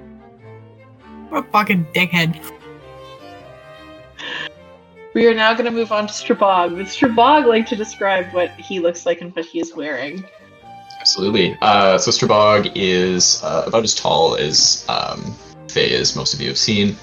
[1.29, 2.39] What a fucking dickhead.
[5.13, 6.75] We are now going to move on to Strabog.
[6.77, 10.23] Would Strabog like to describe what he looks like and what he is wearing?
[10.99, 11.57] Absolutely.
[11.61, 15.35] Uh, so Strabog is uh, about as tall as um,
[15.67, 16.95] Faye is, most of you have seen.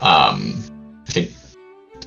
[0.00, 0.64] Um,
[1.06, 1.30] I think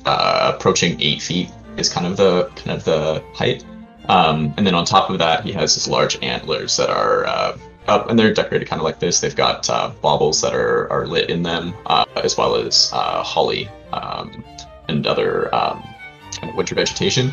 [0.04, 3.64] uh, approaching eight feet is kind of the kind of the height.
[4.08, 7.56] Um, and then on top of that, he has his large antlers that are uh,
[7.88, 9.20] up, and they're decorated kind of like this.
[9.20, 13.22] They've got uh, baubles that are, are lit in them, uh, as well as uh,
[13.22, 14.44] holly um,
[14.88, 15.82] and other um,
[16.32, 17.32] kind of winter vegetation.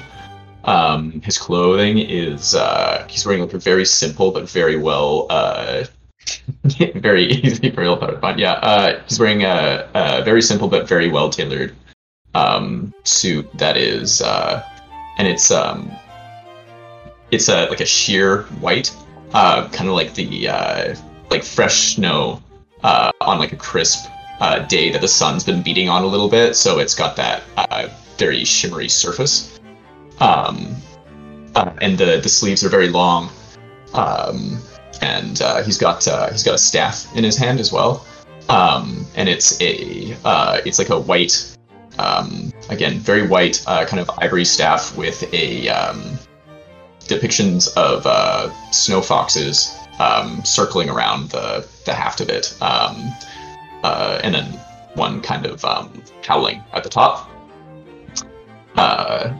[0.65, 5.83] Um, his clothing is uh, he's wearing like a very simple but very well uh,
[6.95, 8.39] very easy very well thought out.
[8.39, 11.75] Yeah, uh, he's wearing a, a very simple but very well tailored
[12.33, 14.63] um, suit that is uh,
[15.17, 15.91] and it's um,
[17.31, 18.95] it's a like a sheer white,
[19.33, 20.95] uh, kind of like the uh,
[21.29, 22.41] like fresh snow
[22.83, 24.09] uh, on like a crisp
[24.43, 27.43] uh, day that the sun's been beating on a little bit, so it's got that
[27.55, 27.87] uh,
[28.17, 29.57] very shimmery surface.
[30.19, 30.75] Um,
[31.55, 33.29] uh, and the the sleeves are very long,
[33.93, 34.59] um,
[35.01, 38.05] and uh, he's got uh, he's got a staff in his hand as well,
[38.49, 41.55] um, and it's a uh, it's like a white,
[41.97, 46.19] um, again very white kind of ivory staff with a um,
[47.05, 48.03] depictions of
[48.73, 52.53] snow foxes um, circling around the the haft of it,
[53.83, 54.45] uh, and then
[54.95, 57.29] one kind of um, howling at the top.
[58.75, 59.33] Uh,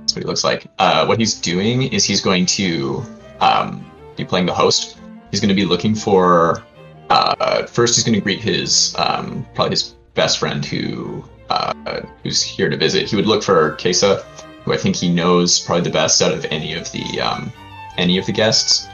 [0.00, 0.66] that's what he looks like.
[0.78, 3.02] Uh, what he's doing is he's going to
[3.40, 3.84] um,
[4.16, 4.98] be playing the host.
[5.30, 6.62] He's going to be looking for.
[7.10, 12.42] Uh, first, he's going to greet his um, probably his best friend who uh, who's
[12.42, 13.08] here to visit.
[13.08, 14.22] He would look for Kesa,
[14.64, 17.52] who I think he knows probably the best out of any of the um,
[17.96, 18.88] any of the guests.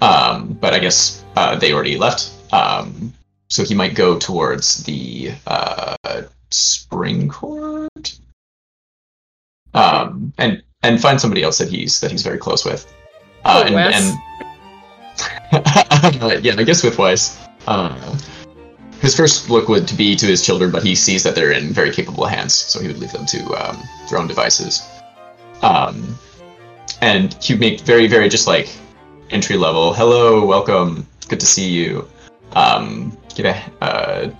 [0.00, 2.30] Um, but I guess uh, they already left.
[2.52, 3.12] Um,
[3.48, 5.96] so he might go towards the uh,
[6.50, 8.18] spring court
[9.74, 12.86] um, and and find somebody else that he's that he's very close with.
[13.44, 13.76] Uh, Oh, and,
[15.52, 17.38] and yeah, I guess with Weiss.
[17.66, 18.18] Uh,
[19.00, 21.90] his first look would be to his children, but he sees that they're in very
[21.92, 24.88] capable hands, so he would leave them to um, their own devices.
[25.62, 26.18] Um,
[27.02, 28.68] and he would make very, very just like
[29.30, 29.92] entry level.
[29.92, 32.08] Hello, welcome, good to see you.
[32.52, 34.30] Um, give a uh,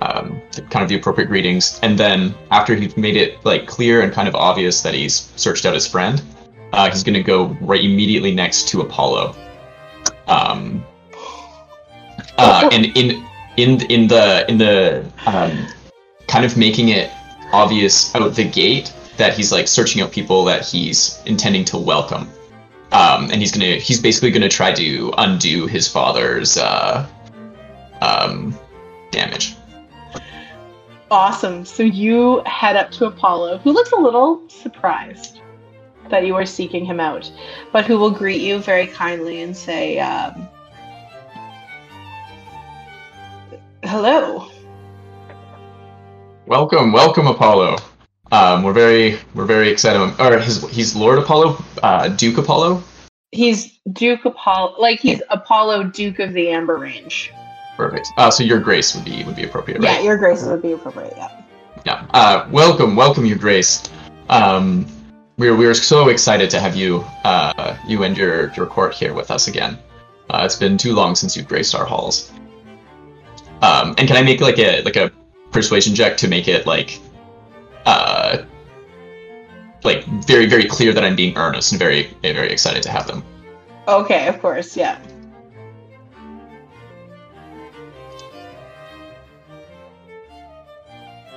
[0.00, 0.40] um,
[0.70, 4.28] kind of the appropriate greetings, and then after he's made it like clear and kind
[4.28, 6.22] of obvious that he's searched out his friend,
[6.72, 9.34] uh, he's going to go right immediately next to Apollo.
[10.28, 10.84] Um,
[12.36, 13.26] uh, and in
[13.56, 15.66] in in the in the um,
[16.28, 17.10] kind of making it
[17.52, 22.28] obvious out the gate that he's like searching out people that he's intending to welcome.
[22.92, 27.06] Um, and he's gonna he's basically gonna try to undo his father's uh,
[28.00, 28.56] um,
[29.10, 29.56] damage.
[31.10, 31.64] Awesome.
[31.64, 35.40] So you head up to Apollo, who looks a little surprised
[36.10, 37.30] that you are seeking him out,
[37.72, 40.48] but who will greet you very kindly and say, um,
[43.84, 44.50] "Hello."
[46.46, 47.76] Welcome, welcome, Apollo.
[48.30, 50.00] Um, we're very we're very excited.
[50.20, 52.82] Or his, he's Lord Apollo, uh, Duke Apollo.
[53.32, 57.32] He's Duke Apollo, like he's Apollo, Duke of the Amber Range.
[57.78, 58.12] Perfect.
[58.16, 59.98] Uh, so your grace would be would be appropriate, right?
[59.98, 61.14] Yeah, your grace would be appropriate.
[61.16, 61.42] Yeah.
[61.86, 62.06] Yeah.
[62.10, 63.88] Uh, welcome, welcome, your grace.
[64.28, 64.84] Um,
[65.36, 69.30] we're we're so excited to have you uh, you and your your court here with
[69.30, 69.78] us again.
[70.28, 72.32] Uh, it's been too long since you've graced our halls.
[73.62, 75.12] Um, and can I make like a like a
[75.52, 76.98] persuasion check to make it like
[77.86, 78.38] uh
[79.84, 83.22] like very very clear that I'm being earnest and very very excited to have them.
[83.86, 84.76] Okay, of course.
[84.76, 84.98] Yeah.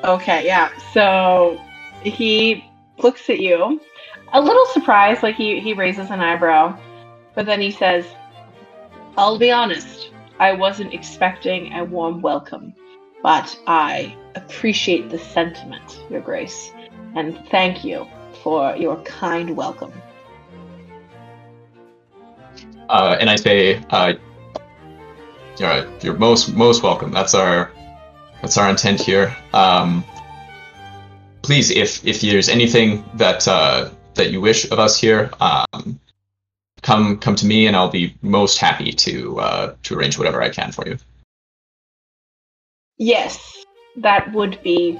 [0.03, 0.69] Okay, yeah.
[0.93, 1.61] So
[2.03, 2.65] he
[2.97, 3.79] looks at you,
[4.33, 6.77] a little surprised, like he, he raises an eyebrow,
[7.35, 8.05] but then he says,
[9.17, 12.73] I'll be honest, I wasn't expecting a warm welcome,
[13.21, 16.71] but I appreciate the sentiment, Your Grace,
[17.15, 18.07] and thank you
[18.41, 19.93] for your kind welcome.
[22.89, 24.13] Uh, and I say, uh,
[25.57, 27.11] you're, you're most most welcome.
[27.11, 27.71] That's our
[28.41, 29.35] that's our intent here.
[29.53, 30.03] Um,
[31.41, 35.99] please, if if there's anything that uh, that you wish of us here, um,
[36.81, 40.49] come come to me, and I'll be most happy to uh, to arrange whatever I
[40.49, 40.97] can for you.
[42.97, 43.65] Yes,
[43.97, 44.99] that would be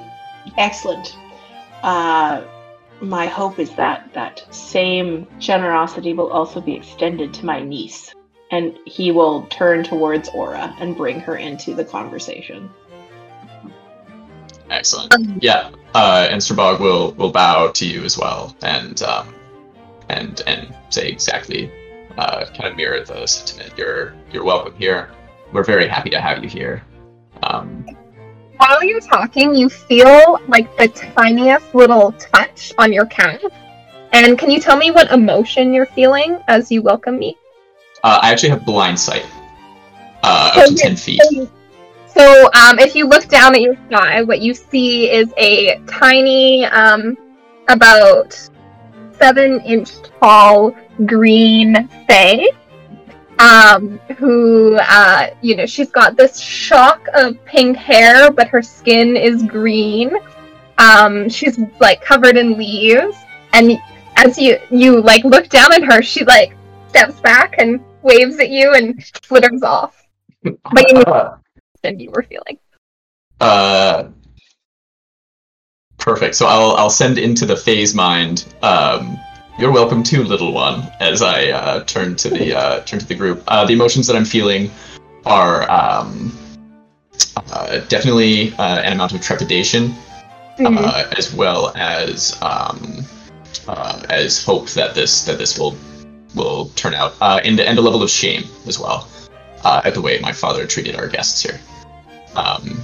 [0.57, 1.15] excellent.
[1.83, 2.43] Uh,
[3.01, 8.13] my hope is that that same generosity will also be extended to my niece,
[8.51, 12.69] and he will turn towards Aura and bring her into the conversation.
[14.71, 15.13] Excellent.
[15.43, 19.35] Yeah, uh, and Strabog will will bow to you as well, and um,
[20.09, 21.69] and and say exactly,
[22.17, 23.77] uh, kind of mirror the sentiment.
[23.77, 25.11] You're you're welcome here.
[25.51, 26.83] We're very happy to have you here.
[27.43, 27.85] Um,
[28.55, 33.41] While you're talking, you feel like the tiniest little touch on your calf.
[34.13, 37.37] And can you tell me what emotion you're feeling as you welcome me?
[38.03, 39.25] uh, I actually have blind sight,
[40.23, 41.21] uh, up to ten feet.
[41.23, 41.49] So,
[42.19, 47.17] um, if you look down at your thigh, what you see is a tiny, um,
[47.69, 48.33] about
[49.17, 50.75] seven inch tall
[51.05, 52.45] green fae.
[53.39, 59.15] Um, who, uh, you know, she's got this shock of pink hair, but her skin
[59.17, 60.11] is green.
[60.77, 63.17] Um, she's like covered in leaves,
[63.53, 63.79] and
[64.17, 66.55] as you you like look down at her, she like
[66.89, 70.07] steps back and waves at you and flitters off.
[70.43, 71.37] But you know
[71.83, 72.57] than you were feeling.
[73.39, 74.09] Uh,
[75.97, 76.35] perfect.
[76.35, 78.45] So I'll I'll send into the phase mind.
[78.61, 79.17] Um,
[79.57, 80.91] you're welcome too, little one.
[80.99, 84.15] As I uh, turn to the uh, turn to the group, uh, the emotions that
[84.15, 84.71] I'm feeling
[85.25, 86.31] are um,
[87.51, 89.93] uh, definitely uh, an amount of trepidation,
[90.59, 93.05] uh, as well as um,
[93.67, 95.75] uh, as hope that this that this will
[96.35, 99.07] will turn out, uh, and and a level of shame as well
[99.63, 101.59] uh, at the way my father treated our guests here.
[102.35, 102.79] Um,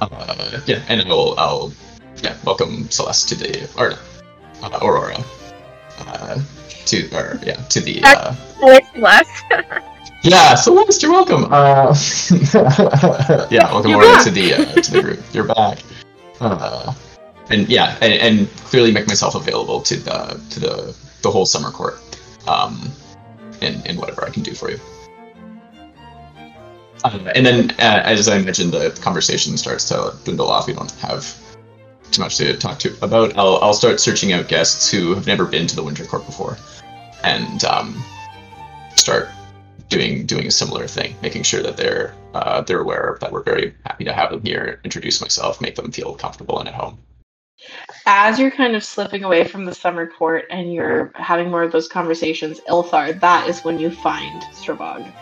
[0.00, 1.72] uh, yeah, and I'll, I'll
[2.22, 3.94] yeah welcome Celeste to the or
[4.62, 5.22] uh, Aurora
[6.00, 6.40] uh,
[6.86, 8.34] to or yeah to the uh,
[10.22, 11.94] yeah Celeste you're welcome uh,
[13.50, 14.24] yeah welcome Aurora back.
[14.24, 15.78] to the uh, to the group you're back
[16.40, 16.92] uh,
[17.50, 21.70] and yeah and, and clearly make myself available to the to the the whole summer
[21.70, 22.00] court
[22.46, 22.90] um,
[23.60, 24.80] in in whatever I can do for you.
[27.04, 30.66] Uh, and then, uh, as I mentioned, the conversation starts to dwindle off.
[30.66, 31.34] We don't have
[32.10, 33.36] too much to talk to about.
[33.36, 36.56] I'll, I'll start searching out guests who have never been to the Winter Court before,
[37.22, 38.02] and um,
[38.96, 39.28] start
[39.88, 43.74] doing doing a similar thing, making sure that they're uh, they're aware that we're very
[43.84, 44.80] happy to have them here.
[44.84, 46.98] Introduce myself, make them feel comfortable and at home.
[48.06, 51.72] As you're kind of slipping away from the summer court and you're having more of
[51.72, 55.12] those conversations, Ilthar, that is when you find Strabog.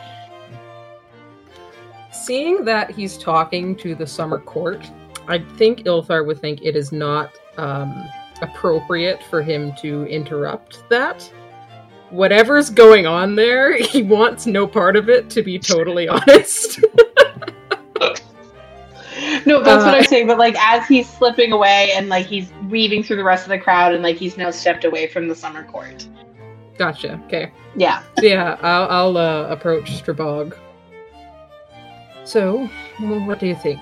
[2.26, 4.90] Seeing that he's talking to the summer court,
[5.28, 8.04] I think Ilthar would think it is not um,
[8.42, 11.22] appropriate for him to interrupt that.
[12.10, 16.80] Whatever's going on there, he wants no part of it, to be totally honest.
[19.44, 20.26] No, that's what Uh, I'm saying.
[20.26, 23.58] But like, as he's slipping away and like he's weaving through the rest of the
[23.58, 26.08] crowd, and like he's now stepped away from the summer court.
[26.76, 27.20] gotcha.
[27.26, 27.52] Okay.
[27.76, 28.02] Yeah.
[28.18, 30.58] So yeah, I'll, I'll uh, approach Strabog.
[32.26, 32.66] So,
[32.98, 33.80] what do you think?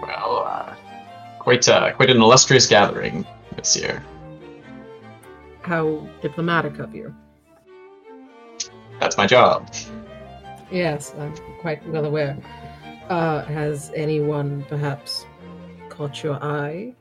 [0.00, 0.74] Well, uh,
[1.38, 4.02] quite uh, quite an illustrious gathering this year.
[5.60, 7.14] How diplomatic of you.
[8.98, 9.70] That's my job.
[10.70, 12.38] Yes, I'm quite well aware.
[13.10, 15.26] Uh, has anyone perhaps
[15.90, 16.94] caught your eye?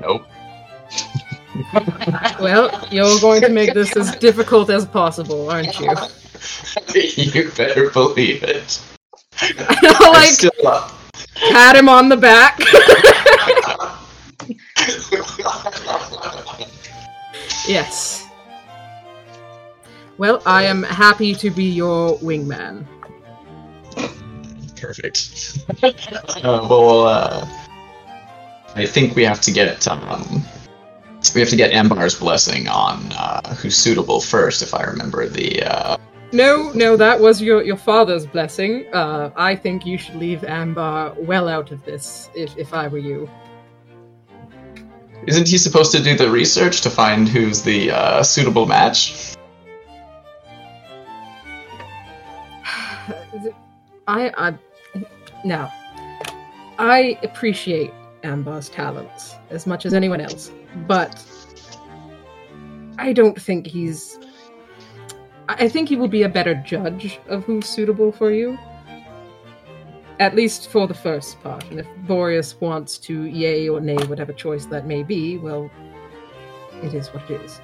[0.00, 0.26] Nope.
[2.40, 5.90] Well, you're going to make this as difficult as possible, aren't you?
[6.94, 8.82] you better believe it.
[10.00, 10.92] Like, still up.
[11.50, 12.58] pat him on the back.
[17.66, 18.28] yes.
[20.18, 22.86] Well, I am happy to be your wingman.
[24.80, 25.58] Perfect.
[25.82, 27.48] uh, well, uh,
[28.74, 30.44] I think we have to get um,
[31.34, 35.62] we have to get Ambar's blessing on uh, who's suitable first, if I remember the.
[35.62, 35.96] Uh,
[36.32, 38.86] No, no, that was your, your father's blessing.
[38.92, 42.98] Uh, I think you should leave Ambar well out of this, if, if I were
[42.98, 43.28] you.
[45.26, 49.36] isn't he supposed to do the research to find who's the uh, suitable match?
[54.08, 54.54] I, I,
[55.44, 55.72] now,
[56.78, 57.92] I appreciate
[58.24, 60.50] Ambar's talents as much as anyone else,
[60.86, 61.22] but
[62.98, 64.18] I don't think he's.
[65.48, 68.58] I think he will be a better judge of who's suitable for you.
[70.20, 71.64] At least for the first part.
[71.70, 75.70] And if Boreas wants to yay or nay whatever choice that may be, well,
[76.82, 77.60] it is what it is.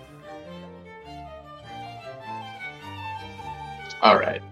[4.03, 4.43] All right.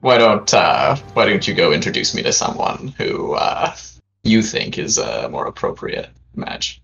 [0.00, 3.74] Why don't uh, Why don't you go introduce me to someone who uh,
[4.22, 6.82] you think is a more appropriate match?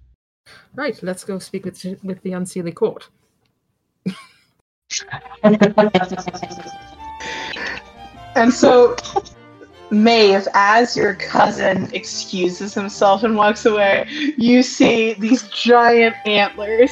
[0.75, 3.09] Right, let's go speak with with the Unseelie Court.
[8.35, 8.97] And so,
[9.91, 14.07] Maeve, as your cousin excuses himself and walks away,
[14.39, 16.91] you see these giant antlers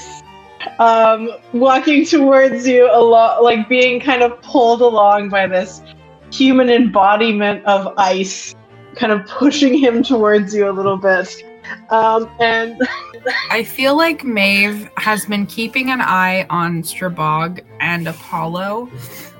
[0.78, 5.82] um, walking towards you a lot, like being kind of pulled along by this
[6.30, 8.54] human embodiment of ice,
[8.94, 11.42] kind of pushing him towards you a little bit.
[11.90, 12.80] Um, and
[13.50, 18.90] I feel like Maeve has been keeping an eye on Strabog and Apollo,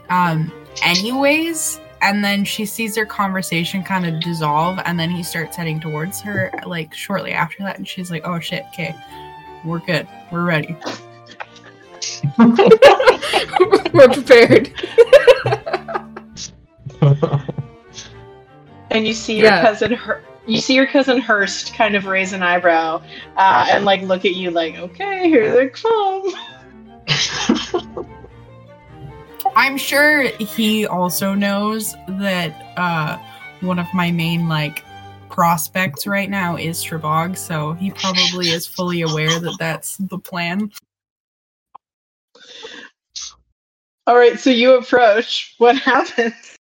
[0.08, 0.52] um,
[0.84, 1.80] anyways.
[2.02, 6.20] And then she sees their conversation kind of dissolve, and then he starts heading towards
[6.22, 7.76] her, like shortly after that.
[7.76, 8.94] And she's like, "Oh shit, okay,
[9.66, 10.74] we're good, we're ready."
[13.92, 14.72] We're prepared.
[18.90, 19.62] and you see your Yeah.
[19.62, 23.02] cousin Hur- you see your cousin Hurst kind of raise an eyebrow
[23.36, 26.34] uh, and like look at you like, okay, here they come.
[29.56, 33.18] I'm sure he also knows that uh,
[33.60, 34.84] one of my main like
[35.28, 40.70] prospects right now is Strabog, so he probably is fully aware that that's the plan.
[44.06, 45.54] All right, so you approach.
[45.58, 46.56] What happens?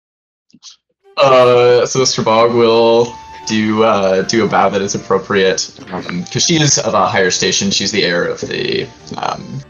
[1.17, 3.15] Uh, so Strabog will
[3.49, 7.71] do uh, do a bow that is appropriate because she is of a higher station.
[7.71, 9.61] She's the heir of the um,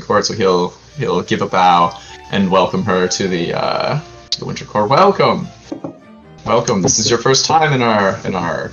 [0.00, 2.00] Court, so he'll he'll give a bow
[2.30, 4.00] and welcome her to the uh,
[4.30, 4.88] to the Winter Court.
[4.88, 5.46] Welcome,
[6.46, 6.80] welcome.
[6.80, 8.70] This is your first time in our in our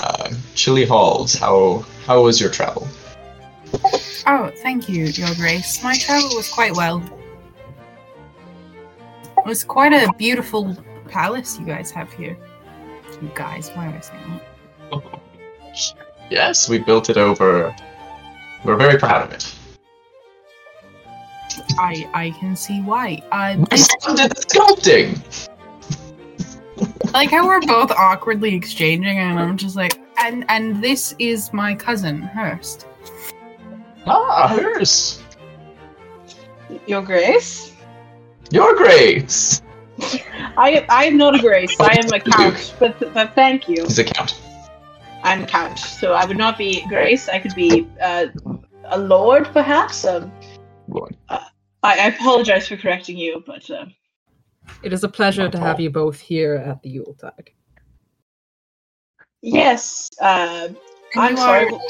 [0.00, 1.34] uh, chilly halls.
[1.34, 2.88] How how was your travel?
[4.26, 5.82] Oh, thank you, Your Grace.
[5.82, 7.02] My travel was quite well.
[9.36, 10.76] It was quite a beautiful
[11.08, 12.36] palace you guys have here.
[13.22, 14.40] You guys, why am I saying
[14.90, 15.02] that?
[16.30, 17.74] Yes, we built it over.
[18.62, 19.50] We're very proud of it.
[21.78, 23.22] I I can see why.
[23.32, 25.16] Uh, My this, son did the sculpting.
[27.14, 31.74] like how we're both awkwardly exchanging, and I'm just like, and and this is my
[31.74, 32.86] cousin Hurst.
[34.06, 35.22] Ah, Hurst.
[36.86, 37.72] Your Grace?
[38.50, 39.62] Your grace.
[40.56, 41.74] I I am not a Grace.
[41.80, 43.82] I am a Count, but but thank you.
[43.82, 44.40] He's a count.
[45.24, 47.28] I'm Count, so I would not be Grace.
[47.28, 48.26] I could be uh,
[48.84, 50.04] a Lord, perhaps.
[50.04, 50.30] Um,
[50.88, 51.16] Lord.
[51.28, 51.40] I,
[51.82, 53.86] I apologize for correcting you, but uh,
[54.82, 57.50] It is a pleasure to have you both here at the Yuletide.
[59.42, 60.08] yes.
[60.20, 60.68] Uh,
[61.16, 61.66] I'm sorry.
[61.66, 61.80] are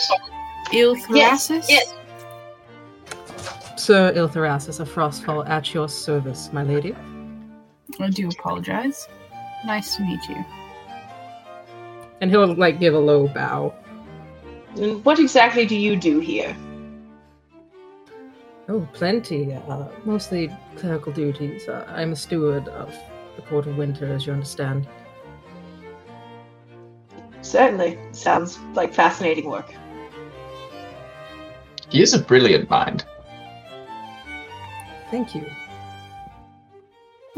[0.72, 1.66] Ilthrasis?
[1.68, 1.94] yes.
[3.76, 6.94] Sir Iltherasis of Frostfall at your service, my lady.
[8.00, 9.08] I do apologize.
[9.66, 10.44] Nice to meet you.
[12.20, 13.74] And he'll like give a low bow.
[14.76, 16.56] And what exactly do you do here?
[18.68, 19.54] Oh, plenty.
[19.54, 21.68] Uh, mostly clerical duties.
[21.68, 22.94] Uh, I'm a steward of
[23.36, 24.86] the Court of Winter, as you understand.
[27.40, 27.98] Certainly.
[28.12, 29.72] Sounds like fascinating work.
[31.88, 33.06] He is a brilliant mind.
[35.10, 35.46] Thank you.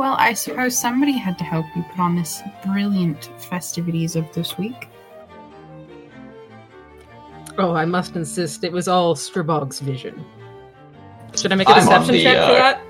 [0.00, 4.56] Well, I suppose somebody had to help you put on this brilliant festivities of this
[4.56, 4.88] week.
[7.58, 10.24] Oh, I must insist, it was all Strabog's vision.
[11.36, 12.82] Should I make a I'm on deception the, check for uh, that?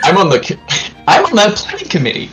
[0.04, 0.58] I'm on the
[1.06, 2.30] I'm on that planning committee.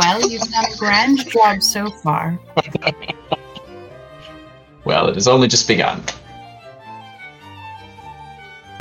[0.00, 2.40] Well, you've done a grand job so far.
[4.84, 6.02] Well, it has only just begun.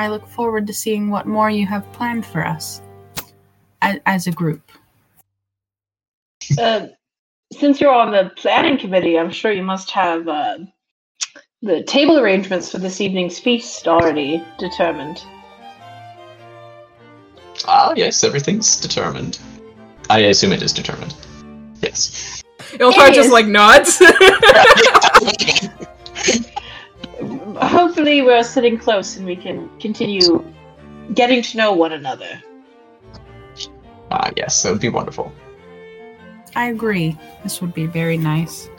[0.01, 2.81] I look forward to seeing what more you have planned for us
[3.83, 4.71] as, as a group.
[6.57, 6.87] Uh,
[7.53, 10.57] since you're on the planning committee, I'm sure you must have uh,
[11.61, 15.23] the table arrangements for this evening's feast already determined.
[17.67, 19.37] Ah, yes, everything's determined.
[20.09, 21.13] I assume it is determined.
[21.83, 22.41] Yes.
[22.57, 24.01] Ilthar just like nods.
[27.61, 30.43] Hopefully, we're sitting close and we can continue
[31.13, 32.41] getting to know one another.
[34.09, 35.31] Ah, yes, that would be wonderful.
[36.55, 37.17] I agree.
[37.43, 38.69] This would be very nice.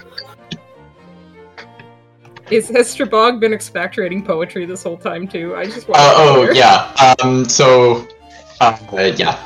[2.51, 5.57] Is has Strabog been expectorating poetry this whole time too?
[5.57, 7.15] I just want Uh, oh yeah.
[7.23, 7.49] Um.
[7.49, 8.07] So,
[8.61, 8.77] uh,
[9.17, 9.39] yeah,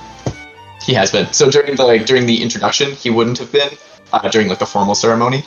[0.82, 1.32] he has been.
[1.32, 3.70] So during the like during the introduction, he wouldn't have been
[4.12, 5.44] uh, during like the formal ceremony.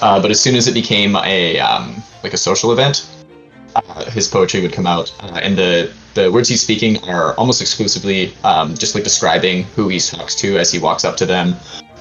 [0.00, 3.08] Uh, but as soon as it became a um, like a social event,
[3.74, 7.60] uh, his poetry would come out, uh, and the the words he's speaking are almost
[7.60, 11.54] exclusively um, just like describing who he talks to as he walks up to them.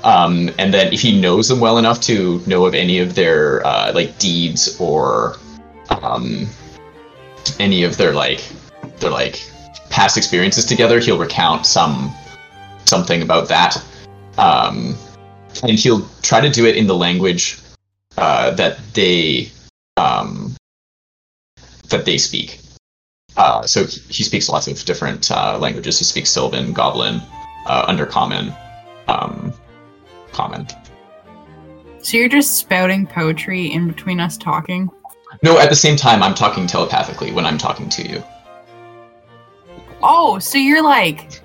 [0.03, 3.65] Um, and then if he knows them well enough to know of any of their
[3.65, 5.37] uh, like deeds or
[5.89, 6.47] um,
[7.59, 8.43] any of their like
[8.99, 9.41] their like
[9.89, 12.11] past experiences together, he'll recount some
[12.85, 13.81] something about that,
[14.37, 14.95] um,
[15.63, 17.59] and he'll try to do it in the language
[18.17, 19.49] uh, that they
[19.97, 20.40] um,
[21.91, 22.59] that they speak.
[23.37, 25.97] Uh, so he, he speaks lots of different uh, languages.
[25.99, 27.21] He speaks Sylvan, Goblin,
[27.65, 28.55] uh, Undercommon,
[29.07, 29.53] um,
[30.31, 30.67] Common.
[32.01, 34.89] So you're just spouting poetry in between us talking?
[35.43, 38.23] No, at the same time, I'm talking telepathically when I'm talking to you.
[40.03, 41.41] Oh, so you're like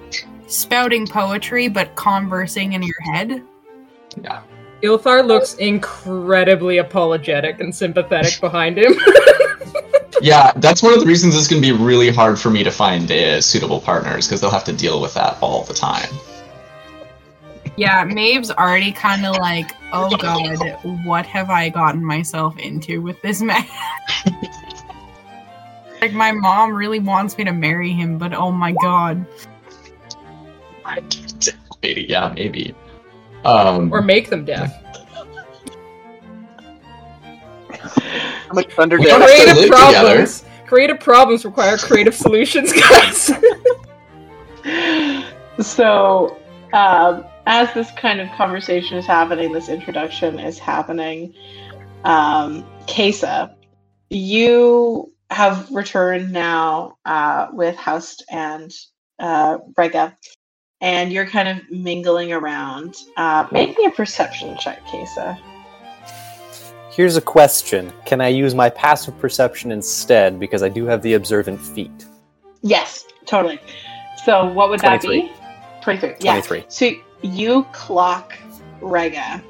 [0.47, 3.43] spouting poetry but conversing in your head?
[4.23, 4.43] Yeah.
[4.83, 8.95] Ilthar looks incredibly apologetic and sympathetic behind him.
[10.27, 12.71] Yeah, that's one of the reasons it's going to be really hard for me to
[12.73, 16.13] find uh, suitable partners because they'll have to deal with that all the time.
[17.77, 23.23] Yeah, Maeve's already kind of like, oh god, what have I gotten myself into with
[23.23, 23.65] this man?
[26.01, 29.25] like, my mom really wants me to marry him, but oh my god.
[31.85, 32.75] Maybe, yeah, maybe.
[33.45, 34.75] Um, or make them deaf.
[38.49, 40.45] How much thunder We did don't have to Creative live problems.
[40.67, 43.31] Creative problems require creative solutions, guys.
[45.61, 46.39] So,
[46.73, 51.35] um, as this kind of conversation is happening, this introduction is happening,
[52.05, 53.55] um, Kesa,
[54.11, 58.73] you have returned now uh, with Haust and
[59.19, 60.17] uh, Rega,
[60.81, 62.97] and you're kind of mingling around.
[63.17, 65.39] Uh, make me a perception check, Kesa.
[66.97, 71.13] Here's a question Can I use my passive perception instead because I do have the
[71.13, 72.07] observant feat?
[72.63, 73.61] Yes, totally.
[74.25, 75.31] So, what would that be?
[75.83, 76.15] 23.
[76.21, 76.41] Yeah.
[76.41, 76.65] 23.
[76.69, 76.91] So
[77.21, 78.33] you clock
[78.81, 79.43] Rega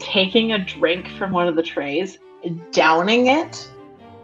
[0.00, 2.18] taking a drink from one of the trays,
[2.72, 3.70] downing it,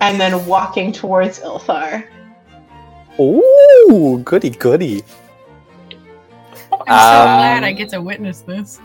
[0.01, 2.09] and then walking towards Ilthar.
[3.21, 5.05] Ooh, goody goody.
[6.73, 8.81] I'm so Um, glad I get to witness this.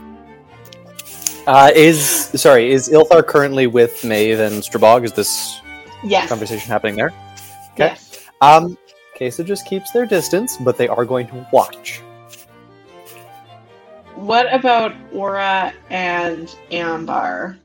[1.47, 1.99] Uh, is
[2.39, 5.03] sorry, is Ilthar currently with Maeve and Strabog?
[5.03, 5.59] Is this
[6.03, 6.30] Yes.
[6.30, 7.13] conversation happening there?
[7.73, 7.95] Okay.
[7.95, 8.19] Yes.
[8.41, 8.77] Um,
[9.18, 12.01] Kesa just keeps their distance, but they are going to watch.
[14.15, 17.57] What about Aura and Ambar?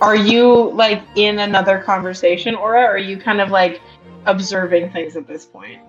[0.00, 3.80] Are you like in another conversation, Aura, or are you kind of like
[4.26, 5.80] observing things at this point?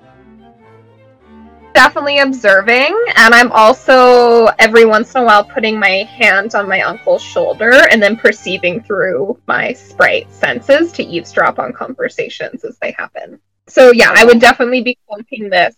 [1.74, 6.82] Definitely observing, and I'm also every once in a while putting my hand on my
[6.82, 12.92] uncle's shoulder and then perceiving through my sprite senses to eavesdrop on conversations as they
[12.92, 13.40] happen.
[13.68, 15.76] So yeah, I would definitely be cloaking this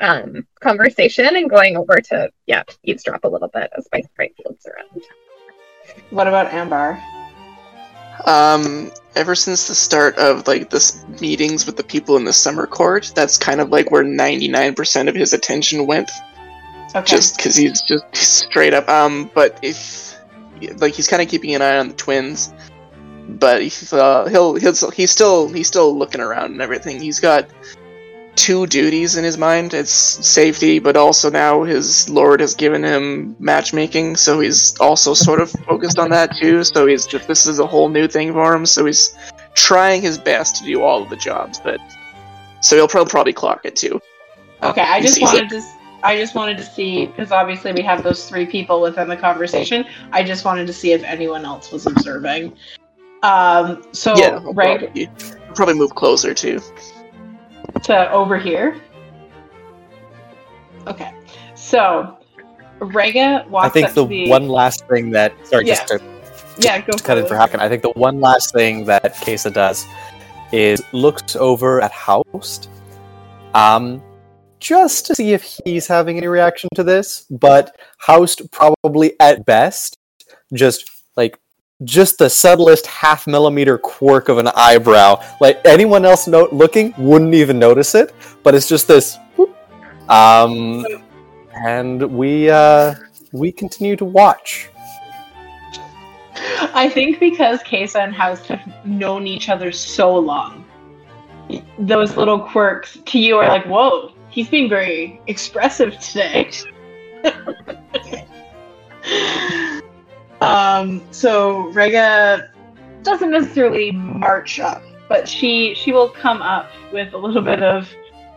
[0.00, 4.66] um, conversation and going over to yeah eavesdrop a little bit as my sprite floats
[4.66, 5.02] around.
[6.10, 7.00] What about Ambar?
[8.26, 12.66] Um, ever since the start of like this meetings with the people in the summer
[12.66, 16.10] court, that's kind of like where ninety nine percent of his attention went.
[16.94, 17.04] Okay.
[17.04, 18.88] Just because he's just straight up.
[18.88, 20.16] Um, but if
[20.78, 22.52] like he's kind of keeping an eye on the twins,
[23.28, 27.00] but if, uh, he'll he'll he's still he's still looking around and everything.
[27.00, 27.48] He's got
[28.36, 29.74] two duties in his mind.
[29.74, 35.40] It's safety, but also now his lord has given him matchmaking, so he's also sort
[35.40, 36.64] of focused on that too.
[36.64, 38.66] So he's just this is a whole new thing for him.
[38.66, 39.14] So he's
[39.54, 41.80] trying his best to do all of the jobs, but
[42.60, 44.00] so he'll probably probably clock it too.
[44.62, 45.60] Okay, I just wanted it.
[45.60, 45.62] to.
[46.02, 49.84] I just wanted to see because obviously we have those three people within the conversation.
[50.12, 52.56] I just wanted to see if anyone else was observing.
[53.22, 53.84] Um.
[53.92, 55.10] So yeah, right probably,
[55.54, 56.60] probably move closer too.
[57.84, 58.80] To over here.
[60.86, 61.12] Okay.
[61.54, 62.18] So
[62.78, 65.74] Rega walks I think the the one last thing that sorry, Yeah.
[65.74, 66.00] just to
[66.58, 67.38] yeah go cut in for it.
[67.38, 67.58] Hacken.
[67.60, 69.86] I think the one last thing that Kesa does
[70.52, 72.68] is looks over at Haust,
[73.54, 74.02] um,
[74.58, 77.24] just to see if he's having any reaction to this.
[77.30, 79.96] But Haust probably at best
[80.52, 80.90] just
[81.84, 85.22] just the subtlest half millimeter quirk of an eyebrow.
[85.40, 88.12] Like anyone else no- looking wouldn't even notice it,
[88.42, 89.16] but it's just this.
[89.36, 89.56] whoop.
[90.10, 90.84] Um,
[91.64, 92.94] and we uh,
[93.32, 94.68] we continue to watch.
[96.74, 100.64] I think because Kesa and Haust have known each other so long,
[101.78, 106.50] those little quirks to you are like, whoa, he's being very expressive today.
[110.40, 112.50] um, so Rega
[113.02, 117.88] doesn't necessarily march up, but she she will come up with a little bit of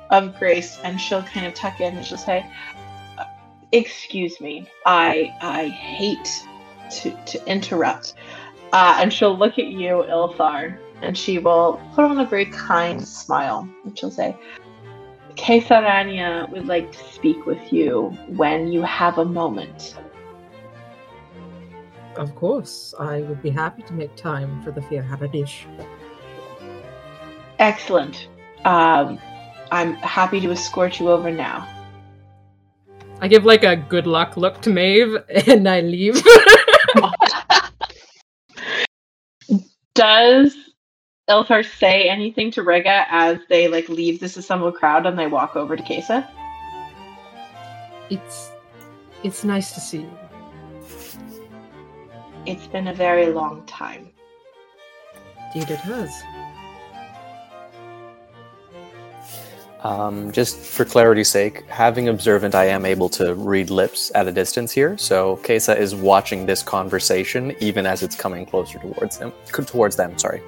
[0.10, 2.46] of grace, and she'll kind of tuck in and she'll say,
[3.72, 6.44] "Excuse me, I I hate
[6.94, 8.14] to, to interrupt.
[8.72, 13.06] Uh, and she'll look at you, Ilthar, and she will put on a very kind
[13.06, 13.68] smile.
[13.86, 14.36] And she'll say,
[15.36, 19.96] Kesaranya would like to speak with you when you have a moment.
[22.16, 25.66] Of course, I would be happy to make time for the Fjarhirdish.
[27.60, 28.28] Excellent.
[28.66, 29.20] Um,
[29.72, 31.68] I'm happy to escort you over now.
[33.22, 35.18] I give like a good luck look to Maeve
[35.48, 36.22] and I leave.
[39.96, 40.56] Does
[41.30, 45.56] Ilthar say anything to Rega as they like leave this assembled crowd and they walk
[45.56, 46.28] over to Kesa?
[48.10, 48.52] it's
[49.24, 50.18] it's nice to see you.
[52.46, 54.10] It's been a very long time.
[55.56, 56.24] Indeed it has.
[59.84, 64.32] Um, just for clarity's sake, having observant, I am able to read lips at a
[64.32, 64.98] distance here.
[64.98, 69.34] So Kesa is watching this conversation even as it's coming closer towards him.
[69.52, 70.42] Towards them, sorry.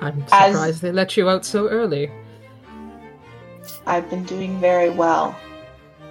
[0.00, 2.10] I'm As- surprised they let you out so early.
[3.86, 5.36] I've been doing very well,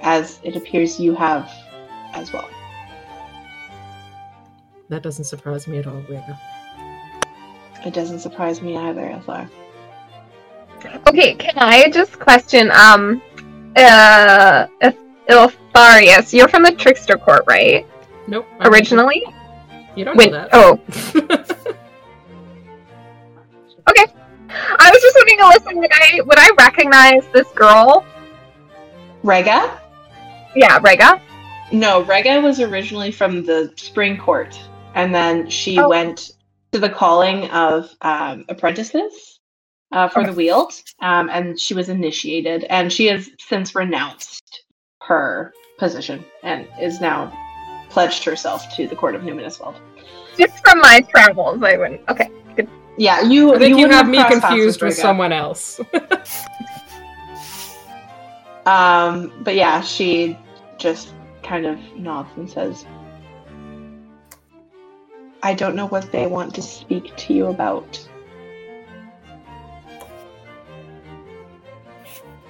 [0.02, 1.50] as it appears you have
[2.14, 2.50] as well.
[4.90, 6.40] That doesn't surprise me at all, Rega.
[7.86, 9.50] It doesn't surprise me either, Ilthar.
[11.08, 13.22] Okay, can I just question, um,
[13.76, 14.96] uh, if
[15.30, 17.86] Iltharius, you're from the Trickster Court, right?
[18.28, 18.48] Nope.
[18.60, 19.24] I don't Originally?
[19.96, 20.50] You don't Wait, know that.
[20.54, 20.72] oh,
[23.90, 24.06] okay.
[24.50, 28.06] I was just wondering, Alyssa, would I, would I recognize this girl?
[29.24, 29.80] Rega?
[30.56, 31.22] Yeah, Rega?
[31.72, 34.60] No, Rega was originally from the Spring Court,
[34.96, 35.90] and then she Oh.
[35.90, 36.32] went
[36.72, 39.40] to the calling of um, apprentices
[39.92, 44.64] uh, for the Weald, um, and she was initiated, and she has since renounced
[45.02, 47.34] her position and is now
[47.90, 49.82] pledged herself to the Court of Numinous Weald.
[50.38, 52.02] Just from my travels, I wouldn't.
[52.08, 52.30] Okay.
[52.98, 53.56] Yeah, you.
[53.56, 55.02] I think you, wouldn't have me confused with Rega.
[55.02, 55.80] someone else.
[58.66, 60.38] Um, but yeah, she
[60.78, 61.14] just
[61.44, 62.86] kind of nods and says,
[65.42, 68.08] I don't know what they want to speak to you about.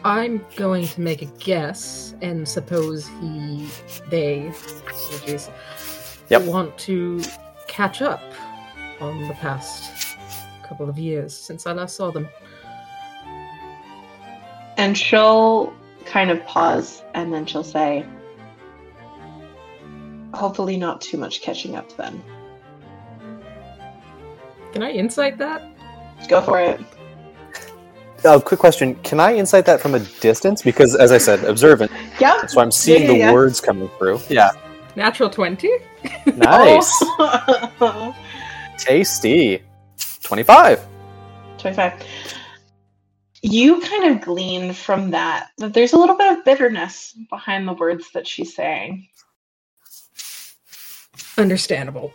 [0.03, 3.67] I'm going to make a guess and suppose he,
[4.09, 4.47] they,
[4.87, 5.49] apologies,
[6.29, 6.43] Yep.
[6.43, 7.21] want to
[7.67, 8.21] catch up
[9.01, 10.15] on the past
[10.63, 12.29] couple of years since I last saw them.
[14.77, 15.73] And she'll
[16.05, 18.05] kind of pause and then she'll say,
[20.33, 22.23] Hopefully, not too much catching up then.
[24.73, 25.63] Can I insight that?
[26.27, 26.79] Go for it.
[28.23, 30.61] Uh, quick question: Can I insight that from a distance?
[30.61, 32.49] Because, as I said, observant, Yep.
[32.49, 33.33] so I'm seeing yeah, the yeah.
[33.33, 34.19] words coming through.
[34.29, 34.51] Yeah,
[34.95, 35.69] Natural 20?
[36.35, 36.91] nice.
[37.81, 38.15] Oh.
[38.77, 39.63] Tasty.
[40.23, 40.85] 25.
[41.57, 42.05] 25.
[43.41, 47.73] You kind of glean from that that there's a little bit of bitterness behind the
[47.73, 49.07] words that she's saying.
[51.37, 52.13] Understandable.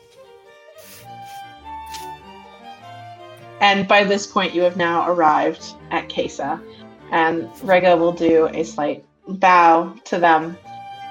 [3.64, 6.60] And by this point, you have now arrived at Kesa.
[7.10, 10.58] And Rega will do a slight bow to them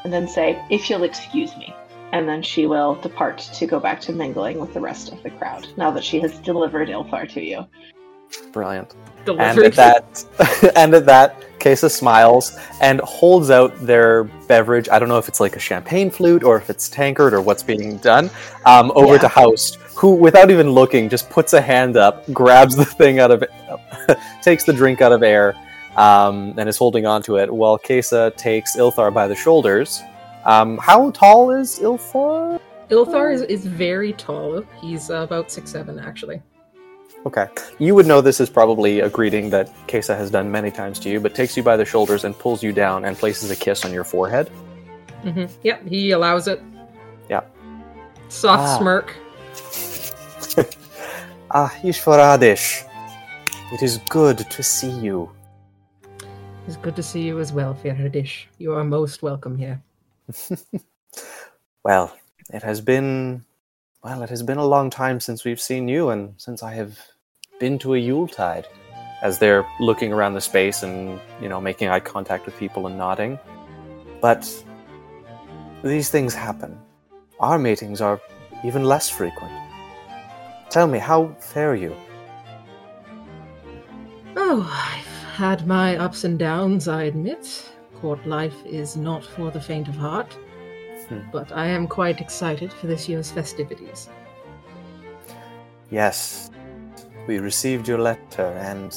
[0.03, 1.73] and then say, If you'll excuse me.
[2.11, 5.31] And then she will depart to go back to mingling with the rest of the
[5.31, 7.65] crowd now that she has delivered Ilthar to you.
[8.51, 8.93] Brilliant.
[9.27, 10.25] And at that,
[10.75, 14.89] and at that, Kesa smiles and holds out their beverage.
[14.89, 17.63] I don't know if it's like a champagne flute or if it's tankard or what's
[17.63, 18.29] being done.
[18.65, 19.19] Um, over Yeah.
[19.21, 23.31] to Haust, who, without even looking, just puts a hand up, grabs the thing out
[23.31, 23.43] of,
[24.41, 25.55] takes the drink out of air,
[25.95, 27.49] um, and is holding on to it.
[27.53, 30.01] While Kesa takes Ilthar by the shoulders.
[30.43, 32.59] Um, how tall is Ilthar?
[32.89, 34.65] Ilthar is, is very tall.
[34.81, 36.41] He's uh, about six seven, actually.
[37.25, 37.47] Okay.
[37.79, 41.09] You would know this is probably a greeting that Kesa has done many times to
[41.09, 43.85] you, but takes you by the shoulders and pulls you down and places a kiss
[43.85, 44.49] on your forehead.
[45.21, 46.61] hmm Yep, he allows it.
[47.29, 47.41] Yeah.
[48.29, 48.77] Soft Ah.
[48.77, 49.15] smirk.
[51.55, 52.83] Ah, Ishvaradish.
[53.71, 55.29] It is good to see you.
[56.67, 58.45] It's good to see you as well, Firadish.
[58.57, 59.81] You are most welcome here.
[61.83, 62.15] Well,
[62.53, 63.43] it has been
[64.03, 66.97] well, it has been a long time since we've seen you and since I have
[67.63, 68.67] been to a Yuletide.
[69.21, 72.97] As they're looking around the space and, you know, making eye contact with people and
[72.97, 73.39] nodding.
[74.19, 74.43] But
[75.81, 76.77] these things happen.
[77.39, 78.19] Our meetings are
[78.65, 79.53] even less frequent.
[80.69, 81.95] Tell me, how fare you?
[84.35, 87.45] Oh, I've had my ups and downs, I admit.
[88.01, 90.33] Court life is not for the faint of heart.
[91.07, 91.21] Hmm.
[91.31, 94.09] But I am quite excited for this year's festivities.
[95.89, 96.51] Yes,
[97.27, 98.95] we received your letter, and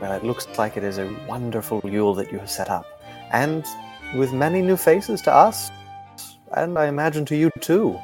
[0.00, 2.86] well, it looks like it is a wonderful Yule that you have set up,
[3.32, 3.64] and
[4.16, 5.70] with many new faces to us,
[6.52, 7.98] and I imagine to you too.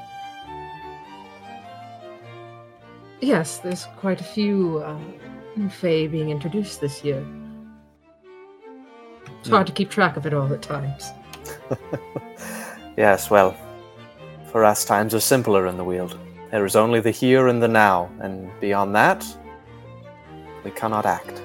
[3.21, 4.99] Yes, there's quite a few uh,
[5.71, 7.25] Fae being introduced this year.
[9.41, 11.11] It's hard to keep track of it all at times.
[12.97, 13.57] yes, well,
[14.51, 16.19] for us, times are simpler in the Weald.
[16.51, 19.27] There is only the here and the now, and beyond that,
[20.65, 21.43] we cannot act.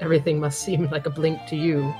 [0.00, 1.94] Everything must seem like a blink to you.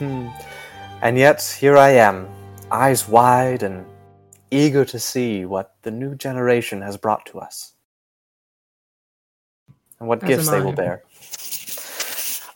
[0.00, 2.28] and yet, here I am,
[2.70, 3.86] eyes wide and
[4.50, 7.72] eager to see what the new generation has brought to us.
[10.00, 11.02] And what As gifts they will bear.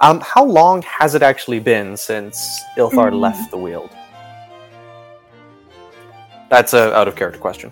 [0.01, 3.21] Um, how long has it actually been since Ilthar Mm.
[3.21, 3.91] left the Weald?
[6.51, 7.71] That's a out of character question.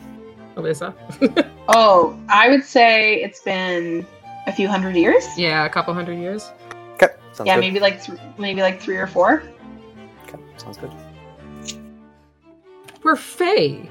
[0.56, 0.94] Alyssa?
[1.68, 4.06] Oh, I would say it's been
[4.46, 5.26] a few hundred years.
[5.36, 6.50] yeah, a couple hundred years.
[6.94, 7.60] Okay, sounds yeah, good.
[7.60, 9.42] maybe like th- maybe like three or four.
[10.26, 10.92] Okay, sounds good.
[13.02, 13.88] We're Fae.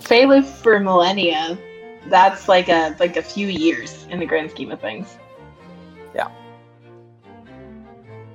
[0.00, 1.58] Fae lived for millennia.
[2.06, 5.16] That's like a like a few years in the grand scheme of things.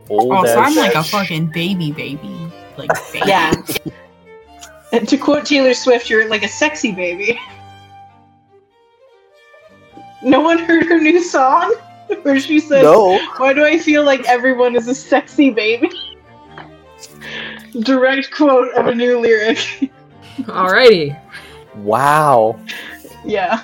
[0.10, 2.52] Oh, Old Oh, so I'm like a fucking baby baby.
[2.78, 3.28] Like baby.
[3.28, 3.54] Yeah.
[4.92, 7.40] and to quote Taylor Swift, you're like a sexy baby.
[10.24, 11.74] No one heard her new song
[12.24, 13.20] where she said, No.
[13.38, 15.90] Why do I feel like everyone is a sexy baby?
[17.80, 19.58] Direct quote of a new lyric.
[20.42, 21.20] Alrighty.
[21.76, 22.60] Wow.
[23.26, 23.64] yeah.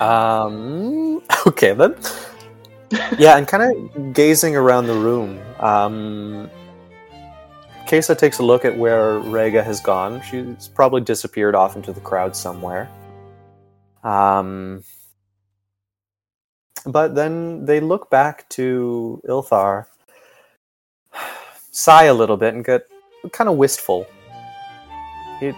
[0.00, 1.22] Um.
[1.46, 1.94] Okay then.
[3.18, 3.62] Yeah, and kind
[3.94, 5.38] of gazing around the room.
[5.60, 6.50] Um.
[7.86, 10.22] Kesa takes a look at where Rega has gone.
[10.22, 12.88] She's probably disappeared off into the crowd somewhere.
[14.04, 14.84] Um.
[16.86, 19.86] But then they look back to Ilthar,
[21.70, 22.86] sigh a little bit, and get
[23.32, 24.06] kind of wistful.
[25.40, 25.54] It.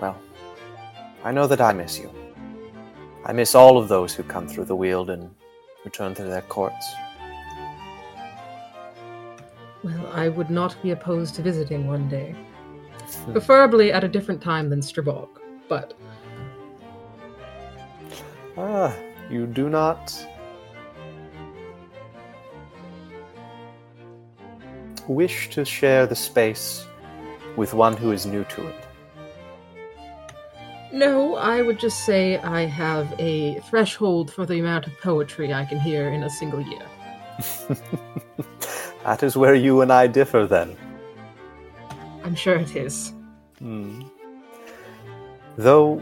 [0.00, 0.20] Well,
[1.22, 2.10] I know that I miss you.
[3.24, 5.30] I miss all of those who come through the Weald and
[5.84, 6.94] return to their courts.
[9.84, 12.34] Well, I would not be opposed to visiting one day.
[13.32, 15.28] Preferably at a different time than Strabog,
[15.68, 15.94] but
[18.56, 18.94] Ah,
[19.28, 20.14] you do not
[25.08, 26.86] wish to share the space
[27.56, 28.76] with one who is new to it.
[30.92, 35.64] no, I would just say I have a threshold for the amount of poetry I
[35.64, 36.86] can hear in a single year.
[39.04, 40.76] that is where you and I differ then.
[42.22, 43.12] I'm sure it is.
[43.58, 44.02] Hmm.
[45.56, 46.00] Though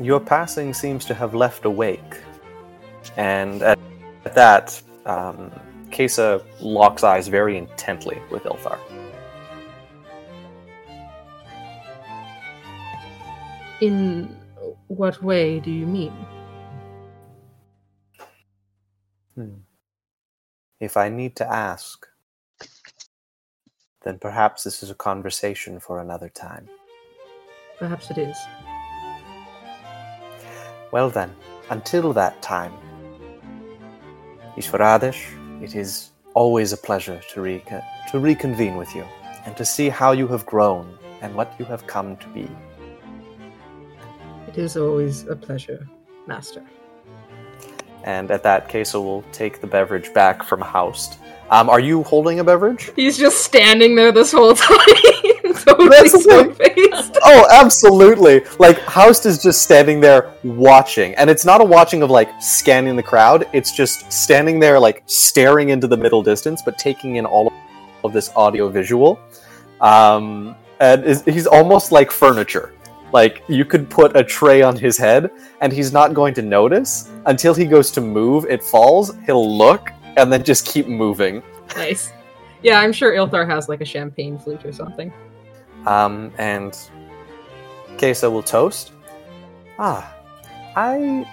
[0.00, 2.20] your passing seems to have left a wake.
[3.16, 3.78] And at,
[4.24, 5.50] at that, um,
[5.90, 8.78] Kesa locks eyes very intently with Ilthar.
[13.80, 14.36] In
[14.86, 16.12] what way do you mean?
[19.34, 19.54] Hmm.
[20.80, 22.06] If I need to ask,
[24.02, 26.68] then perhaps this is a conversation for another time.
[27.78, 28.36] Perhaps it is.
[30.92, 31.34] Well then,
[31.70, 32.74] until that time,
[34.58, 39.06] Ishvaradesh, it is always a pleasure to, reco- to reconvene with you
[39.46, 42.46] and to see how you have grown and what you have come to be.
[44.46, 45.88] It is always a pleasure,
[46.26, 46.62] Master.
[48.04, 51.18] And at that, Kesa will take the beverage back from Haust.
[51.48, 52.90] Um, are you holding a beverage?
[52.96, 54.76] He's just standing there this whole time,
[55.66, 57.18] totally That's stone-faced.
[57.24, 58.42] Oh, absolutely.
[58.58, 62.96] Like Haust is just standing there watching, and it's not a watching of like scanning
[62.96, 63.48] the crowd.
[63.52, 67.52] It's just standing there like staring into the middle distance, but taking in all
[68.02, 69.20] of this audio visual.
[69.80, 72.74] Um, and is, he's almost like furniture.
[73.12, 75.30] Like you could put a tray on his head,
[75.60, 78.46] and he's not going to notice until he goes to move.
[78.46, 79.12] It falls.
[79.26, 81.42] He'll look, and then just keep moving.
[81.76, 82.12] Nice.
[82.62, 85.12] Yeah, I'm sure Ilthar has like a champagne flute or something.
[85.86, 86.72] Um, and
[87.96, 88.92] Kesa will toast.
[89.78, 90.14] Ah,
[90.76, 91.26] I.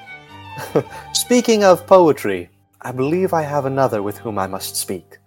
[1.14, 2.50] Speaking of poetry,
[2.82, 5.18] I believe I have another with whom I must speak.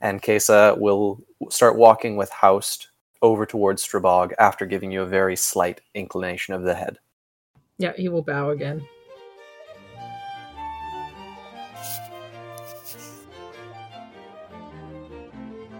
[0.00, 2.88] And Kesa will start walking with Haust
[3.22, 6.98] over towards Strabog after giving you a very slight inclination of the head.
[7.78, 8.86] Yeah, he will bow again.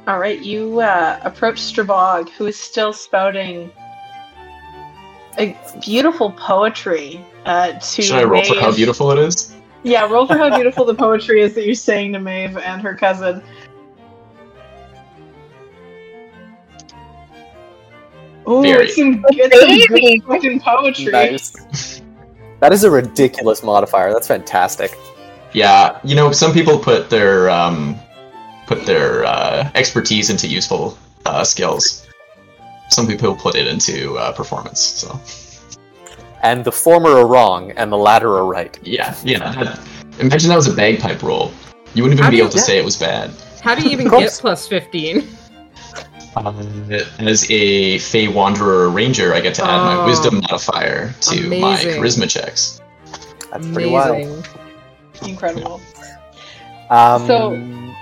[0.07, 3.71] All right, you uh, approach Strabog, who is still spouting
[5.39, 8.03] a beautiful poetry uh, to.
[8.03, 9.55] Should I roll for how beautiful it is?
[9.83, 12.95] Yeah, roll for how beautiful the poetry is that you're saying to Maeve and her
[12.95, 13.43] cousin.
[18.47, 18.87] Ooh, Very.
[18.87, 21.13] it's some, it's some good fucking poetry.
[21.13, 22.03] Nice.
[22.61, 24.13] that is a ridiculous modifier.
[24.13, 24.99] That's fantastic.
[25.55, 27.99] Yeah, you know, some people put their um,
[28.67, 30.97] put their uh, expertise into useful
[31.27, 32.07] uh, skills.
[32.91, 34.81] Some people put it into uh, performance.
[34.81, 35.19] So
[36.43, 38.79] And the former are wrong, and the latter are right.
[38.83, 39.39] yeah, yeah.
[39.53, 39.81] that-
[40.19, 41.51] imagine that was a bagpipe roll.
[41.95, 43.31] You wouldn't even How be able to you- say it was bad.
[43.63, 45.27] How do you even get plus 15?
[46.37, 46.53] Uh,
[47.21, 50.07] as a Fey Wanderer Ranger, I get to add my Oh.
[50.07, 52.81] Wisdom modifier to my Charisma checks.
[53.53, 54.47] That's pretty wild.
[55.27, 55.81] Incredible.
[56.91, 57.53] Um, So-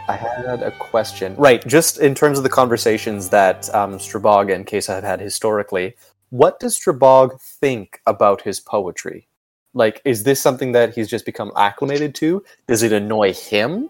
[0.08, 1.36] I had a question.
[1.36, 5.94] Right, just in terms of the conversations that um, Strabog and Kesa have had historically,
[6.30, 9.28] what does Strabog think about his poetry?
[9.74, 12.44] Like, is this something that he's just become acclimated to?
[12.66, 13.88] Does it annoy him?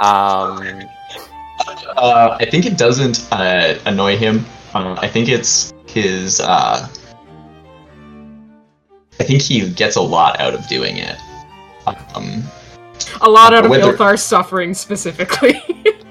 [0.00, 0.82] Um,
[1.96, 4.46] Uh, I think it doesn't uh, annoy him.
[4.72, 6.40] Uh, I think it's his.
[6.40, 6.88] Uh,
[9.18, 11.16] I think he gets a lot out of doing it.
[12.14, 12.42] Um,
[13.20, 15.54] A lot out of Whether- Ilthar's suffering specifically.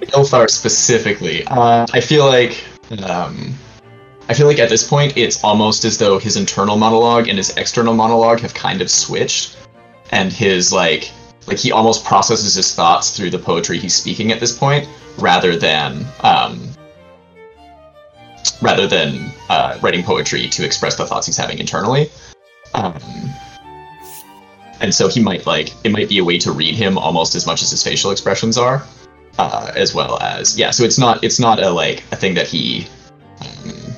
[0.09, 2.63] Ilthar specifically, uh, I feel like.
[3.03, 3.53] Um,
[4.27, 7.55] I feel like at this point it's almost as though his internal monologue and his
[7.57, 9.57] external monologue have kind of switched,
[10.11, 11.11] and his like,
[11.47, 14.87] like he almost processes his thoughts through the poetry he's speaking at this point,
[15.17, 16.69] rather than um,
[18.61, 22.09] rather than uh, writing poetry to express the thoughts he's having internally.
[22.73, 22.97] Um,
[24.81, 27.45] and so he might like it might be a way to read him almost as
[27.45, 28.83] much as his facial expressions are,
[29.37, 30.71] uh, as well as yeah.
[30.71, 32.87] So it's not it's not a like a thing that he
[33.41, 33.93] um,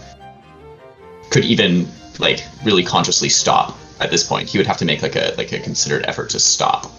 [1.29, 1.87] could even
[2.19, 4.49] like really consciously stop at this point.
[4.49, 6.91] He would have to make like a like a considered effort to stop.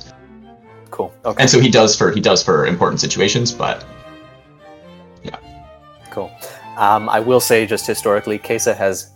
[0.91, 1.13] cool.
[1.25, 1.43] Okay.
[1.43, 3.85] And so he does for he does for important situations, but
[5.23, 5.37] yeah.
[6.11, 6.31] Cool.
[6.77, 9.11] Um, I will say, just historically, Kesa has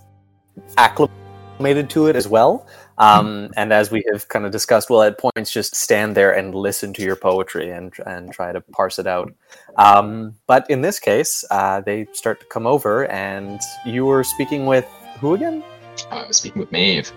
[0.77, 2.67] acclimated to it as well.
[2.99, 6.55] Um, and as we have kind of discussed, we'll at points just stand there and
[6.55, 9.33] listen to your poetry and and try to parse it out.
[9.77, 14.67] Um, but in this case, uh, they start to come over, and you were speaking
[14.67, 14.87] with
[15.21, 15.63] who again?
[16.11, 17.11] I was speaking with Maeve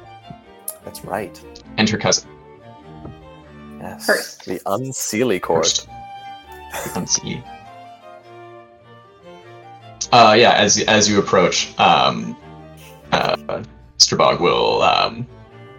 [0.85, 1.41] That's right.
[1.77, 2.30] and her cousin.
[3.80, 4.45] Yes, Hurst.
[4.45, 5.65] the Unseelie Court.
[5.65, 5.88] Hurst.
[6.95, 7.43] Unsee.
[10.11, 12.35] Uh, yeah, as as you approach, um,
[13.11, 13.64] uh,
[13.97, 15.27] Strabog will um,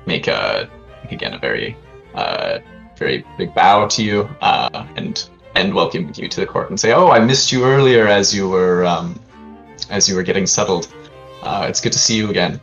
[0.07, 0.69] make a
[1.11, 1.77] again a very
[2.15, 2.59] uh,
[2.97, 6.93] very big bow to you uh, and and welcome you to the court and say,
[6.93, 9.19] "Oh, I missed you earlier as you were um,
[9.91, 10.93] as you were getting settled.
[11.43, 12.61] Uh, it's good to see you again."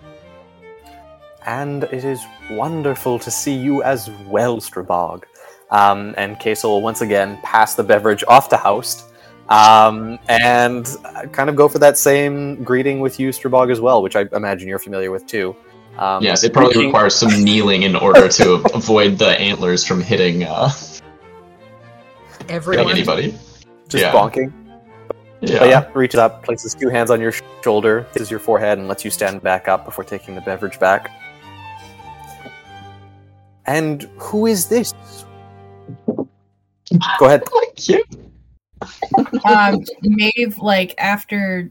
[1.48, 5.24] and it is wonderful to see you as well, Strabog.
[5.72, 9.06] Um, and will once again pass the beverage off to Haust,
[9.50, 10.86] um, and
[11.32, 14.68] kind of go for that same greeting with you, Strabog, as well, which I imagine
[14.68, 15.56] you're familiar with too.
[15.98, 20.02] Um, yes, it probably greeting- requires some kneeling in order to avoid the antlers from
[20.02, 21.04] hitting, uh, hitting
[22.50, 22.90] Everyone.
[22.92, 23.32] anybody.
[23.90, 24.12] just yeah.
[24.12, 24.54] bonking.
[25.42, 25.60] Yeah.
[25.60, 28.88] But yeah, reaches up, places two hands on your sh- shoulder, kisses your forehead, and
[28.88, 31.12] lets you stand back up before taking the beverage back.
[33.66, 34.94] And who is this?
[36.08, 37.44] Go ahead.
[37.78, 38.04] Thank you.
[39.46, 41.70] um, Maeve, like after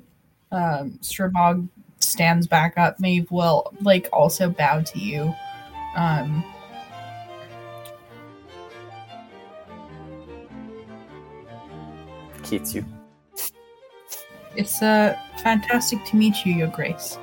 [0.52, 1.68] um, Strabog
[2.16, 5.34] stands back up, Maeve will like also bow to you.
[5.96, 6.42] Um,
[12.42, 12.84] Keats you.
[14.56, 17.18] it's uh, fantastic to meet you, Your Grace.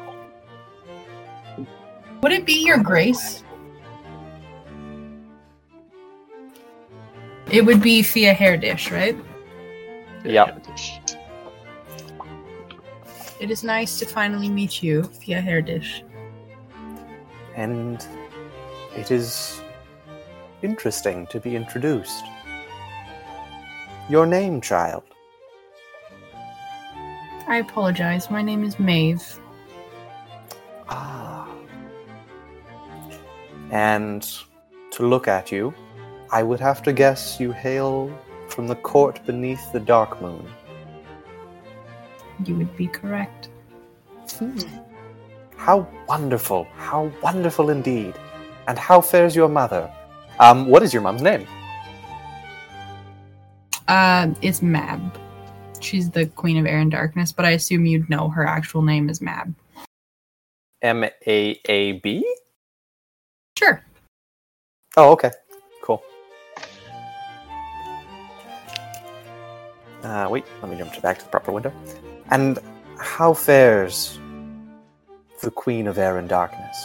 [2.21, 3.43] Would it be Your Grace?
[7.51, 9.17] It would be Fjarhirdish, right?
[10.23, 10.67] Yep.
[13.43, 16.03] It is nice to finally meet you, Fjarhirdish.
[17.57, 18.07] And
[18.95, 19.59] it is
[20.61, 22.23] interesting to be introduced.
[24.09, 25.03] Your name, child.
[27.45, 28.31] I apologize.
[28.31, 29.37] My name is Maeve.
[30.87, 31.53] Ah.
[33.71, 34.25] And
[34.91, 35.73] to look at you,
[36.31, 38.09] I would have to guess you hail
[38.47, 40.47] from the court beneath the dark moon.
[42.45, 43.49] You would be correct.
[45.55, 46.67] How wonderful!
[46.75, 48.15] How wonderful indeed!
[48.67, 49.91] And how fares your mother?
[50.39, 51.45] Um, what is your mom's name?
[53.87, 55.19] Uh, it's Mab.
[55.79, 59.09] She's the Queen of Air and Darkness, but I assume you'd know her actual name
[59.09, 59.53] is Mab.
[60.81, 62.35] M A A B?
[63.57, 63.83] Sure.
[64.97, 65.31] Oh, okay.
[65.81, 66.01] Cool.
[70.03, 71.73] Uh, wait, let me jump to back to the proper window.
[72.33, 72.57] And
[72.97, 74.19] how fares
[75.43, 76.83] the Queen of Air and Darkness?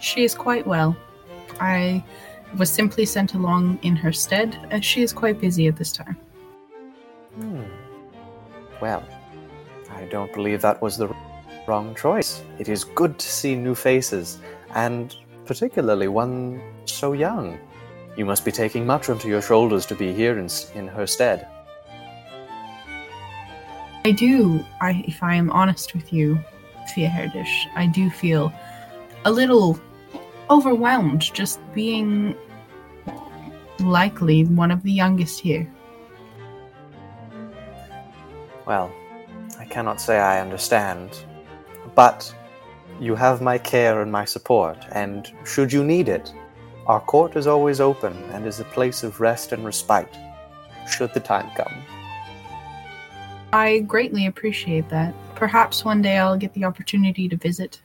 [0.00, 0.96] She is quite well.
[1.60, 2.02] I
[2.56, 6.16] was simply sent along in her stead, as she is quite busy at this time.
[7.34, 7.64] Hmm.
[8.80, 9.04] Well,
[9.90, 11.14] I don't believe that was the
[11.68, 12.42] wrong choice.
[12.58, 14.38] It is good to see new faces,
[14.74, 17.58] and particularly one so young.
[18.16, 21.46] You must be taking much onto your shoulders to be here in, in her stead.
[24.06, 26.38] I do, I, if I am honest with you,
[26.94, 28.52] Fjarhirdish, I do feel
[29.24, 29.80] a little
[30.48, 32.36] overwhelmed just being
[33.80, 35.68] likely one of the youngest here.
[38.64, 38.92] Well,
[39.58, 41.24] I cannot say I understand,
[41.96, 42.32] but
[43.00, 46.32] you have my care and my support, and should you need it,
[46.86, 50.16] our court is always open and is a place of rest and respite,
[50.88, 51.82] should the time come.
[53.56, 55.14] I greatly appreciate that.
[55.34, 57.80] Perhaps one day I'll get the opportunity to visit.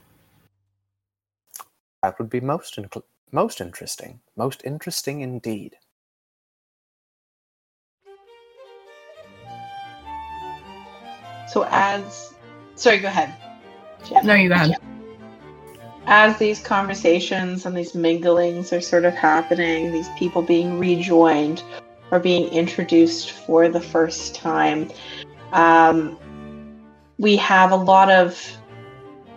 [2.04, 5.78] That would be most incl- most interesting, most interesting indeed.
[11.48, 12.34] So as
[12.76, 13.34] sorry, go ahead.
[14.10, 14.28] Jen.
[14.28, 14.76] No, you go ahead.
[16.06, 21.64] As these conversations and these minglings are sort of happening, these people being rejoined
[22.12, 24.92] or being introduced for the first time,
[25.52, 26.18] um,
[27.18, 28.40] we have a lot of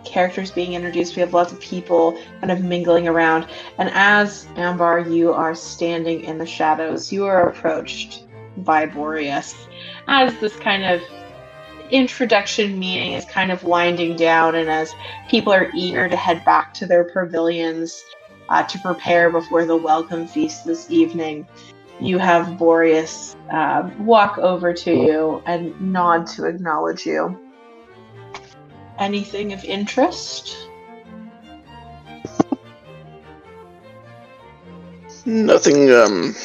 [0.05, 1.15] characters being introduced.
[1.15, 3.47] We have lots of people kind of mingling around.
[3.77, 8.23] And as Ambar, you are standing in the shadows, you are approached
[8.57, 9.67] by Boreas
[10.07, 11.01] as this kind of
[11.91, 14.93] introduction meeting is kind of winding down, and as
[15.29, 18.03] people are eager to head back to their pavilions
[18.49, 21.47] uh, to prepare before the welcome feast this evening,
[21.99, 27.39] you have Boreas uh, walk over to you and nod to acknowledge you.
[28.99, 30.69] Anything of interest?
[35.25, 36.35] Nothing, um.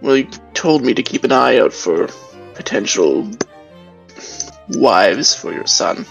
[0.00, 2.08] Well, you told me to keep an eye out for
[2.54, 3.28] potential
[4.68, 6.06] wives for your son.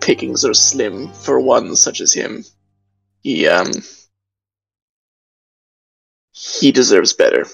[0.00, 2.44] Pickings are slim for one such as him.
[3.22, 3.72] He, um.
[6.34, 7.46] He deserves better.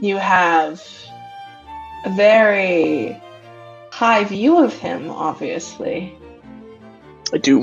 [0.00, 0.82] You have
[2.04, 3.20] a very
[3.90, 6.18] high view of him, obviously.
[7.32, 7.62] I do.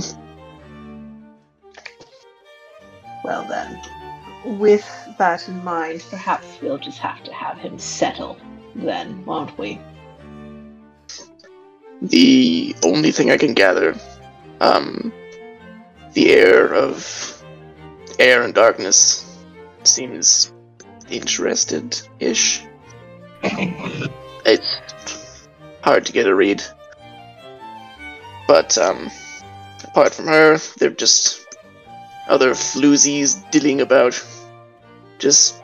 [3.23, 3.79] Well, then,
[4.59, 4.87] with
[5.17, 8.37] that in mind, perhaps we'll just have to have him settle
[8.75, 9.79] then, won't we?
[12.01, 13.95] the only thing I can gather,
[14.59, 15.13] um,
[16.13, 17.43] the heir of
[18.19, 19.25] air and darkness
[19.83, 20.53] seems
[21.09, 22.63] interested-ish.
[24.43, 25.47] It's
[25.83, 26.63] hard to get a read.
[28.47, 29.11] But um,
[29.83, 31.45] apart from her, they're just
[32.27, 34.21] other floozies dilling about.
[35.19, 35.61] Just,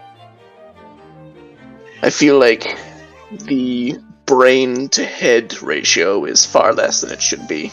[2.03, 2.78] I feel like
[3.32, 7.72] the brain to head ratio is far less than it should be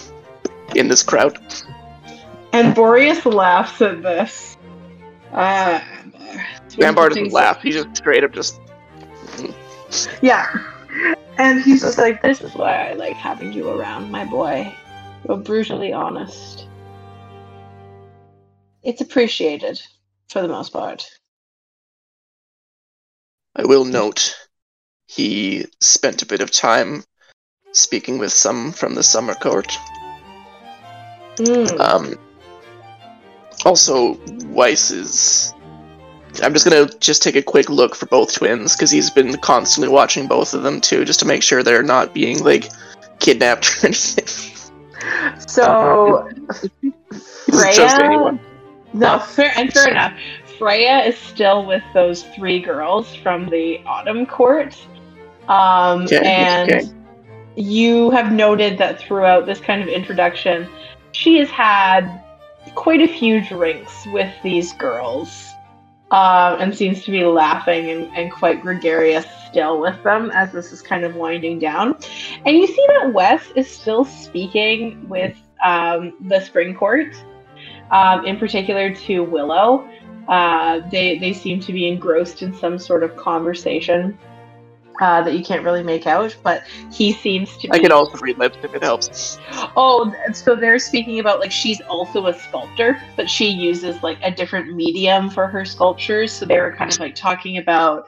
[0.75, 1.39] in this crowd.
[2.55, 4.57] And Boreas laughs at this.
[5.33, 5.81] Uh,
[6.69, 7.61] doesn't laugh.
[7.61, 8.61] He just straight up just.
[10.23, 10.57] Yeah.
[11.37, 14.73] And he's just like, this is why I like having you around, my boy.
[15.27, 16.69] You're brutally honest.
[18.85, 19.83] It's appreciated,
[20.29, 21.11] for the most part.
[23.57, 24.37] I will note
[25.09, 27.03] he spent a bit of time
[27.73, 29.77] speaking with some from the summer court.
[31.39, 31.81] Mm.
[31.81, 32.15] Um,
[33.65, 34.19] also,
[34.49, 35.53] Weiss is.
[36.43, 39.89] I'm just gonna just take a quick look for both twins because he's been constantly
[39.89, 42.71] watching both of them too, just to make sure they're not being like
[43.21, 44.27] kidnapped or anything.
[45.47, 48.41] So, Doesn't trust anyone.
[48.95, 50.15] no, fair, and fair enough.
[50.59, 54.77] Freya is still with those three girls from the autumn court.
[55.49, 56.89] Um, Okay, and okay.
[57.57, 60.69] you have noted that throughout this kind of introduction,
[61.13, 62.24] she has had
[62.75, 65.55] quite a few drinks with these girls
[66.11, 70.73] um, and seems to be laughing and, and quite gregarious still with them as this
[70.73, 71.97] is kind of winding down.
[72.45, 77.15] And you see that Wes is still speaking with um, the Spring Court,
[77.91, 79.89] um, in particular to Willow.
[80.29, 84.19] Uh, they they seem to be engrossed in some sort of conversation
[85.01, 87.69] uh, that you can't really make out, but he seems to.
[87.69, 89.39] Be, I can also read lips if it helps.
[89.77, 94.31] Oh, so they're speaking about like she's also a sculptor, but she uses like a
[94.31, 96.33] different medium for her sculptures.
[96.33, 98.05] So they were kind of like talking about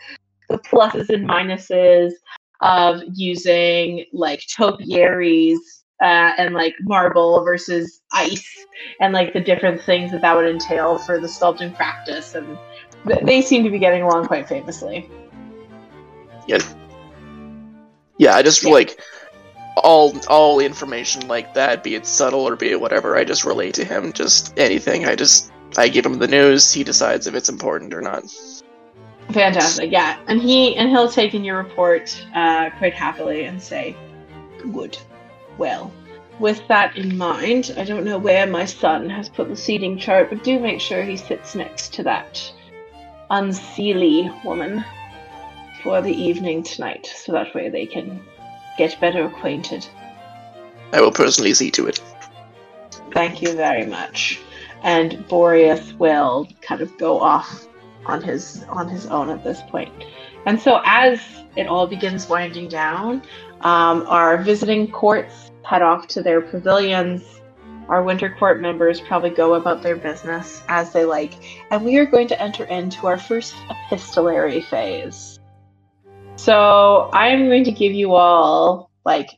[0.49, 2.13] the pluses and minuses
[2.61, 8.49] of using like topiaries uh, and like marble versus ice,
[9.01, 12.35] and like the different things that that would entail for the sculpting practice.
[12.35, 12.59] And
[13.07, 15.11] th- they seem to be getting along quite famously.
[16.47, 16.59] Yeah,
[18.19, 18.71] Yeah, I just Yeah.
[18.71, 18.99] like
[19.77, 23.17] all all information like that, be it subtle or be it whatever.
[23.17, 24.13] I just relate to him.
[24.13, 25.07] Just anything.
[25.07, 26.73] I just I give him the news.
[26.73, 28.25] He decides if it's important or not.
[29.33, 30.19] Fantastic, yeah.
[30.29, 33.97] And he and he'll take in your report uh, quite happily and say,
[34.73, 34.99] "Good,
[35.59, 35.93] well."
[36.39, 40.29] With that in mind, I don't know where my son has put the seating chart,
[40.29, 42.53] but do make sure he sits next to that
[43.31, 44.85] unseelie woman
[45.83, 48.21] for the evening tonight, so that way they can
[48.79, 49.87] get better acquainted.
[50.93, 52.01] I will personally see to it.
[53.13, 54.41] Thank you very much.
[54.83, 57.67] And Boreas will kind of go off
[58.05, 59.93] on his on his own at this point.
[60.47, 61.21] And so as
[61.57, 63.23] it all begins winding down,
[63.63, 67.23] um, our visiting courts head off to their pavilions.
[67.89, 71.35] Our winter court members probably go about their business as they like,
[71.71, 75.36] and we are going to enter into our first epistolary phase.
[76.37, 79.31] So I am going to give you all like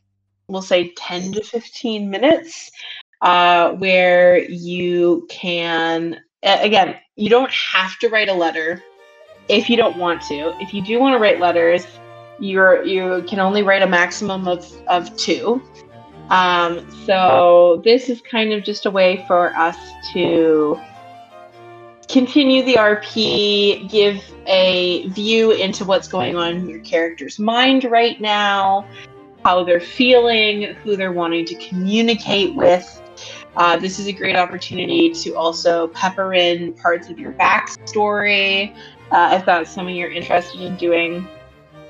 [0.47, 2.71] we'll say 10 to 15 minutes
[3.21, 8.83] uh, where you can again you don't have to write a letter
[9.47, 10.55] if you don't want to.
[10.61, 11.85] If you do want to write letters
[12.39, 15.61] you're you can only write a maximum of of two.
[16.29, 19.77] Um, so this is kind of just a way for us
[20.13, 20.79] to
[22.09, 28.19] continue the rp give a view into what's going on in your character's mind right
[28.19, 28.87] now
[29.45, 32.95] how they're feeling who they're wanting to communicate with
[33.55, 38.75] uh, this is a great opportunity to also pepper in parts of your backstory
[39.11, 41.27] uh, if that's something you're interested in doing.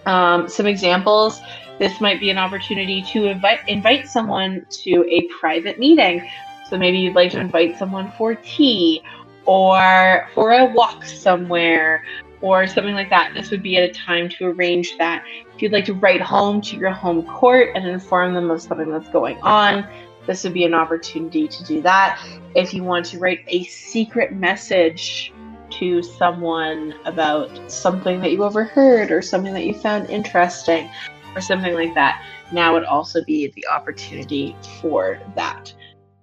[0.05, 1.41] Um, some examples
[1.77, 6.29] this might be an opportunity to invite, invite someone to a private meeting.
[6.69, 9.01] So maybe you'd like to invite someone for tea
[9.45, 12.03] or for a walk somewhere
[12.41, 13.33] or something like that.
[13.33, 15.25] This would be at a time to arrange that.
[15.53, 18.89] If you'd like to write home to your home court and inform them of something
[18.89, 19.85] that's going on,
[20.25, 22.23] this would be an opportunity to do that.
[22.55, 25.33] If you want to write a secret message
[25.71, 30.89] to someone about something that you overheard or something that you found interesting
[31.35, 35.73] or something like that, now would also be the opportunity for that.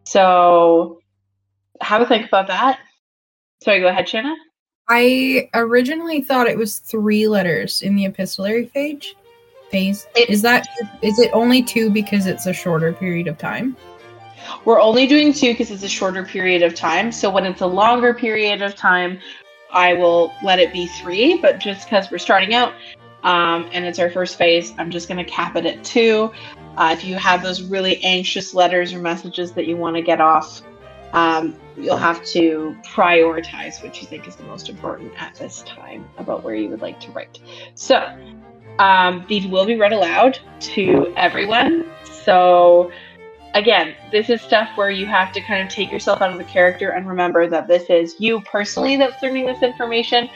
[0.05, 1.01] So,
[1.81, 2.81] have a think about that.
[3.63, 4.35] Sorry, go ahead, Shanna.
[4.89, 9.15] I originally thought it was three letters in the epistolary phage.
[9.71, 10.07] phase?
[10.15, 10.65] It- Is that
[11.03, 13.77] is it only two because it's a shorter period of time?
[14.65, 17.11] We're only doing two because it's a shorter period of time.
[17.11, 19.19] So when it's a longer period of time,
[19.73, 21.39] I will let it be three.
[21.39, 22.75] But just because we're starting out
[23.25, 26.31] um, and it's our first phase, I'm just going to cap it at two.
[26.77, 30.21] Uh, if you have those really anxious letters or messages that you want to get
[30.21, 30.63] off,
[31.13, 36.09] um, you'll have to prioritize what you think is the most important at this time
[36.19, 37.39] about where you would like to write.
[37.75, 38.17] So
[38.79, 41.87] um, these will be read aloud to everyone.
[42.05, 42.91] So
[43.55, 46.45] again, this is stuff where you have to kind of take yourself out of the
[46.45, 50.29] character and remember that this is you personally that's learning this information,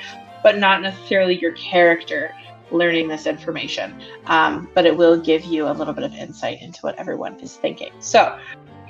[0.43, 2.35] but not necessarily your character
[2.71, 4.01] learning this information.
[4.27, 7.57] Um, but it will give you a little bit of insight into what everyone is
[7.57, 7.93] thinking.
[7.99, 8.39] So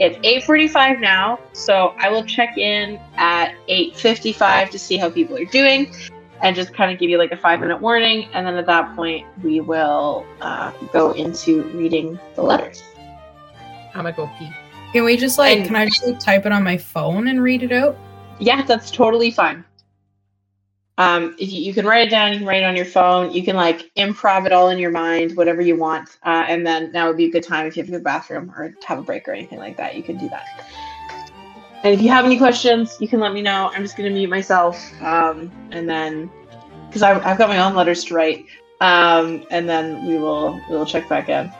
[0.01, 5.45] it's 8:45 now, so I will check in at 8:55 to see how people are
[5.45, 5.95] doing.
[6.43, 8.97] And just kind of give you like a five minute warning, and then at that
[8.97, 12.83] point we will uh, go into reading the letters.
[13.95, 14.51] I'm gonna go pee.
[14.95, 17.43] Can we just like And- can I just like type it on my phone and
[17.43, 17.95] read it out?
[18.39, 19.65] Yeah, that's totally fine.
[21.01, 23.33] Um, you, you can write it down, you can write it on your phone.
[23.33, 26.19] You can like improv it all in your mind, whatever you want.
[26.27, 28.01] Uh, and then now would be a good time if you have to go to
[28.01, 29.97] the bathroom or have a break or anything like that.
[29.97, 30.45] You can do that.
[31.83, 33.71] And if you have any questions, you can let me know.
[33.75, 36.31] I'm just gonna mute myself, um, and then
[36.87, 38.45] because I've, I've got my own letters to write,
[38.83, 41.51] um, and then we will we will check back in.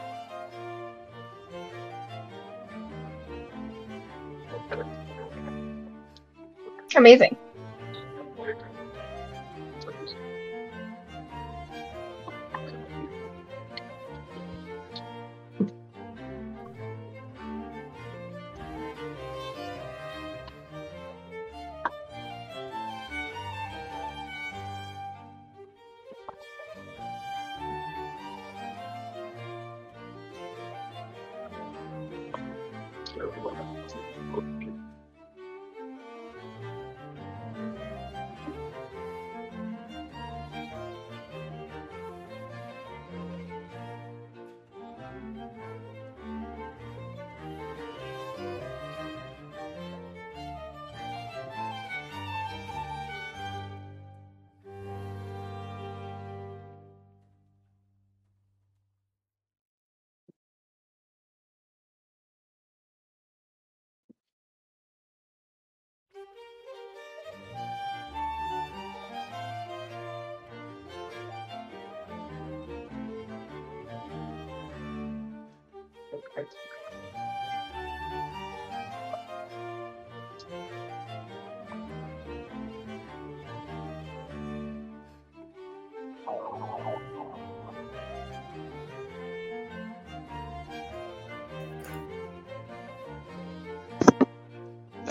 [6.95, 7.35] Amazing.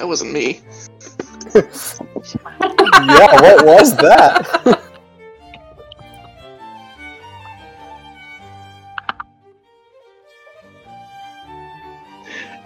[0.01, 0.63] That wasn't me.
[1.55, 1.63] yeah,
[3.43, 4.81] what was that?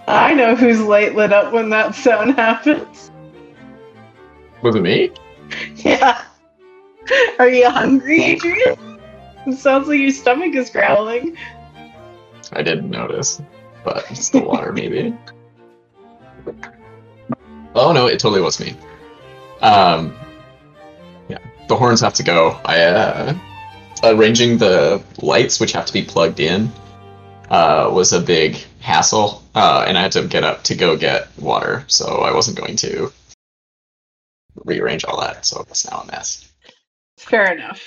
[0.07, 3.11] I know whose light lit up when that sound happens.
[4.61, 5.11] Was it me?
[5.75, 6.23] Yeah.
[7.37, 9.01] Are you hungry, Adrian?
[9.45, 11.35] It sounds like your stomach is growling.
[12.53, 13.41] I didn't notice,
[13.83, 15.13] but it's the water maybe.
[17.75, 18.75] Oh no, it totally was me.
[19.61, 20.15] Um,
[21.27, 22.59] yeah, the horns have to go.
[22.63, 23.37] I uh,
[24.03, 26.71] arranging the lights, which have to be plugged in,
[27.49, 31.27] uh, was a big hassle, uh, and I had to get up to go get
[31.37, 33.11] water, so I wasn't going to
[34.63, 35.45] rearrange all that.
[35.45, 36.49] So it's now a mess.
[37.17, 37.83] Fair enough.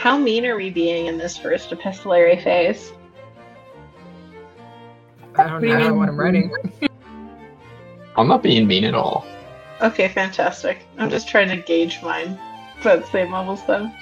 [0.00, 2.94] How mean are we being in this first epistolary phase?
[5.36, 5.98] I don't know mean?
[5.98, 6.50] what I'm writing.
[8.16, 9.26] I'm not being mean at all.
[9.82, 10.86] Okay, fantastic.
[10.96, 12.40] I'm just trying to gauge mine.
[12.82, 13.94] But same levels then.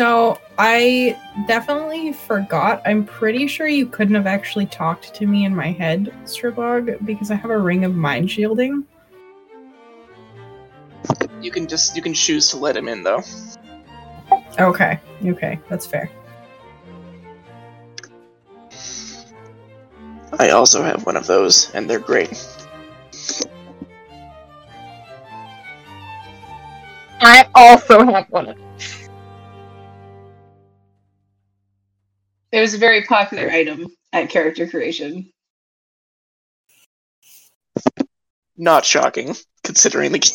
[0.00, 1.14] So I
[1.46, 2.80] definitely forgot.
[2.86, 7.30] I'm pretty sure you couldn't have actually talked to me in my head, Strabog, because
[7.30, 8.86] I have a ring of mind shielding.
[11.42, 13.22] You can just you can choose to let him in though.
[14.58, 16.10] Okay, okay, that's fair.
[20.38, 22.42] I also have one of those, and they're great.
[27.20, 28.59] I also have one of
[32.60, 35.32] It was a very popular item at character creation.
[38.54, 39.34] Not shocking,
[39.64, 40.30] considering the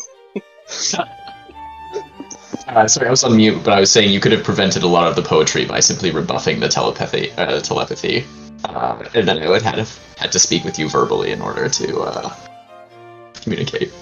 [2.66, 4.88] Uh, sorry, I was on mute, but I was saying you could have prevented a
[4.88, 7.30] lot of the poetry by simply rebuffing the telepathy.
[7.38, 8.24] Uh, telepathy,
[8.64, 12.00] uh, and then I would have had to speak with you verbally in order to
[12.00, 12.34] uh,
[13.34, 13.92] communicate.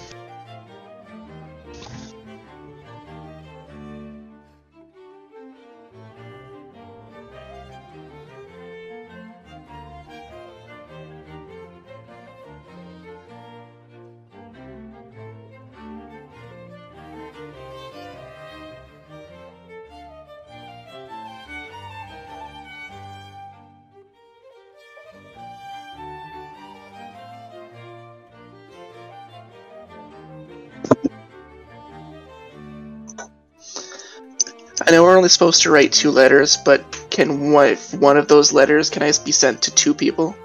[35.25, 39.01] Only supposed to write two letters, but can one, if one of those letters can
[39.01, 40.35] I be sent to two people?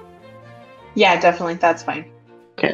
[0.94, 1.54] Yeah, definitely.
[1.56, 2.10] That's fine.
[2.58, 2.72] Okay.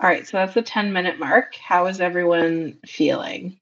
[0.00, 1.56] All right, so that's the 10 minute mark.
[1.56, 3.60] How is everyone feeling?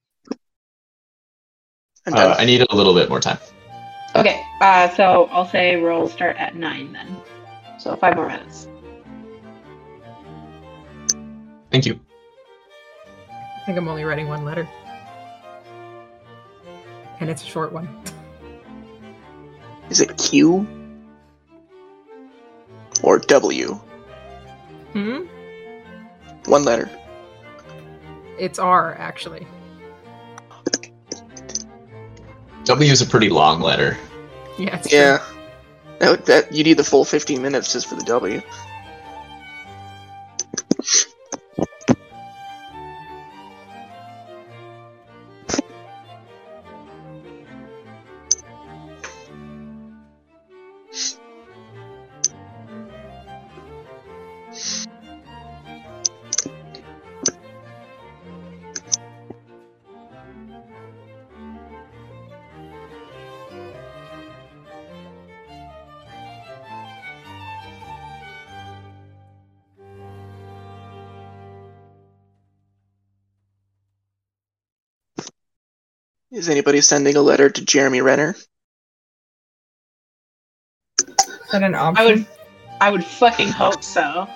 [2.07, 2.35] I'm Uh.
[2.39, 3.39] I need a little bit more time.
[4.15, 7.17] Okay, uh, so I'll say roll start at 9 then.
[7.79, 8.69] So five more minutes.
[11.71, 11.99] Thank you.
[13.31, 14.69] I think I'm only writing one letter.
[17.21, 17.89] And it's a short one.
[19.89, 20.67] Is it Q
[23.03, 23.81] or W?
[24.93, 25.21] Hmm?
[26.47, 26.91] One letter.
[28.39, 29.47] It's R, actually.
[32.65, 33.99] W is a pretty long letter.
[34.59, 34.83] Yeah.
[34.91, 35.25] Yeah.
[35.99, 38.43] That, that you need the full 15 minutes just for the W.
[76.43, 78.35] Is anybody sending a letter to Jeremy Renner?
[80.99, 81.15] Is
[81.53, 82.05] that an option?
[82.05, 82.27] I would
[82.81, 84.27] I would fucking hope so.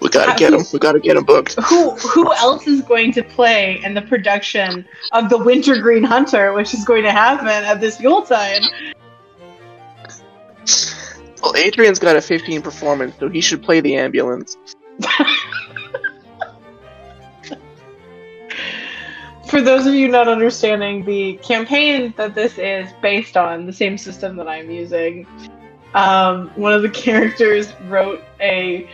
[0.00, 0.62] We gotta get him.
[0.72, 1.54] We gotta get him booked.
[1.62, 6.74] Who who else is going to play in the production of the Wintergreen Hunter, which
[6.74, 8.62] is going to happen at this Yuletide?
[11.44, 14.56] Well, Adrian's got a 15 performance, so he should play the ambulance.
[19.58, 23.98] For those of you not understanding, the campaign that this is based on, the same
[23.98, 25.26] system that I'm using,
[25.94, 28.88] um, one of the characters wrote a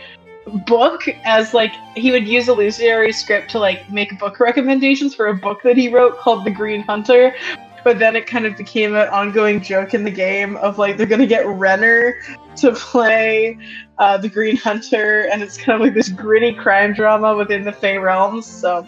[0.65, 5.35] book as like he would use illusionary script to like make book recommendations for a
[5.35, 7.35] book that he wrote called The Green Hunter.
[7.83, 11.05] But then it kind of became an ongoing joke in the game of like they're
[11.05, 12.15] gonna get Renner
[12.55, 13.59] to play
[13.99, 17.71] uh, the Green Hunter, and it's kind of like this gritty crime drama within the
[17.71, 18.47] Fey realms.
[18.47, 18.87] So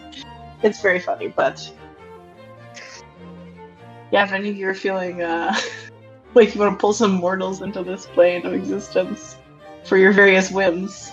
[0.62, 1.72] it's very funny, but
[4.10, 5.54] yeah, if any of you are feeling uh,
[6.34, 9.36] like you want to pull some mortals into this plane of existence
[9.84, 11.12] for your various whims.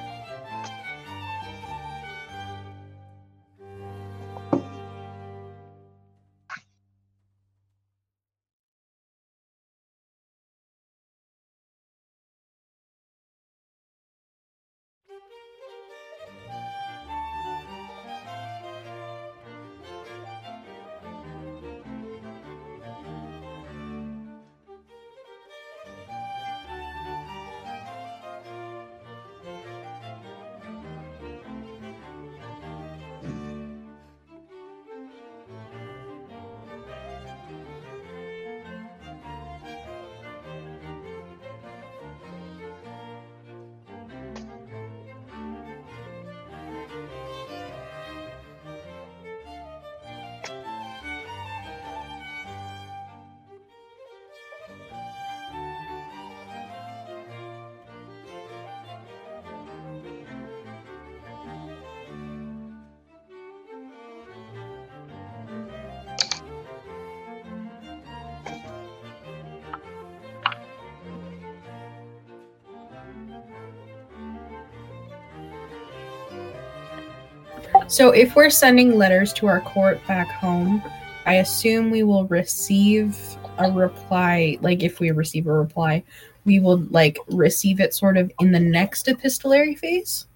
[77.95, 80.83] So if we're sending letters to our court back home,
[81.25, 83.17] I assume we will receive
[83.57, 84.57] a reply.
[84.59, 86.03] Like if we receive a reply,
[86.43, 90.27] we will like receive it sort of in the next epistolary phase.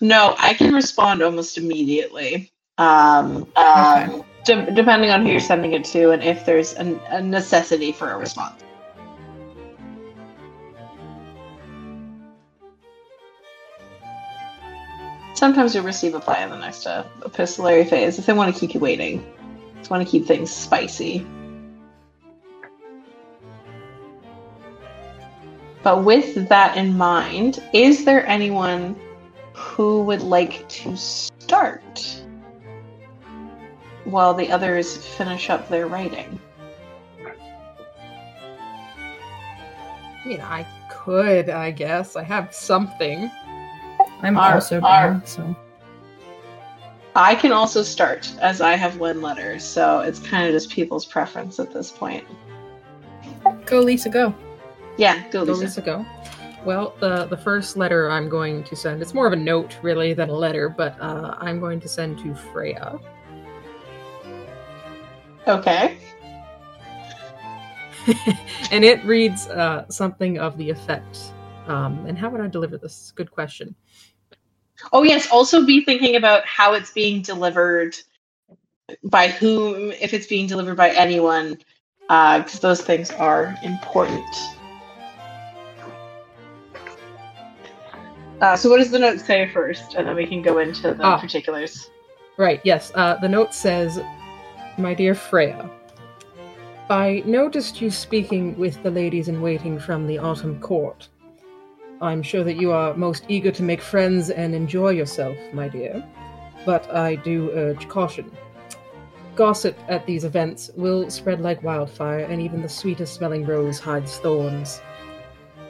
[0.00, 2.50] No, I can respond almost immediately.
[2.76, 7.22] Um, uh, de- depending on who you're sending it to and if there's an, a
[7.22, 8.64] necessity for a response.
[15.40, 18.60] Sometimes you'll receive a play in the next uh, epistolary phase if they want to
[18.60, 19.24] keep you waiting.
[19.78, 21.26] Just want to keep things spicy.
[25.82, 29.00] But with that in mind, is there anyone
[29.54, 32.22] who would like to start
[34.04, 36.38] while the others finish up their writing?
[40.22, 42.14] I mean, I could, I guess.
[42.14, 43.30] I have something.
[44.22, 45.56] I'm Our- also down, so
[47.16, 51.04] I can also start as I have one letter, so it's kind of just people's
[51.04, 52.24] preference at this point.
[53.66, 54.34] go Lisa, go.
[54.96, 55.64] Yeah, go Go, Lisa.
[55.64, 56.06] Lisa, go.
[56.64, 60.12] Well, the the first letter I'm going to send, it's more of a note really
[60.12, 63.00] than a letter, but uh, I'm going to send to Freya.
[65.48, 65.96] Okay.
[68.70, 71.32] and it reads uh, something of the effect.
[71.66, 73.12] Um, and how would I deliver this?
[73.14, 73.74] Good question.
[74.92, 77.96] Oh yes, also be thinking about how it's being delivered,
[79.04, 81.58] by whom, if it's being delivered by anyone,
[82.08, 84.24] because those things are important.
[88.40, 91.04] Uh, so, what does the note say first, and then we can go into the
[91.04, 91.18] Ah.
[91.18, 91.90] particulars.
[92.38, 92.90] Right, yes.
[92.94, 94.00] Uh, the note says,
[94.78, 95.70] My dear Freya,
[96.88, 101.08] I noticed you speaking with the ladies in waiting from the autumn court.
[102.02, 106.02] I'm sure that you are most eager to make friends and enjoy yourself, my dear,
[106.64, 108.30] but I do urge caution.
[109.34, 114.16] Gossip at these events will spread like wildfire, and even the sweetest smelling rose hides
[114.18, 114.80] thorns.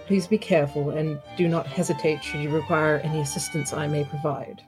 [0.07, 4.63] Please be careful and do not hesitate should you require any assistance I may provide.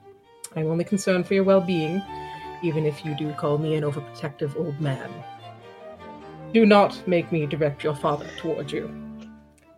[0.55, 2.01] I'm only concerned for your well being,
[2.61, 5.11] even if you do call me an overprotective old man.
[6.53, 8.89] Do not make me direct your father toward you.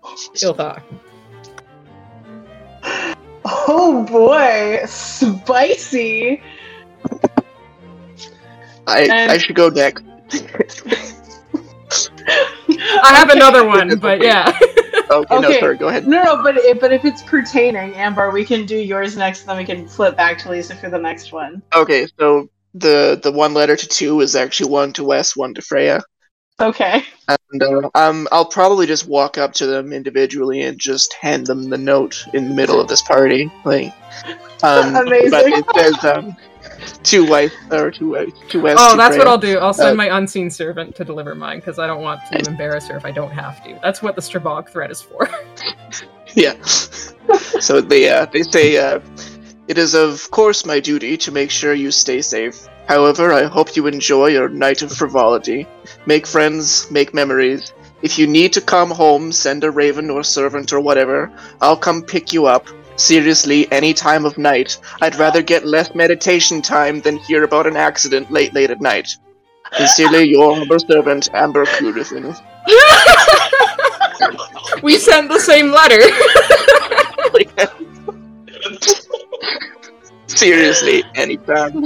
[0.03, 0.83] Oh, Ilthar.
[3.87, 6.41] Oh boy, spicy.
[8.87, 10.03] I And- I should go next.
[13.03, 14.57] I have another one, but yeah.
[15.11, 15.59] Okay, no, Okay.
[15.59, 16.07] sorry, go ahead.
[16.07, 19.49] No, no, but if, but if it's pertaining, Ambar, we can do yours next, and
[19.49, 21.61] then we can flip back to Lisa for the next one.
[21.75, 25.61] Okay, so the the one letter to two is actually one to Wes, one to
[25.61, 26.01] Freya,
[26.59, 27.03] Okay.
[27.27, 31.69] and uh, um, I'll probably just walk up to them individually and just hand them
[31.69, 33.93] the note in the middle of this party, like.
[34.63, 35.31] Um, Amazing.
[35.31, 36.35] But it says um,
[37.03, 38.77] to Wes or two Wes, to Wes.
[38.79, 39.57] Oh, to that's what I'll do.
[39.59, 42.87] I'll send Uh, my unseen servant to deliver mine because I don't want to embarrass
[42.87, 43.77] her if I don't have to.
[43.83, 45.29] That's what the Strabog threat is for.
[46.33, 46.61] Yeah.
[46.63, 48.99] so they uh, they say uh,
[49.69, 52.67] it is of course my duty to make sure you stay safe.
[52.87, 55.67] However, I hope you enjoy your night of frivolity.
[56.05, 57.73] Make friends, make memories.
[58.01, 61.31] If you need to come home, send a raven or servant or whatever.
[61.61, 62.67] I'll come pick you up.
[62.97, 64.77] Seriously, any time of night.
[65.01, 69.09] I'd rather get less meditation time than hear about an accident late, late at night.
[69.73, 72.39] Sincerely, your humble servant, Ambar Kudithin.
[74.83, 76.01] we sent the same letter.
[80.27, 81.83] Seriously, anytime.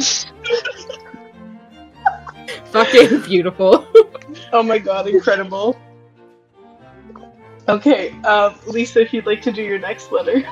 [2.71, 3.87] Fucking beautiful.
[4.51, 5.79] Oh my god, incredible.
[7.67, 10.43] Okay, uh, Lisa, if you'd like to do your next letter.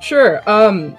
[0.00, 0.42] Sure.
[0.48, 0.96] Um,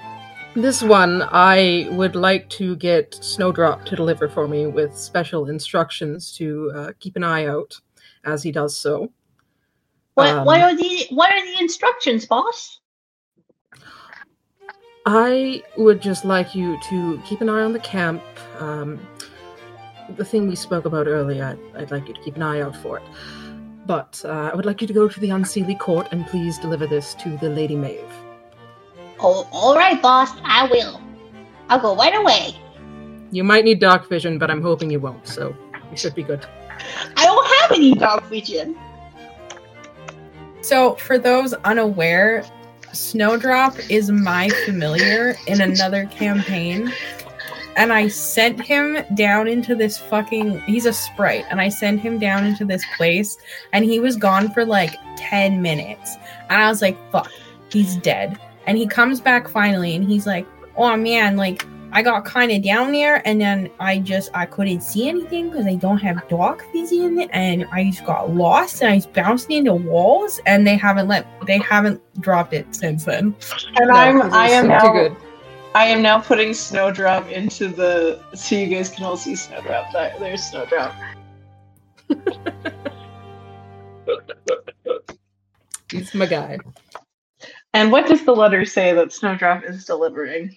[0.56, 6.36] this one I would like to get Snowdrop to deliver for me with special instructions
[6.38, 7.80] to uh, keep an eye out
[8.24, 9.12] as he does so.
[10.14, 12.80] What Um, what are the what are the instructions, boss?
[15.06, 18.22] I would just like you to keep an eye on the camp.
[18.60, 19.00] Um,
[20.10, 22.76] the thing we spoke about earlier, I'd, I'd like you to keep an eye out
[22.76, 23.04] for it.
[23.86, 26.88] But uh, I would like you to go to the Unseelie Court and please deliver
[26.88, 28.00] this to the Lady Maeve.
[29.20, 30.30] Oh, all right, boss.
[30.44, 31.02] I will.
[31.70, 32.56] I'll go right away.
[33.32, 35.56] You might need dark vision, but I'm hoping you won't, so
[35.90, 36.46] you should be good.
[37.18, 38.78] I don't have any dark vision.
[40.62, 42.46] So, for those unaware,
[42.94, 46.94] Snowdrop is my familiar in another campaign.
[47.76, 50.60] And I sent him down into this fucking.
[50.62, 51.46] He's a sprite.
[51.50, 53.38] And I sent him down into this place.
[53.72, 56.16] And he was gone for like 10 minutes.
[56.50, 57.32] And I was like, fuck,
[57.70, 58.40] he's dead.
[58.66, 60.46] And he comes back finally and he's like,
[60.78, 64.82] oh man, like I got kind of down there, and then I just I couldn't
[64.82, 68.96] see anything because I don't have dark vision, and I just got lost, and I
[68.96, 73.36] was bouncing into walls, and they haven't let they haven't dropped it since then.
[73.76, 75.16] And No, I'm 'cause I it's am too now good.
[75.76, 79.92] I am now putting Snowdrop into the so you guys can all see Snowdrop.
[79.92, 80.94] There's Snowdrop.
[85.92, 86.60] He's my guy.
[87.74, 90.56] And what does the letter say that Snowdrop is delivering?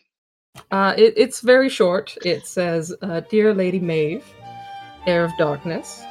[0.70, 2.16] Uh, it, it's very short.
[2.24, 4.24] It says, uh, Dear Lady Maeve,
[5.06, 6.02] Heir of Darkness,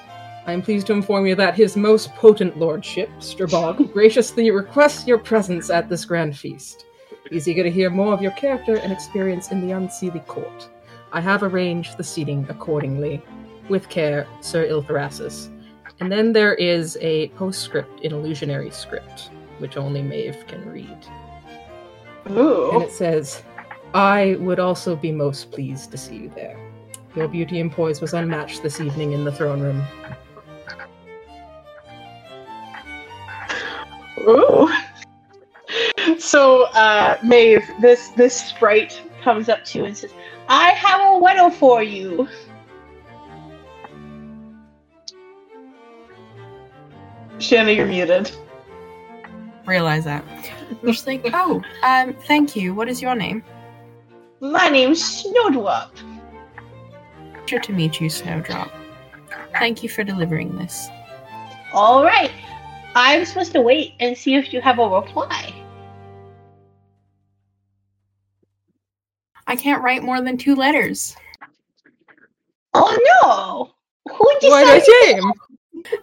[0.48, 5.17] I am pleased to inform you that His Most Potent Lordship, Strabog, graciously requests your
[5.17, 6.85] presence at this grand feast.
[7.29, 10.69] He's eager to hear more of your character and experience in the Unseelie Court.
[11.11, 13.21] I have arranged the seating accordingly.
[13.67, 15.49] With care, Sir Ilthrasis.
[15.99, 21.07] And then there is a postscript in illusionary script, which only Maeve can read.
[22.29, 22.71] Ooh.
[22.73, 23.41] And it says,
[23.93, 26.59] I would also be most pleased to see you there.
[27.15, 29.83] Your beauty and poise was unmatched this evening in the throne room.
[34.27, 34.69] Ooh.
[36.19, 40.11] So, uh, Maeve, this this sprite comes up to you and says,
[40.48, 42.27] "I have a weddle for you."
[47.40, 48.32] Shanna, you're muted.
[49.66, 50.24] Realize that.
[50.69, 52.74] I'm just like, oh, um, thank you.
[52.74, 53.43] What is your name?
[54.40, 55.93] My name's Snowdrop.
[57.34, 58.72] Pleasure to meet you, Snowdrop.
[59.53, 60.88] Thank you for delivering this.
[61.74, 62.32] All right.
[62.95, 65.65] I'm supposed to wait and see if you have a reply.
[69.48, 71.15] I can't write more than two letters.
[72.74, 74.14] Oh no!
[74.14, 74.67] Who decided?
[74.67, 75.32] What a shame!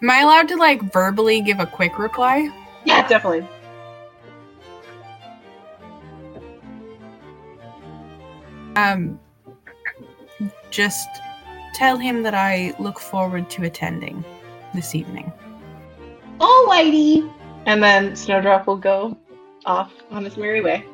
[0.03, 2.51] Am I allowed to like verbally give a quick reply?
[2.85, 3.47] Yeah, definitely.
[8.77, 9.21] Um,
[10.71, 11.09] just
[11.75, 14.25] tell him that I look forward to attending
[14.73, 15.33] this evening.
[16.39, 17.31] Alrighty.
[17.67, 19.17] And then Snowdrop will go
[19.67, 20.85] off on his merry way.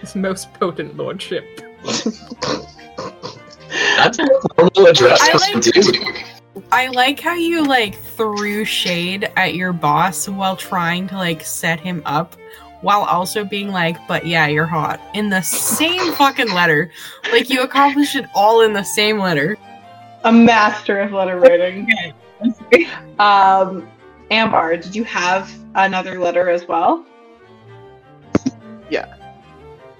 [0.00, 1.60] His most potent lordship.
[3.96, 4.26] That's a
[4.56, 6.24] normal address I for like- dude.
[6.72, 11.78] I like how you like threw shade at your boss while trying to like set
[11.80, 12.34] him up
[12.80, 15.00] while also being like, but yeah, you're hot.
[15.14, 16.90] In the same fucking letter.
[17.32, 19.56] Like you accomplished it all in the same letter.
[20.24, 21.88] A master of letter writing.
[23.18, 23.88] um,
[24.30, 27.04] Ambar, did you have another letter as well?
[28.90, 29.14] Yeah.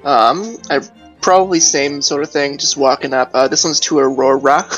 [0.05, 0.81] Um, I
[1.21, 2.59] probably same sort of thing.
[2.59, 3.31] Just walking up.
[3.35, 4.69] Uh, this one's to Aurora.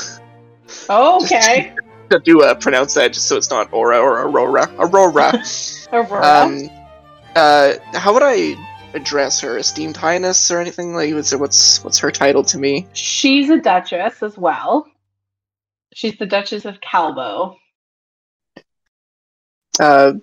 [0.89, 1.73] Okay.
[2.09, 4.69] To Do uh, pronounce that just so it's not Aura or Aurora.
[4.79, 5.43] Aurora.
[5.93, 6.25] Aurora.
[6.25, 6.69] um,
[7.35, 8.55] uh, how would I
[8.93, 9.57] address her?
[9.57, 11.13] Esteemed Highness or anything like?
[11.13, 12.87] What's what's what's her title to me?
[12.93, 14.87] She's a duchess as well.
[15.93, 17.55] She's the Duchess of Calbo.
[19.79, 20.13] Uh,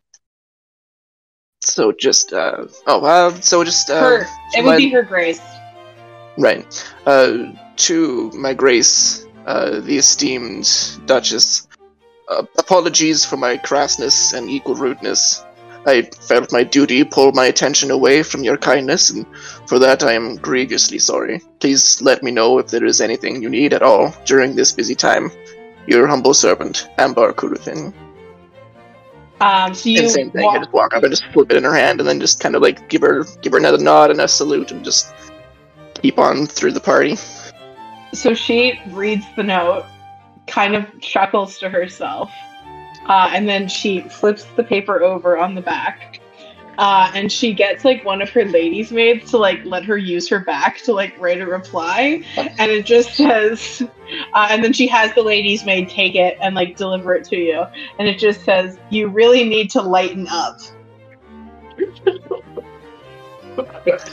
[1.61, 5.41] so just uh oh uh so just uh Her, it would my- be her grace.
[6.39, 6.65] Right.
[7.05, 10.71] Uh, to my grace, uh, the esteemed
[11.07, 11.67] Duchess,
[12.29, 15.45] uh, apologies for my crassness and equal rudeness.
[15.87, 19.27] I felt my duty pull my attention away from your kindness, and
[19.67, 21.41] for that I am grievously sorry.
[21.61, 24.95] Please let me know if there is anything you need at all during this busy
[24.95, 25.31] time.
[25.87, 27.95] Your humble servant, Ambar Kuruthin.
[29.41, 31.65] Um, so you And same thing, I just walk up and just flip it in
[31.65, 34.21] her hand, and then just kind of like give her give her another nod and
[34.21, 35.13] a salute, and just
[36.01, 37.17] keep on through the party.
[38.13, 39.85] So she reads the note,
[40.47, 42.31] kind of chuckles to herself,
[43.07, 46.21] uh, and then she flips the paper over on the back.
[46.79, 50.29] Uh, and she gets like one of her ladies' maids to like let her use
[50.29, 53.83] her back to like write a reply, and it just says,
[54.33, 57.37] uh, and then she has the ladies' maid take it and like deliver it to
[57.37, 57.65] you,
[57.99, 60.61] and it just says, "You really need to lighten up."
[63.59, 63.65] Uh,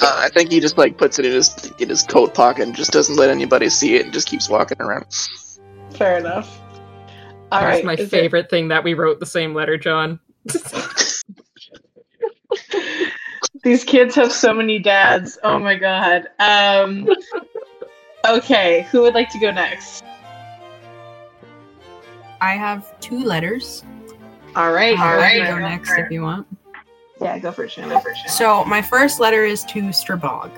[0.02, 2.92] I think he just like puts it in his in his coat pocket and just
[2.92, 5.06] doesn't let anybody see it and just keeps walking around.
[5.92, 6.60] Fair enough.
[7.52, 10.20] All That's right, my is there- favorite thing that we wrote the same letter, John.
[13.64, 15.38] These kids have so many dads.
[15.44, 16.28] Oh my god.
[16.40, 17.08] Um
[18.28, 20.04] Okay, who would like to go next?
[22.42, 23.84] I have two letters.
[24.56, 25.50] All right, All all right, right.
[25.50, 26.48] go next if you want.
[27.22, 28.02] Yeah, go for it, Shannon.
[28.28, 30.52] So my first letter is to Strabog.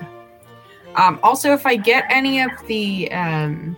[0.96, 3.76] Um, also, if I get any of the um,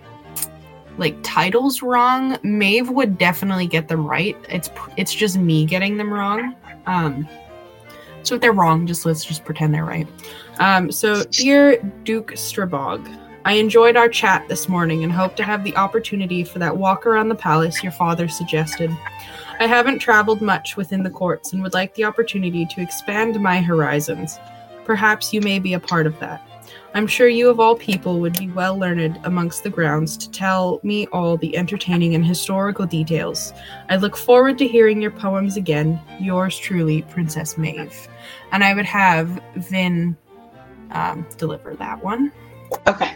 [0.97, 4.37] like titles wrong, Maeve would definitely get them right.
[4.49, 6.55] It's it's just me getting them wrong.
[6.87, 7.29] Um,
[8.23, 10.07] So if they're wrong, just let's just pretend they're right.
[10.59, 13.07] Um, so, dear Duke Strabog,
[13.45, 17.07] I enjoyed our chat this morning and hope to have the opportunity for that walk
[17.07, 18.91] around the palace your father suggested.
[19.61, 23.61] I haven't traveled much within the courts and would like the opportunity to expand my
[23.61, 24.39] horizons.
[24.87, 26.41] Perhaps you may be a part of that.
[26.95, 30.81] I'm sure you of all people would be well learned amongst the grounds to tell
[30.83, 33.53] me all the entertaining and historical details.
[33.91, 36.01] I look forward to hearing your poems again.
[36.19, 38.09] Yours truly, Princess Maeve.
[38.53, 40.17] And I would have Vin
[40.91, 42.33] um, deliver that one.
[42.87, 43.15] Okay.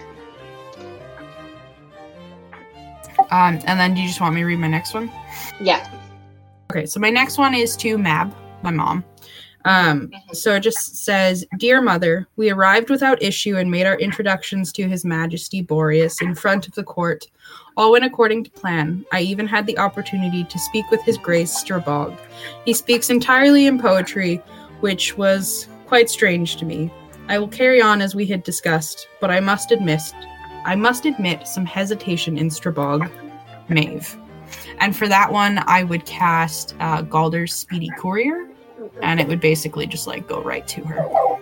[3.31, 5.11] Um, and then do you just want me to read my next one?
[5.59, 5.89] Yeah.
[6.75, 9.05] Okay, so my next one is to Mab, my mom.
[9.65, 14.73] Um, so it just says, Dear Mother, we arrived without issue and made our introductions
[14.73, 17.29] to His Majesty Boreas in front of the court.
[17.77, 19.07] All went according to plan.
[19.13, 22.19] I even had the opportunity to speak with His Grace Strabog.
[22.65, 24.43] He speaks entirely in poetry,
[24.81, 26.91] which was quite strange to me.
[27.29, 30.03] I will carry on as we had discussed, but I must admit,
[30.65, 33.09] I must admit some hesitation in Strabog,
[33.69, 34.19] Maeve.
[34.79, 38.49] And for that one, I would cast uh, Galder's Speedy Courier,
[39.03, 41.39] and it would basically just like go right to her.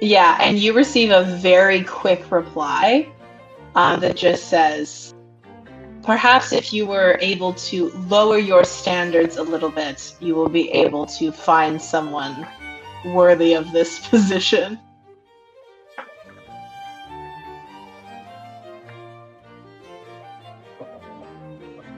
[0.00, 3.08] Yeah, and you receive a very quick reply
[3.74, 5.14] uh, that just says,
[6.02, 10.70] Perhaps if you were able to lower your standards a little bit, you will be
[10.70, 12.46] able to find someone
[13.06, 14.78] worthy of this position.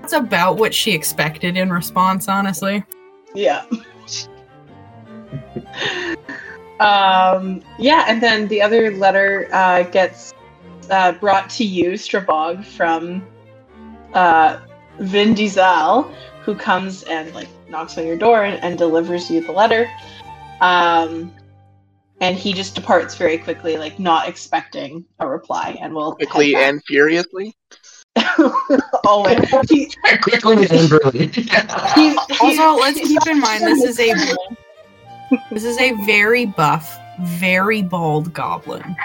[0.08, 2.82] That's about what she expected in response, honestly.
[3.34, 3.66] Yeah.
[6.80, 10.32] um, yeah, and then the other letter uh, gets
[10.88, 13.22] uh, brought to you, Strabog, from
[14.14, 14.60] uh,
[14.98, 16.10] Vin Diesel,
[16.42, 19.90] who comes and like knocks on your door and, and delivers you the letter.
[20.62, 21.34] Um,
[22.22, 26.82] and he just departs very quickly, like not expecting a reply, and will Quickly and
[26.86, 27.54] furiously.
[29.04, 29.38] Always.
[29.68, 31.26] He, Quickly and angrily.
[31.28, 34.14] he, he- Also, let's keep in mind this is a
[35.50, 38.96] this is a very buff, very bald goblin.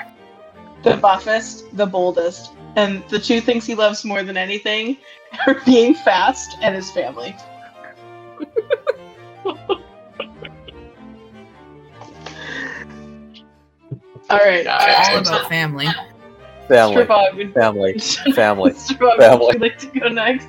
[0.84, 4.98] the buffest, the boldest, and the two things he loves more than anything
[5.48, 7.36] are being fast and his family.
[14.30, 15.88] All right, All about family.
[16.68, 18.00] Family, Strabog, would- family,
[18.34, 18.72] family.
[18.72, 19.46] Strabog, family.
[19.46, 20.48] would you like to go next?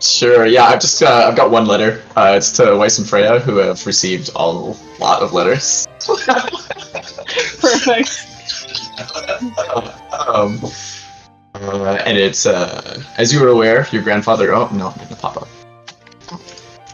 [0.00, 0.44] Sure.
[0.44, 2.02] Yeah, I've just uh, I've got one letter.
[2.16, 5.86] Uh, it's to Weiss and Freya, who have received a lot of letters.
[7.60, 8.26] Perfect.
[10.28, 10.60] um,
[11.54, 14.52] uh, and it's uh, as you were aware, your grandfather.
[14.52, 15.48] Oh no, I'm gonna pop up.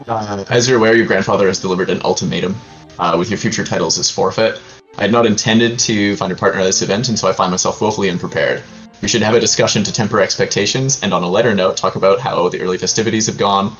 [0.07, 2.55] Uh, as you're aware, your grandfather has delivered an ultimatum.
[2.99, 4.61] Uh, with your future titles as forfeit.
[4.97, 7.51] I had not intended to find a partner at this event, and so I find
[7.51, 8.63] myself woefully unprepared.
[9.01, 12.19] We should have a discussion to temper expectations, and on a lighter note, talk about
[12.19, 13.75] how the early festivities have gone.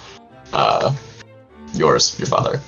[0.51, 0.95] Uh,
[1.73, 2.59] yours, your father.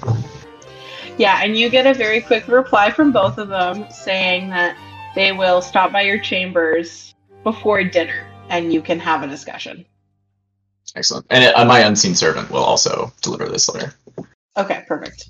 [1.18, 4.78] Yeah, and you get a very quick reply from both of them saying that
[5.16, 7.14] they will stop by your chambers
[7.44, 9.86] before dinner and you can have a discussion.
[10.96, 11.26] Excellent.
[11.30, 13.94] And uh, my unseen servant will also deliver this letter.
[14.58, 15.30] Okay, perfect.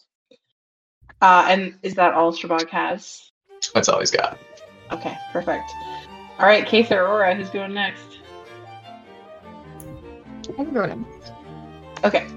[1.24, 3.32] Uh, and is that all Strabog has?
[3.74, 4.38] That's all he's got.
[4.92, 5.72] Okay, perfect.
[6.38, 8.20] All right, Keith or Aurora, who's going next?
[12.04, 12.28] Okay.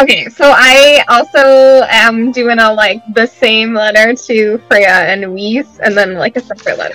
[0.00, 5.80] Okay, so I also am doing a like the same letter to Freya and Weiss,
[5.80, 6.94] and then like a separate letter.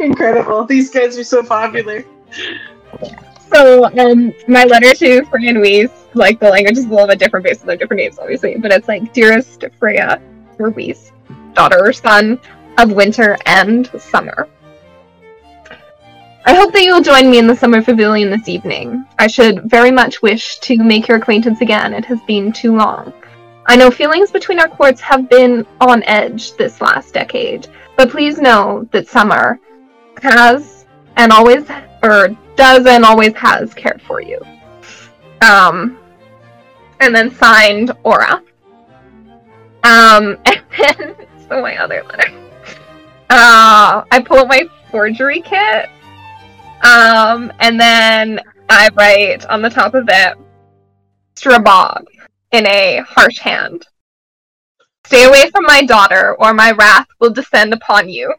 [0.02, 0.64] Incredible.
[0.64, 2.02] These guys are so popular.
[3.52, 7.18] So, um, my letter to Freya and Weiss, like the language is a little bit
[7.18, 10.20] different based on their different names, obviously, but it's like, dearest Freya
[10.58, 11.12] or Weiss,
[11.54, 12.40] daughter or son
[12.78, 14.48] of winter and summer.
[16.46, 19.04] I hope that you will join me in the summer pavilion this evening.
[19.18, 21.92] I should very much wish to make your acquaintance again.
[21.92, 23.12] It has been too long.
[23.66, 28.38] I know feelings between our courts have been on edge this last decade, but please
[28.38, 29.60] know that summer
[30.22, 31.66] has and always,
[32.02, 34.40] or does and always has cared for you.
[35.42, 35.98] Um,
[37.00, 38.42] and then signed Aura.
[39.82, 41.16] Um, and then
[41.48, 42.30] so my other letter.
[43.28, 45.88] Uh, I pull out my forgery kit.
[46.82, 50.38] Um, and then I write on the top of it,
[51.36, 52.04] Strabog
[52.52, 53.86] in a harsh hand.
[55.04, 58.32] Stay away from my daughter, or my wrath will descend upon you.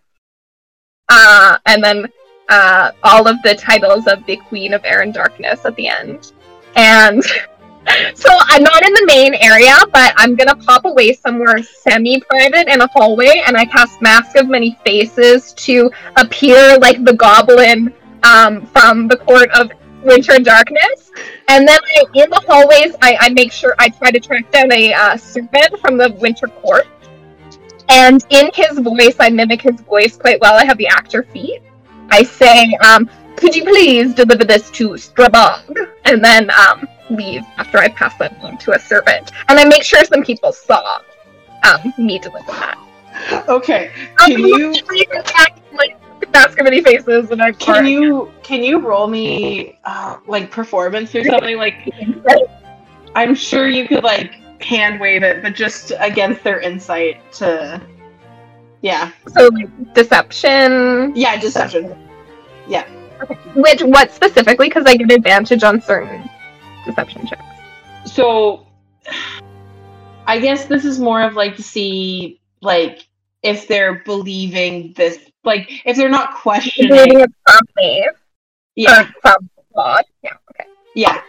[1.09, 2.07] Uh, and then
[2.52, 6.34] uh, all of the titles of the Queen of Air and Darkness at the end.
[6.76, 7.24] And
[8.14, 12.82] so I'm not in the main area, but I'm gonna pop away somewhere semi-private in
[12.82, 18.66] a hallway, and I cast Mask of Many Faces to appear like the goblin um,
[18.68, 19.72] from the Court of
[20.04, 21.12] Winter and Darkness.
[21.48, 24.72] And then I, in the hallways, I, I make sure I try to track down
[24.74, 26.88] a uh, servant from the Winter Court.
[27.90, 30.58] And in his voice, I mimic his voice quite well.
[30.58, 31.62] I have the actor feat.
[32.11, 35.75] I say, um, "Could you please deliver this to Strabog?"
[36.06, 39.31] And then um, leave after I pass that on to a servant.
[39.48, 40.99] And I make sure some people saw
[41.64, 42.77] um, me deliver that.
[43.48, 43.91] Okay.
[44.22, 44.73] Um, Can you
[45.73, 45.98] like
[46.31, 51.14] mask of many faces and I can you can you roll me uh, like performance
[51.15, 51.90] or something like
[53.15, 57.81] I'm sure you could like hand wave it, but just against their insight to
[58.82, 59.11] Yeah.
[59.27, 61.14] so like deception.
[61.16, 61.95] Yeah, deception.
[62.68, 62.88] Yeah.
[63.56, 64.68] Which what specifically?
[64.68, 66.27] Because I get advantage on certain
[66.85, 67.43] deception checks.
[68.06, 68.66] So
[70.26, 73.08] I guess this is more of like to see like
[73.43, 77.32] if they're believing this like if they're not questioning Reading it
[77.76, 78.10] me
[78.76, 79.08] yeah.
[80.24, 80.32] Yeah.
[80.51, 80.69] Okay.
[80.95, 81.22] yeah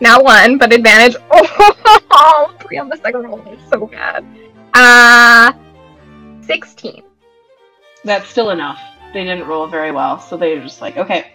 [0.00, 1.16] Now one, but advantage.
[2.10, 4.24] Oh, three on the second roll is so bad.
[4.74, 5.52] Uh,
[6.42, 7.02] sixteen.
[8.04, 8.80] that's still enough.
[9.12, 11.32] They didn't roll very well so they're just like okay.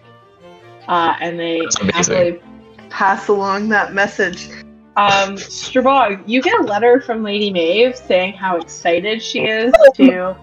[0.87, 2.41] Uh, and they That's happily
[2.89, 4.49] pass along that message.
[4.95, 10.35] Um Strabog, you get a letter from Lady Maeve saying how excited she is to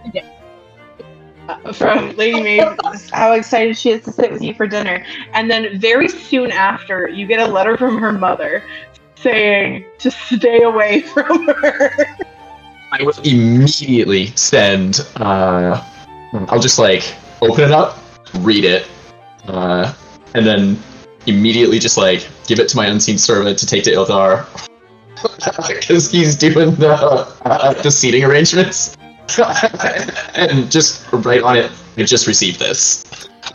[1.49, 2.77] uh, from Lady Maeve
[3.13, 5.05] how excited she is to sit with you for dinner.
[5.33, 8.65] And then very soon after you get a letter from her mother
[9.17, 11.93] saying to stay away from her
[12.93, 15.07] I will immediately send.
[15.17, 15.83] Uh,
[16.49, 17.99] I'll just like open it up,
[18.41, 18.89] read it,
[19.47, 19.95] uh,
[20.35, 20.79] and then
[21.27, 24.47] immediately just like give it to my unseen servant to take to Ilthar
[25.69, 26.93] because he's doing the
[27.45, 28.97] uh, the seating arrangements,
[30.35, 31.71] and just write on it.
[31.97, 33.05] I just received this.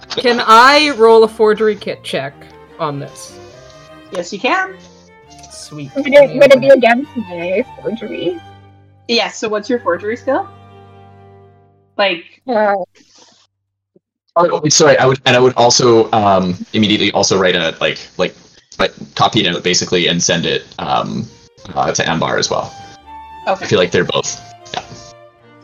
[0.09, 2.33] Can I roll a forgery kit check
[2.79, 3.39] on this?
[4.11, 4.77] yes you can
[5.51, 5.91] Sweet.
[5.95, 8.39] Would it, would it be against my forgery?
[9.07, 10.47] Yeah so what's your forgery skill
[11.97, 12.75] like Uh,
[14.37, 18.35] Oh, sorry, I would, and I would also um, immediately also write a like like
[18.79, 21.25] like copy it out basically and send it um,
[21.73, 22.69] uh, to Ambar as well.
[23.47, 23.63] Okay.
[23.63, 24.37] I feel like they're both.
[24.73, 24.83] yeah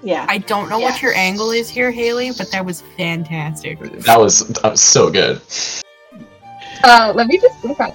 [0.03, 0.25] Yeah.
[0.29, 0.85] I don't know Yeah.
[0.85, 3.77] what your angle is here, Haley, but that was fantastic.
[4.07, 5.41] That was that was so good.
[6.85, 7.93] uh, let me just look at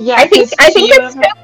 [0.00, 1.38] yeah I think I think you it's have-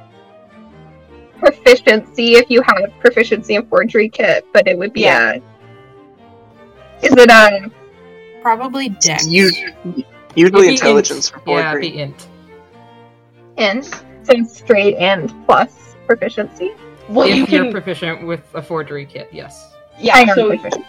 [1.39, 5.35] proficiency if you have proficiency in forgery kit, but it would be Yeah.
[5.35, 7.07] a.
[7.07, 7.71] Is it a
[8.43, 9.27] Probably Dex.
[9.27, 10.05] You- It'd
[10.37, 11.43] Usually intelligence int.
[11.45, 11.91] for Yeah, forgery.
[11.91, 12.27] be int.
[13.57, 14.03] int?
[14.23, 16.73] So straight and plus proficiency.
[17.09, 19.73] well you if you're proficient with a forgery kit, yes.
[19.97, 20.85] I yeah am so proficient.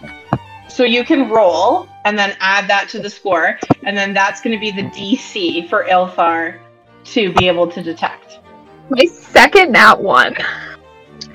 [0.70, 4.56] So you can roll and then add that to the score, and then that's going
[4.56, 6.60] to be the DC for Ilthar
[7.06, 8.40] to be able to detect.
[8.90, 10.36] My second nat one.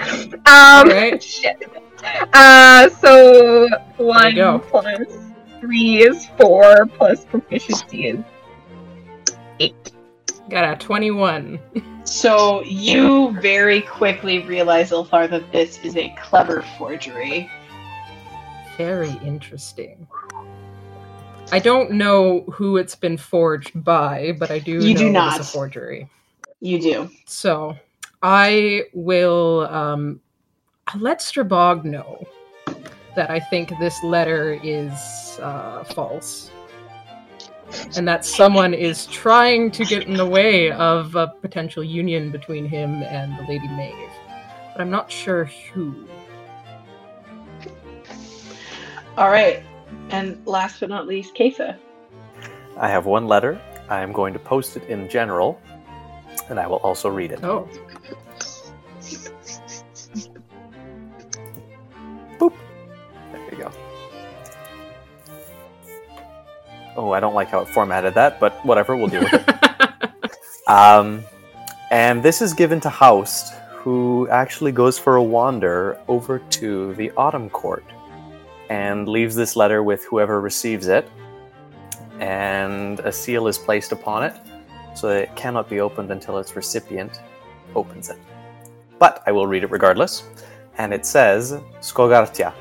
[0.00, 0.40] Um.
[0.46, 1.22] Alright.
[1.22, 1.62] Shit.
[2.32, 2.88] Uh.
[2.90, 5.06] So one plus
[5.60, 8.18] three is four plus proficiency is
[9.60, 9.92] eight.
[10.50, 11.60] Got a 21.
[12.04, 17.48] So you very quickly realize, Ilthar, that this is a clever forgery.
[18.76, 20.08] Very interesting.
[21.52, 25.12] I don't know who it's been forged by, but I do You know do it
[25.12, 25.40] not.
[25.40, 26.08] is a forgery.
[26.62, 27.10] You do.
[27.26, 27.76] So
[28.22, 30.20] I will um,
[30.96, 32.24] let Strabog know
[33.16, 36.52] that I think this letter is uh, false.
[37.96, 42.66] And that someone is trying to get in the way of a potential union between
[42.66, 44.10] him and the Lady Maeve.
[44.72, 46.06] But I'm not sure who.
[49.16, 49.64] All right.
[50.10, 51.76] And last but not least, Kesa.
[52.76, 53.60] I have one letter.
[53.88, 55.60] I am going to post it in general,
[56.48, 57.42] and I will also read it.
[57.42, 57.68] Oh,
[62.38, 62.54] Boop.
[63.32, 63.72] There you go.
[66.96, 69.48] Oh, I don't like how it formatted that, but whatever, we'll with it.
[70.68, 71.24] Um,
[71.90, 77.10] and this is given to Haust, who actually goes for a wander over to the
[77.16, 77.84] Autumn Court
[78.70, 81.06] and leaves this letter with whoever receives it.
[82.20, 84.34] And a seal is placed upon it,
[84.94, 87.20] so that it cannot be opened until its recipient
[87.74, 88.18] opens it.
[88.98, 90.24] But I will read it regardless.
[90.78, 92.54] And it says, Skogartia.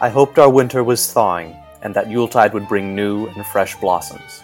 [0.00, 4.42] I hoped our winter was thawing, and that Yuletide would bring new and fresh blossoms.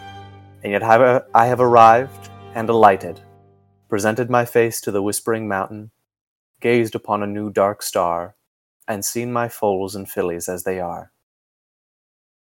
[0.63, 3.21] And yet I have arrived and alighted,
[3.89, 5.91] presented my face to the whispering mountain,
[6.61, 8.37] gazed upon a new dark star,
[8.87, 11.13] and seen my foals and fillies as they are.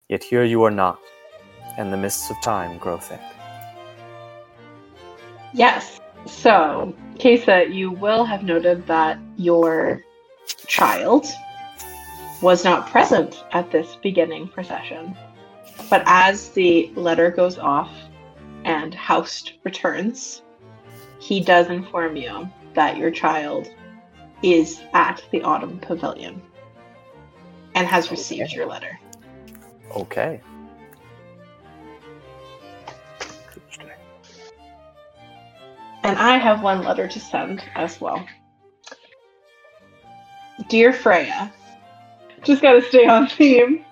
[0.10, 1.00] Yet here you are not,
[1.78, 3.22] and the mists of time grow thick.
[5.54, 6.00] Yes.
[6.26, 10.04] So, Kesa, you will have noted that your
[10.68, 11.26] child
[12.42, 15.16] was not present at this beginning procession.
[15.90, 17.92] But as the letter goes off
[18.66, 20.42] and Haust returns,
[21.20, 23.70] he does inform you that your child
[24.42, 26.42] is at the Autumn Pavilion
[27.76, 29.00] and has received your letter.
[29.96, 30.42] Okay.
[36.04, 38.26] And I have one letter to send as well.
[40.70, 41.52] Dear Freya,
[42.44, 43.86] just gotta stay on theme.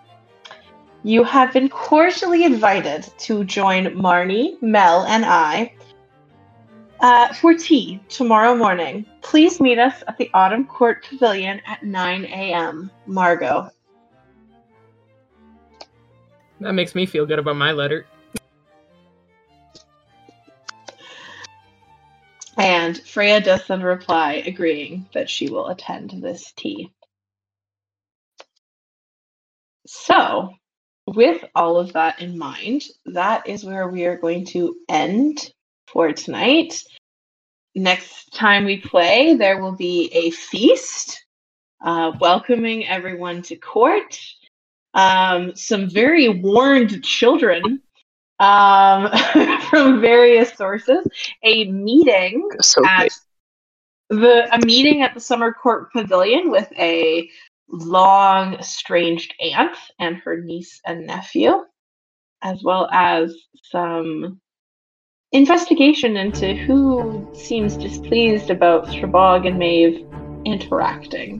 [1.03, 5.73] You have been cordially invited to join Marnie, Mel, and I
[6.99, 9.05] uh, for tea tomorrow morning.
[9.21, 12.91] Please meet us at the Autumn Court Pavilion at 9 a.m.
[13.07, 13.69] Margot.
[16.59, 18.05] That makes me feel good about my letter.
[22.61, 26.91] And Freya does send a reply agreeing that she will attend this tea.
[29.87, 30.53] So,
[31.07, 35.51] with all of that in mind, that is where we are going to end
[35.87, 36.83] for tonight.
[37.73, 41.25] Next time we play, there will be a feast,
[41.83, 44.19] uh, welcoming everyone to court.
[44.93, 47.81] Um, some very warned children
[48.41, 49.09] um,
[49.69, 51.05] from various sources.
[51.43, 53.09] A meeting So at
[54.09, 57.29] the a meeting at the summer court pavilion with a
[57.69, 61.53] long estranged aunt and her niece and nephew,
[62.41, 64.41] as well as some
[65.31, 70.05] investigation into who seems displeased about Strabog and Maeve
[70.43, 71.39] interacting.